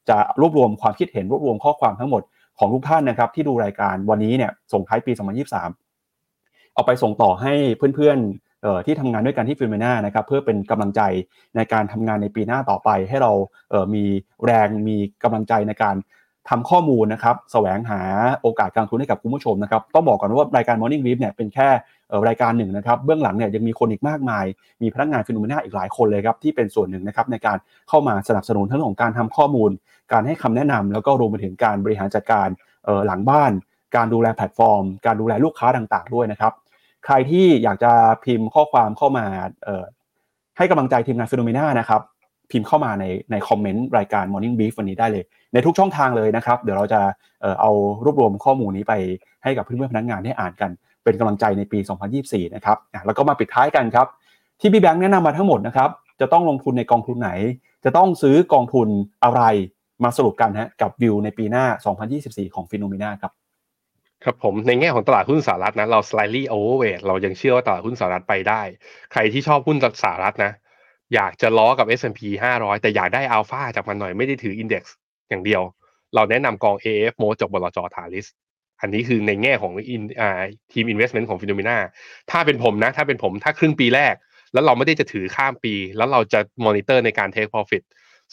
[0.10, 2.22] จะรวบรวมความคิดเห็นรวบรวมข้อความทั้งหมด
[2.60, 5.12] ของทุกท่านนะครับ ที่ดูรายการวันนี้เนี่ยส่งท้ายปี
[5.98, 7.54] 2023 เอาไปส่งต่อให้
[7.96, 11.02] เพื่อนๆที่ทำงานด้วยกันที่ฟิโนเมนานะครับเพื่อเป็นกำลังใจ
[11.56, 13.32] ในการทำงานในปีหน้าต่อไป ให้เรา
[13.94, 14.04] มี
[14.46, 15.96] แรงมีกำลังใจในการ
[16.50, 18.02] ทำข้อมูลนะครับแสวงหา
[18.42, 21.68] โอกาสการลงทุนให้กับคุณผู้ชมนะครับ ต้องบอกก่อนว่ารายการ Morning Brief เนี่ยเป็นแค่
[22.28, 24.46] รายการหนึ่งนะครับ เบื้องหลังเนี่ยยังมีคนอีกมากมาย
[24.82, 27.58] มีพนักงาน FINNOMENA อีกหลายคนเลยครับ ที่เป็นส่วนหนึ่งนะครับในการ
[27.90, 29.72] เข้ามาสนับสนุนทั้งของการทำข้อมูล
[30.12, 32.48] การให้คำแนะนำแล้วก็รวมไปถึงการบริหารจัดการ
[33.08, 33.52] หลังบ้าน
[33.96, 36.54] การดูแลแพลตฟอร์ม การดูแลลูกค้าต่างๆ ด้วยนะครับ
[37.06, 37.92] ใครที่อยากจะ
[38.26, 39.26] พิมพ์ข้อความเข้ามา
[40.58, 42.02] ให้กำลังใจทีมงาน FINNOMENA นะครับ
[42.52, 45.24] พิมพ์เข้ามาในในคอมเมนต์รายการ Morning Brief วันนี้ได้เลย
[45.54, 47.02] ในทุกช่องทางเลยนะครับ เดี๋ยวเราจะ
[47.42, 47.72] เอ่อเอา
[48.06, 48.94] รวบรวมข้อมูลนี้ไป
[49.44, 50.72] ให้กับเพื่อนๆพนักงานได้อ่านกัน
[51.04, 51.80] เป็นกำลังใจในปี
[52.18, 54.08] 2024 นะครับอะแล้วก็มาปิดท้ายกันครับ
[54.60, 55.90] ที่พี่แบงค์แนะนำมาทั้งหมดนะครับ
[56.22, 57.32] จะต้องลงทุนในกองทุนไหน
[57.86, 58.88] จะต้องซื้อกองทุน
[59.24, 59.42] อะไร
[60.04, 61.66] มาสรุปกันฮะกับวิวในปีหน้า
[62.10, 63.32] 2024 ของ FINNOMENA ครับ
[64.24, 68.62] ครับผมในแง่ของตลาดหุ้นสหรัฐนะเรา slightly overweight เรายังเชื่อว่าตลาดหุ้นสหรัฐไปได้
[69.12, 70.52] ใครที่ชอบหุ้นสหรัฐนะ
[71.16, 72.22] อยากจะล้อกับ S&P
[72.56, 74.96] 500 แต่อยากได้อัลฟาจากมันหน่อยไม่ได้ถือ index
[75.30, 75.62] อย่างเดียว
[76.16, 78.28] เราแนะนำกอง AFMOAT จากบลจ Talis
[78.82, 80.04] อันนี้คือในแง่ของอิน
[80.72, 81.78] ทีม investment ของ FINNOMENA
[82.32, 84.16] ถ้าเป็นผมนะ ถ้าเป็นผมถ้าครึ่งปีแรก
[84.54, 87.84] แล้วเราไม่ได้จะถือข้ามปี แล้วเราจะมอนิเตอร์ในการ take profit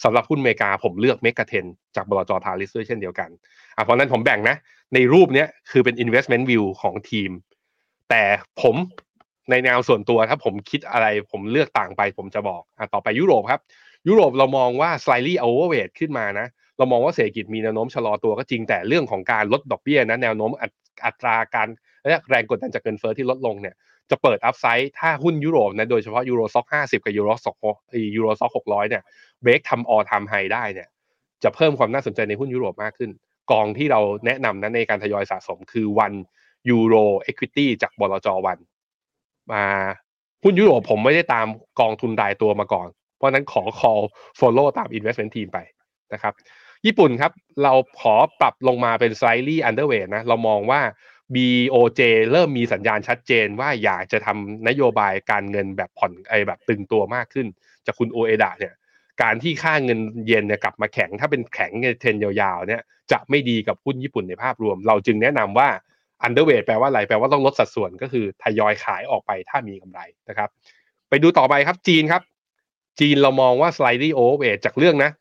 [0.03, 1.65] สำหรับหุ้นอเมริกาผมเลือก Mega Ten
[1.95, 3.29] จากบลจ Talis ด้วยเช่นเดียวกัน
[3.75, 4.55] อะเพราะนั้นผมแบ่งนะ
[4.93, 7.31] ในรูปเนี้ยคือเป็น investment view ของทีม
[8.09, 8.23] แต่
[8.61, 8.75] ผม
[9.49, 13.61] ในแนวส่วนตัวถ้าผมคิดอะไรผมเลือกต่างไปผมจะบอกอะต่อไปยุโรปครับ
[14.07, 16.47] ยุโรปเรามองว่า slightly overweight ขึ้นมานะ
[16.77, 20.71] เรามองว่าเศรษฐกิจมีแนวโน้มชะลอตัวก็จริงแต่เรื่องของการลดดอกเบี้ยนะแนวโน้มอัต
[21.05, 21.67] อัตราการ
[22.29, 23.75] แรงกดดันจากเงินเฟ้อที่ลดลงเนี่ย
[24.09, 27.55] จะเปิด upside ถ้าหุ้นยุโรปนะโดยเฉพาะ Euro Stoxx ห้าสิบกับ Euro Stoxx
[28.15, 29.03] Euro Stoxx หกร้อยเนี่ย
[29.41, 30.87] เบรกทำ all time high ได้เนี่ย
[31.43, 33.11] จะเพิ่มความน่าสนใจในหุ้นยุโรปมากขึ้น
[33.51, 36.13] กองที่เราแนะนำนะในการทยอยสะสมคือวัน
[36.69, 38.57] ยูโรเอควิตี้จากบลจวัน
[39.53, 39.63] มา
[40.43, 41.47] หุ้นยุโรปผมไม่ได้ตาม
[41.79, 42.87] กองทุนรายตัวมาก่อน
[43.17, 44.03] เพราะนั้นขอ call
[44.39, 45.59] follow ตาม investment team ไป
[46.13, 46.33] นะครับ
[46.85, 47.31] ญี่ปุ่นครับ
[47.63, 50.81] เราขอปรับลงมาเป็น slightly underweight นะ เรามองว่า
[51.35, 57.47] BOJ เริ่มมีสัญญาณชัดเจนว่าอยากจะทำนโยบายการเงินแบบผ่อนไอแบบตึงตัวมากขึ้น
[57.85, 58.73] จากคุณโอเอดะเนี่ย
[59.21, 62.81] การที่ค่าเงินเยนเนี่ยกลับมาแข็ง ถ้าเป็นแข็งในเทรนยาวๆเนี่ย
[63.11, 65.69] จะไม่ดีกับหุ้นญี่ปุ่นในภาพรวม เราจึงแนะนำว่า
[66.25, 69.99] underweight แปลว่าอะไรแปลว่าต้องลดสัดส่วนก็คือทยอยขายออกไปถ้ามีกำไร
[70.29, 70.49] นะครับ
[71.09, 72.21] ไปดูต่อไปครับจีนครับ
[72.99, 75.11] จีนเรามองว่า slightly overweight จากเรื่องนะ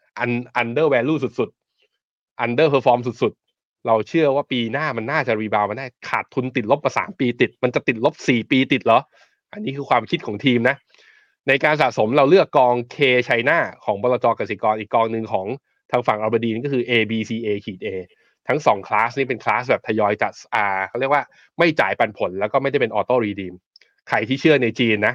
[0.61, 9.01] under value สุดๆ under perform สุดๆ เราเชื่อว่าปีหน้ามันน่าจะรีบาวมาได้ขาดทุนติดลบมาสามปีติด มันจะติดลบสี่ปีติดเหรอ
[9.53, 10.76] อันนี้คือความคิดของทีมนะ
[11.49, 15.46] ในการสะสมเราเลือกกอง K ไชน่าของบลจกสิกรอีกกองหนึ่งของ
[15.90, 17.88] ทางฝั่งอัลเบดีนก็คือ A B C A ขีด A
[18.49, 21.22] ทั้งสองคลาสนี้เป็นคลาสแบบทยอยจัดอ่าเขาเรียกว่า
[21.59, 23.54] ไม่จ่ายปันผลแล้วก็ไม่ได้เป็น auto redeem
[24.09, 25.14] ใครที่เชื่อในจีนนะ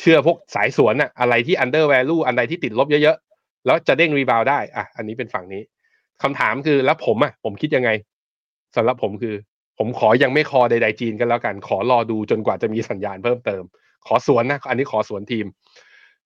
[0.00, 5.62] เชื่อพวกสายสวนอะอะไรที่ under value อันใดที่ติดลบเยอะๆ แล้วจะเด้ง rebound ได้อะอันนี้เป็นฝั่งนี้
[6.22, 7.90] คำถามคือแล้วผมอะผมคิดยังไง
[8.76, 9.34] สำหรับผมคือ
[9.78, 13.62] ผมขอยังไม่ call ใดๆจีนกันแล้วกัน ขอรอดูจนกว่าจะมีสัญญาณเพิ่มเติม
[14.06, 15.46] ขอสวนนะ อันนี้ขอสวนทีม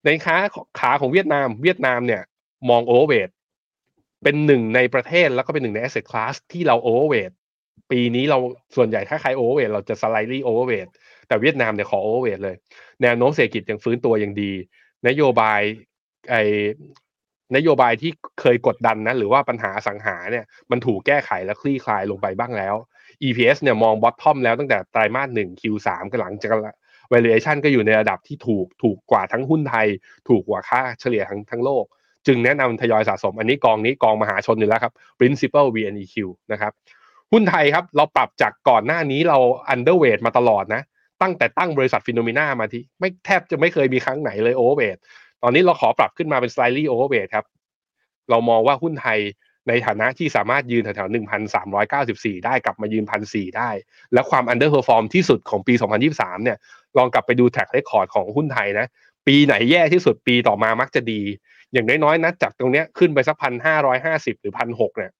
[0.04, 0.36] ในขา
[0.80, 2.22] ขาของเวียดนาม เวียดนามเนี่ย
[2.70, 3.28] มอง overweight
[4.28, 7.30] เป็นหนึ่งในประเทศแล้วก็เป็นหนึ่งใน asset class ที่เรา overweight
[7.90, 8.38] ปีนี้เรา
[8.76, 10.90] ส่วนใหญ่ถ้าใคร overweight เราจะ slightly overweight
[11.28, 12.56] แต่เวียดนามเนี่ยขอ overweight เลย
[13.02, 14.52] แนวโน้มเศรษฐกิจยังฟื้นตัวยังดี
[15.08, 15.60] นโยบาย
[16.30, 16.34] ไอ
[17.56, 18.10] นโยบายที่
[18.40, 22.74] เคยกดดันนะหรือว่าปัญหาอสังหาเนี่ยมันถูกแก้ไขและคลี่คลายลงไปบ้างแล้ว
[23.22, 26.50] EPS เนี่ยมอง bottom แล้วตั้งแต่ไตรมาสหนึ่ง Q3 ก็หลังจาก
[27.12, 29.86] valuation ก็อยู่ในระดับที่ถูกถูกกว่าทั้งหุ้นไทย
[30.28, 31.84] ถูกกว่าค่าเฉลี่ยทั้งทั้งโลก
[32.26, 36.14] จึงแนะนำทยอยสะสม อันนี้กองนี้กองมหาชนอยู่แล้วครับ principal VNEQ
[36.52, 36.72] นะครับ
[37.32, 39.38] หุ้นไทยครับเราปรับจากก่อนหน้านี้เรา
[39.74, 40.82] underweight มาตลอดนะ
[41.22, 44.98] ตั้งแต่ตั้งบริษัทฟิโนเมนามาที่ไม่แทบจะไม่เคยมีครั้งไหนเลย overweight
[45.42, 47.44] ตอนนี้เราขอปรับขึ้นมาเป็น slightly overweight ครับ
[48.30, 49.18] เรามองว่าหุ้นไทย
[49.68, 51.14] ในฐานะที่สามารถยืนแถวๆ
[51.76, 53.70] 1,394 ได้กลับมายืน1,400ได้
[54.12, 55.74] และความ underperform ที่สุดของปี
[56.08, 56.58] 2023 เนี่ย
[56.96, 58.86] ลองกลับไปดู track record ของหุ้นไทยนะ
[59.26, 61.20] ปีไหนแย่ที่สุดปีต่อมามักจะดี
[61.76, 65.12] อย่างน้อยๆนะจากตรงเนี้ยขึ้นไปสักพันห้าร้อยห้าสิบหรือพันหกเนี่ย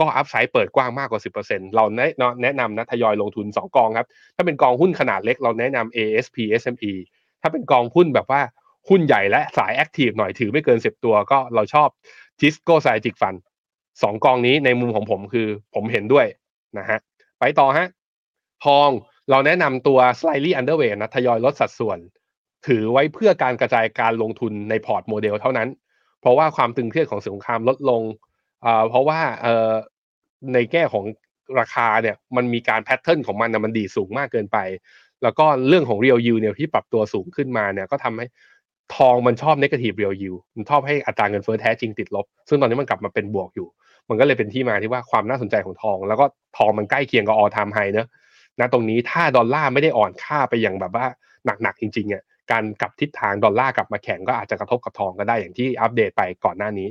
[0.00, 2.10] ก็อัพไซด์เปิดกว้างมากกว่า 10%เราแนะ
[2.42, 6.92] แนะนำนะทยอยลงทุน 2 กองครับ ถ้าเป็นกองหุ้นขนาดเล็กเราแนะนำ ASP SME
[7.42, 8.40] ถ้าเป็นกองหุ้นแบบว่า
[8.88, 11.88] หุ้นใหญ่และสาย active หน่อยถือไม่เกิน 10 ตัวก็เราชอบ
[12.40, 13.38] Tisco s c i t i c Fund
[14.02, 16.26] สองกองนี้ในมุมของผมคือผมเห็นด้วย
[16.78, 16.98] นะฮะ
[17.40, 17.88] ไปต่อฮะ
[18.64, 18.88] ทอง
[19.30, 21.98] เราแนะนำตัว slightly underweight นะทยอยลดสัดส่วน
[22.66, 25.68] ถือไว้เพื่อการกระจายการลงทุนในพอร์ตโมเดลเท่านั้น
[26.24, 28.02] เพราะว่าความตึงเครียดของสงครามลดลง
[28.88, 29.20] เพราะว่า
[30.52, 31.04] ในแง่ของ
[31.60, 34.58] ราคาเนี่ยมันมีการ pattern ของมันนะมันดีดสูงมากเกินไป
[35.22, 38.26] แล้วก็เรื่องของ real yield เนี่ยที่ปรับตัวสูงขึ้นมาเนี่ยก็ทำให้
[38.96, 43.68] ทองมันชอบ negative real yield มันชอบให้อัตราเงินเฟ้อแท้จริงติดลบ ซึ่งตอนนี้มันกลับมาเป็นบวกอยู่
[44.08, 48.08] มันก็เลยเป็นที่มาที่ว่าความน่าสนใจของทอง แล้วก็ทองมันใกล้เคียงกับ all time high เนอะ
[48.60, 51.06] นะตรงนี้ถ้าดอลลาร์ไม่ได้อ่อนค่าไปอย่างแบบว่า
[51.62, 52.22] หนักๆจริงๆเนี่ย
[52.52, 56.88] การกลับทิศทางดอลลาร์กลับมาแข็งก็อาจจะกระทบกับทองก็ได้อย่างที่อัปเดตไปก่อนหน้านี้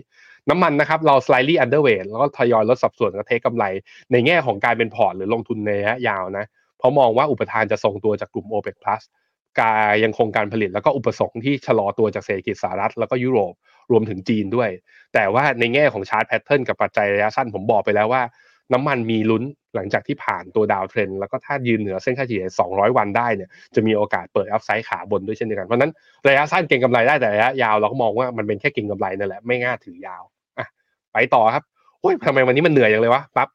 [0.49, 3.65] น้ำมันนะครับเรา slightly underweight แล้วก็ทยอยลดสัดส่วนกระเทกกำไร
[4.11, 6.45] ในแง่ของการเป็นพอร์ตหรือลงทุนในระยะยาวนะ
[6.77, 9.01] เพราะมองว่าอุปทานจะทรงตัวจากกลุ่ม OPEC plus
[9.59, 13.53] การยังคงการผลิตแล้วก็อุปสงค์ที่ชะลอตัวจากเศรษฐกิจสหรัฐแล้วก็ยุโรป
[13.91, 14.69] รวมถึงจีนด้วย
[15.13, 18.21] แต่ว่าในแง่ของ chart pattern กับปัจจัยระยะสั้นผมบอกไปแล้วว่า
[18.73, 19.43] น้ำมันมีลุ้น
[19.75, 25.91] หลังจากที่ผ่านตัว downtrend แล้วก็ถ้ายืนเหนือเส้นค่าเฉลี่ย 200 วันได้เนี่ยจะมีโอกาสเปิด upside ขาบนด้วยเช่นเดียวกัน เพราะนั้น
[26.27, 30.23] ระยะสั้นเก็งกำไรได้แต่ระยะยาวเราก็มองว่ามันเป็นแค่เก็งกำไรนั่นแหละไม่น่าถือยาว
[30.57, 30.67] อะ
[31.13, 31.63] ไปต่อครับ
[32.01, 33.49] โอ้ยทำไมวันนี้มันเหนื่อยอย่างเลยวะปั๊บ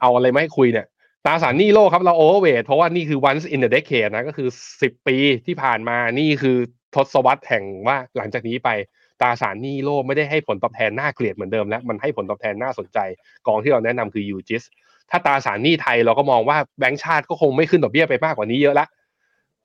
[0.00, 0.86] เอาอะไรมาให้คุยเนี่ย
[1.26, 4.48] ตราสารหนี้โลกครับเราโอเวอร์เวทเพราะว่านี่คือ once in a decade นะก็คือ
[4.80, 6.56] 10 ปีที่ผ่านมานี่คือ
[6.94, 8.70] ทศวรรษแห่งว่าหลังจากนี้ไป
[9.20, 12.98] ตราสารหนี้โลกไม่ได้ให้ผลตอบแทนน่าเกลียดเหมือนเดิมแล้ว มันให้ผลตอบแทนน่าสนใจ
[13.46, 14.64] กองที่เราแนะนำคือ UGIS
[15.10, 18.86] ถ้าตราสารหนี้ไทยเราก็มองว่าแบงก์ชาติก็คงไม่ขึ้นดอกเบี้ยไปมากกว่านี้เยอะละ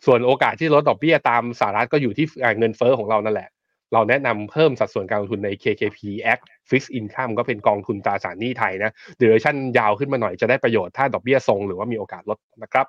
[0.06, 2.26] ส่วนโอกาสที่ลดดอกเบี้ยตามสหรัฐก็อยู่ที่
[2.60, 3.50] เงินเฟ้อของเรานั่นแหละ
[3.94, 6.00] เราแนะนำเพิ่มสัดส่วนการลงทุนใน KKP
[6.34, 12.86] Act Fixed Income ก็เป็นกองทุนตราสารหนี้ไทยนะเดเรชั่นยาวขึ้นมาหน่อยจะได้ประโยชน์ถ้าดอกเบี้ยทรงหรือว่ามีโอกาสลดนะครับ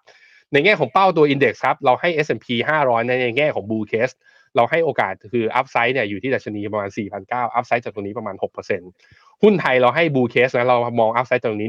[0.53, 2.47] ในแง่ของเป้าตัว Index ครับ เราให้ S&P
[2.83, 4.15] 500 ในแง่ของ Bull Case
[4.57, 6.91] เราให้โอกาสคือ Upside เนี่ยอยู่ที่ดัชนีประมาณ
[7.23, 11.69] 4,900 Upside จากตรงนี้ประมาณ 6% หุ้นไทยเราให้ Bull Case นะเรามอง Upside ตรงนี้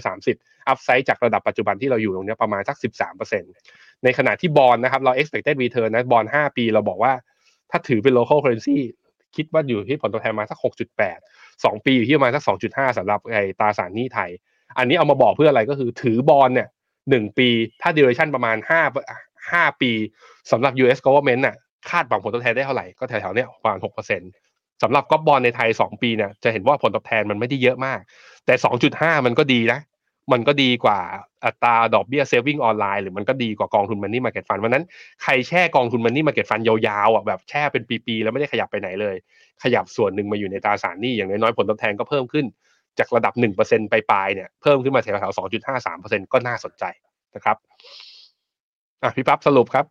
[0.00, 2.76] 1,530 Upside จากระดับปัจจุบันที่เราอยู่ตรงนี้ประมาณสัก
[3.40, 7.12] 13%ในขณะที่บอลนะครับเรา expected return นะบอล5 ปีเราบอกว่า
[7.70, 8.78] ถ้าถือเป็น local currency
[9.36, 10.58] คิดว่าอยู่ที่ผลตอบแทนมาสัก
[11.04, 14.30] 6.8 2 ปีอยู่ที่ประมาณสัก 2.5สำหรับไอ้ตราสารหนี้ไทย
[14.78, 16.68] อันนี้เอามาบอกเพื่ออะไรก็คือถือบอลเนี่ย
[17.10, 17.48] หนึ่งปี
[17.82, 18.56] ถ้า duration ประมาณ
[19.08, 19.92] 5 5 ปี
[20.50, 21.56] สำหรับ US government น่ะ
[21.90, 24.43] คาดหวังผลตอบแทนได้เท่าไหร่ก็แถวๆเนี้ยประมาณ6%
[24.82, 28.00] สำหรับก๊อบบอลในไทย 2 ปีเนี่ยจะเห็นว่าผลตอบแทนมันไม่ได้เยอะมาก
[28.46, 28.54] แต่
[28.90, 29.80] 2.5 มันก็ดีนะ
[30.32, 30.98] มันก็ดีกว่า
[31.44, 34.84] อัตราดอกเบี้ย saving ออนไลน์หรือมันก็ดีกว่ากองทุน money market fund วันนั้น
[35.22, 39.14] ใครแช่กองทุน money market fund ยาวๆอะแบบแช่เป็นปีๆแล้วไม่ได้ขยับไปไหนเลย
[39.62, 42.44] ขยับส่วนหนึ่งมาอยู่ในตราสารหนี้อย่างน้อยๆผลตอบแทนก็เพิ่มขึ้น
[42.98, 46.84] จากระดับหนึ่งเปอร์เซ็นไปปลายเนี่ยเพิ่มขึ้นมาแถวๆสองจุดห้าสามเปอร์เซ็นก็น่าสนใจ
[47.34, 47.56] นะครับ
[49.02, 49.84] อะพี่ปั๊บสรุปครับ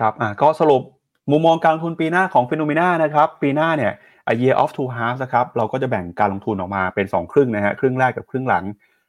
[0.00, 0.82] ครับอะก็สรุป
[1.30, 3.92] มุมมองการลงทุนปีหน้าของฟิโนเมนานะครับ ปีหน้าเนี่ย
[4.32, 8.64] a year of two halves นะครับเราก็จะแบ่งการลงทุนออกมาเป็น 2 ครึ่งนะฮะครึ่งแรกกับครึ่งหลัง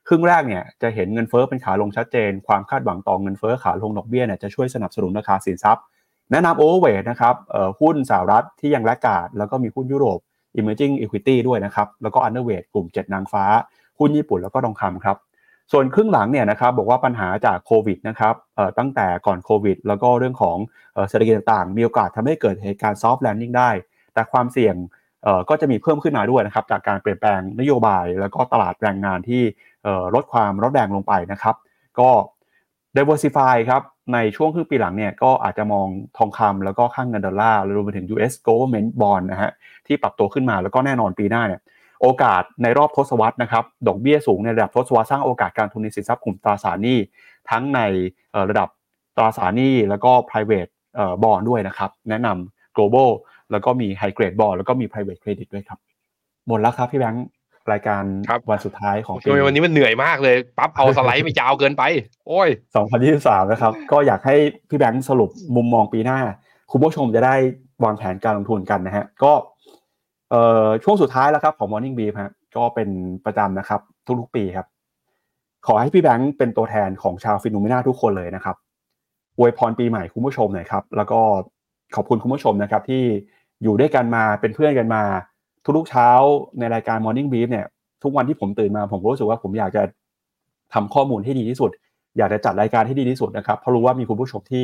[0.08, 5.84] ครึ่งแรกเนี่ยจะเห็นเงินเฟ้อเป็นขาลงชัดเจน ความคาดหวังต่อเงินเฟ้อขาลงดอกเบี้ยเนี่ยจะช่วยสนับสนุนราคาสินทรัพย์
[6.32, 7.36] แนะนำโอเวอร์เวทนะครับ
[7.82, 10.20] หุ้นสหรัฐที่ยังแลกกาดแล้วก็มีหุ้นยุโรป
[10.60, 13.46] emerging equity ด้วยนะครับแล้วก็ underweight กลุ่ม 7 นางฟ้า
[14.00, 15.18] หุ้นญี่ปุ่นแล้วก็ทองคำครับ
[15.72, 18.36] ส่วนครึ่งหลังเนี่ยนะครับบอกว่าปัญหาจากโควิดนะครับ
[18.78, 20.58] ตั้งแต่ก่อนโควิด แล้วก็เรื่องของ
[21.10, 23.70] เศรษฐกิจต่างๆ มีโอกาสทำให้เกิดเหตุการณ์ soft landing ได้
[24.14, 24.76] แต่ความเสี่ยง
[25.50, 29.44] ก็จะมีเพิ่มขึ้นมาด้วยนะครับจากการเปลี่ยนแปลงนโยบาย แล้วก็ตลาดแรงงานที่
[30.16, 31.56] ลดความร้อนแรงลงไปนะครับ
[32.00, 32.10] ก็
[32.98, 33.82] diversify ครับ
[34.14, 35.88] ในช่วงครึ่งปีหลังเนี่ยก็อาจจะมอง
[36.18, 39.52] ทองคำแล้วก็ค่างเงินดอลลาร์รวมไปถึง US government bond นะฮะ
[39.88, 41.62] ที่ปรับตัวขึ้นมาแล้วก็แน่นอนปีหน้าเนี่ย
[42.02, 46.98] โอกาสในรอบทศวรรษนะครับดอกเบี้ยสูงในระดับทศวรรษสร้างโอกาสการทุนในสินทรัพย์กลุ่มตราสารหนี้
[47.50, 47.80] ทั้งใน
[48.50, 48.70] ระดับ
[49.18, 53.10] ตราสารหนี้แล้วก็ private เอ่อบอลด้วยนะครับแนะนำ global
[53.52, 55.80] แล้วก็มี high grade bond แล้วก็มี private credit ด้วยครับ
[56.48, 57.26] หมดแล้วครับพี่แบงค์
[57.72, 61.84] รายการครับวันสุดท้ายของปีทำไมวันนี้มันเหนื่อยมากเลย ปั๊บเอาสไลด์ไปยาวเกินไป
[62.28, 62.50] โอ้ย
[63.00, 64.36] 2023 นะครับ ก็อยากให้
[64.70, 66.20] พี่แบงค์สรุปมุมมองปีหน้า
[66.72, 67.36] คุณผู้ชมจะได้
[67.84, 69.34] วางแผนการลงทุนกันนะฮะ ก็
[70.32, 72.90] เอ่อช่วงสุดท้ายแล้วครับของ Morning Brief ฮะก็เป็น
[73.26, 73.82] ประจำนะครับ
[74.20, 74.68] ทุกๆปีครับ
[75.68, 78.56] ขอให้พี่แบงค์เป็นตัวแทนของชาว FINNOMENA ทุกคนเลยนะครับ
[79.38, 81.20] อวยพรปีใหม่คุณผู้ชมหน่อยครับ แล้วก็
[81.96, 83.04] ขอบคุณคุณผู้ชมนะครับที่
[83.64, 85.04] อยู่ด้วยกันมาเป็นเพื่อนกันมา
[85.78, 86.10] ทุกๆเช้า
[86.60, 87.66] ในรายการ Morning Brief เนี่ย
[88.04, 89.84] ทุกวันที่ผมตื่นมาผมรู้สึกว่าผมอยากจะ
[90.74, 91.72] ทำข้อมูลให้ดีที่สุด
[92.18, 94.64] อยากจะจัดรายการให้ดีที่สุดนะครับเพราะรู้ว่ามีคุณผู้ชมที่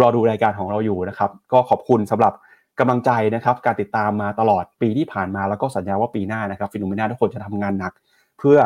[0.00, 2.32] รอดูรายการของเราอยู่นะครับ ก็ขอบคุณสำหรับ
[2.78, 7.92] กำลังใจนะครับการติดตามมาตลอดปีที่ผ่านมาแล้วก็สัญญาว่าปีหน้านะครับ FINNOMENA ทุกคนจะทำงานหนัก
[8.38, 8.58] เพื่อ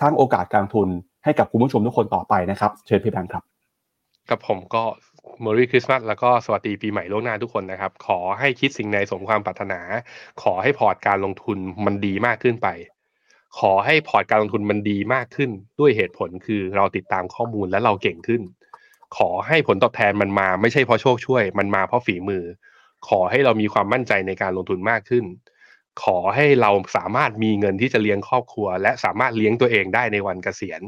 [0.00, 0.88] สร้างโอกาสการลงทุน
[1.24, 3.44] ให้กับคุณผู้ชมทุกคนต่อไปนะครับ เชิญพี่แบงค์ครับ
[4.30, 4.82] กับผมก็
[5.44, 9.80] Merry Christmas แล้วก็สวัสดีปีใหม่ล่วงหน้าทุกคนนะครับ ขอให้คิดสิ่งใดสมความปรารถนา
[10.42, 12.68] ขอให้พอร์ตการลงทุนมันดีมากขึ้นไป
[13.58, 15.50] ขอให้พอร์ตการลงทุนมันดีมากขึ้น
[15.80, 18.42] ด้วยเหตุผลคือเราติดตามข้อมูลและเราเก่งขึ้น
[19.16, 22.44] ขอให้ผลตอบแทนมันมาไม่ใช่เพราะโชคช่วย มันมาเพราะฝีมือ
[23.08, 25.24] ขอให้เรามีความมั่นใจในการลงทุนมากขึ้น
[26.02, 30.80] ขอให้เราสามารถมีเงินที่จะเลี้ยงครอบครัว และสามารถเลี้ยงตัวเองได้ในวันเกษียณ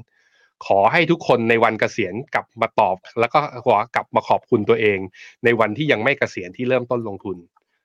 [0.66, 4.98] ขอให้ทุกคนในวันเกษียณกลับมาตอบ แล้วก็ขอกลับมาขอบคุณตัวเอง
[5.44, 7.36] ในวันที่ยังไม่เกษียณที่เริ่มต้นลงทุน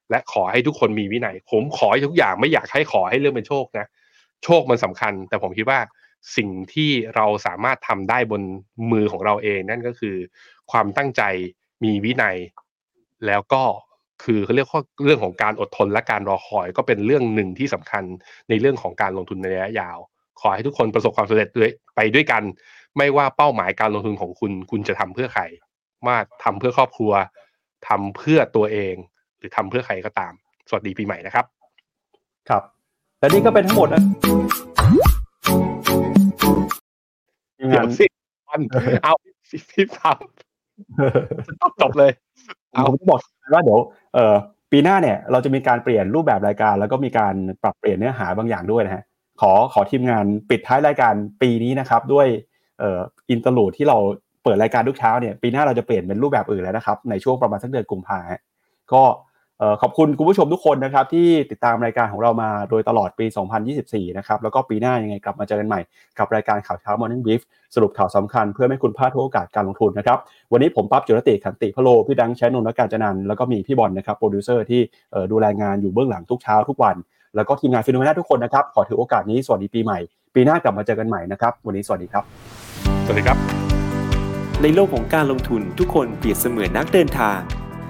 [0.10, 3.88] และขอให้ทุกคนมีวินัย ผมขอทุกอย่างไม่อยากให้ขอให้เรื่องเป็นโชคนะ
[4.44, 5.80] โชคมันสำคัญ แต่ผมคิดว่า
[6.38, 8.42] สิ่งที่เราสามารถทำได้บน
[8.92, 10.16] มือของเราเอง นั่นก็คือ
[10.72, 11.22] ความตั้งใจ
[11.84, 12.38] มีวินัย
[13.28, 13.64] แล้วก็
[14.24, 18.04] คือเขาเรียกว่าเรื่องของการอดทนและการรอคอย ก็เป็นเรื่องหนึ่งที่สำคัญ
[18.50, 19.98] ในเรื่องของการลงทุนในระยะยาว
[20.40, 22.44] ขอให้ทุกคนประสบความสำเร็จด้วยไปด้วยกัน
[22.98, 25.44] ไม่ว่าเป้าหมายการลงทุนของคุณ คุณจะทำเพื่อใคร
[26.06, 27.14] ว่าทำเพื่อครอบครัว
[27.88, 28.96] ทำเพื่อตัวเอง
[29.38, 30.34] หรือทำเพื่อใครก็ตาม
[30.70, 31.46] สวัสดีปีใหม่นะครับ
[32.50, 32.64] ครับ
[33.20, 34.02] และนี่ก็เป็นทั้งหมดนะ
[37.70, 38.06] เดี๋ยวสิ
[38.50, 38.62] วัน
[39.04, 39.14] เอา
[39.72, 40.18] พี่ฟัง
[41.82, 42.12] จบเลย
[42.74, 43.20] เอาผมจะบอก
[43.54, 43.80] ว่าเดี๋ยว
[44.14, 44.36] เอ่อ
[44.72, 47.34] ปีหน้าเนี่ยเราจะมีการเปลี่ยนรูปแบบรายการ แล้วก็มีการ
[47.64, 49.04] ปรับเปลี่ยนเนื้อหาบางอย่างด้วยนะฮะ
[49.42, 52.28] ขอขอทีมงานปิดท้ายรายการปีนี้นะครับ ด้วย
[52.80, 53.00] เอ่อ
[53.30, 53.98] interlude ที่เรา
[54.44, 58.20] เปิดรายการทุกเช้าเนี่ยปีหน้าเราจะเปลี่ยนเป็นรูปแบบอื่นแล้วนะครับในช่วงประมาณสักเดือนกุมภา
[58.94, 59.04] ก็
[59.60, 63.26] เอ่อขอบคุณคุณผู้ชมทุกคนนะครับที่ติดตามรายการของเรามาโดยตลอดปี
[63.72, 65.80] 2024 นะครับแล้วก็ปีหน้ายังไงกลับมาเจอกันใหม่
[66.20, 67.42] กับรายการข่าวเช้า Morning Brief
[67.76, 70.18] สรุปข่าวสำคัญเพื่อให้คุณพลาดทุกโอกาสการลงทุนนะครับ
[70.52, 74.82] วันนี้ผมปั๊บจุรติขันติพโลพี่ดังแชนนนท์และการจนันท์แล้วก็มีพี่บอลนะครับโปรดิวเซอร์ที่
[75.32, 76.96] ดูแลงานอยู่เบื้องหลังทุกเช้าทุกวัน
[77.36, 80.00] แล้วก็ทีมงาน FINNOMENA ทุกคนนะครับ ขอถือโอกาสนี้สวัสดีปีใหม่
[80.36, 82.24] ปีหน้ากลับมาเจอกันใหม่นะครับ วันนี้สวัสดีครับ
[83.06, 83.38] สวัสดีครับ
[84.62, 87.38] ในโลกของการลงทุนทุกคนเปรียบเสมือนนักเดินทาง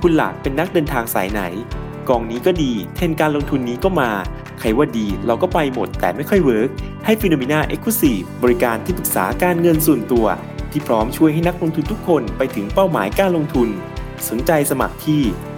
[0.01, 1.41] คุณล่ะเป็นนักเดินทางสายไหน
[2.09, 4.09] กองนี้ก็ดี เทรนด์การลงทุนนี้ก็มา
[4.59, 6.69] ใครว่าดีเราก็ไปหมดแต่ไม่ค่อย work
[7.05, 10.25] ให้ FINNOMENA Exclusive บริการที่ปรึกษาการเงินส่วนตัว
[10.71, 13.69] ที่พร้อมช่วยให้นักลงทุนทุกคนไปถึงเป้าหมายการลงทุน
[14.29, 15.21] สนใจสมัครที่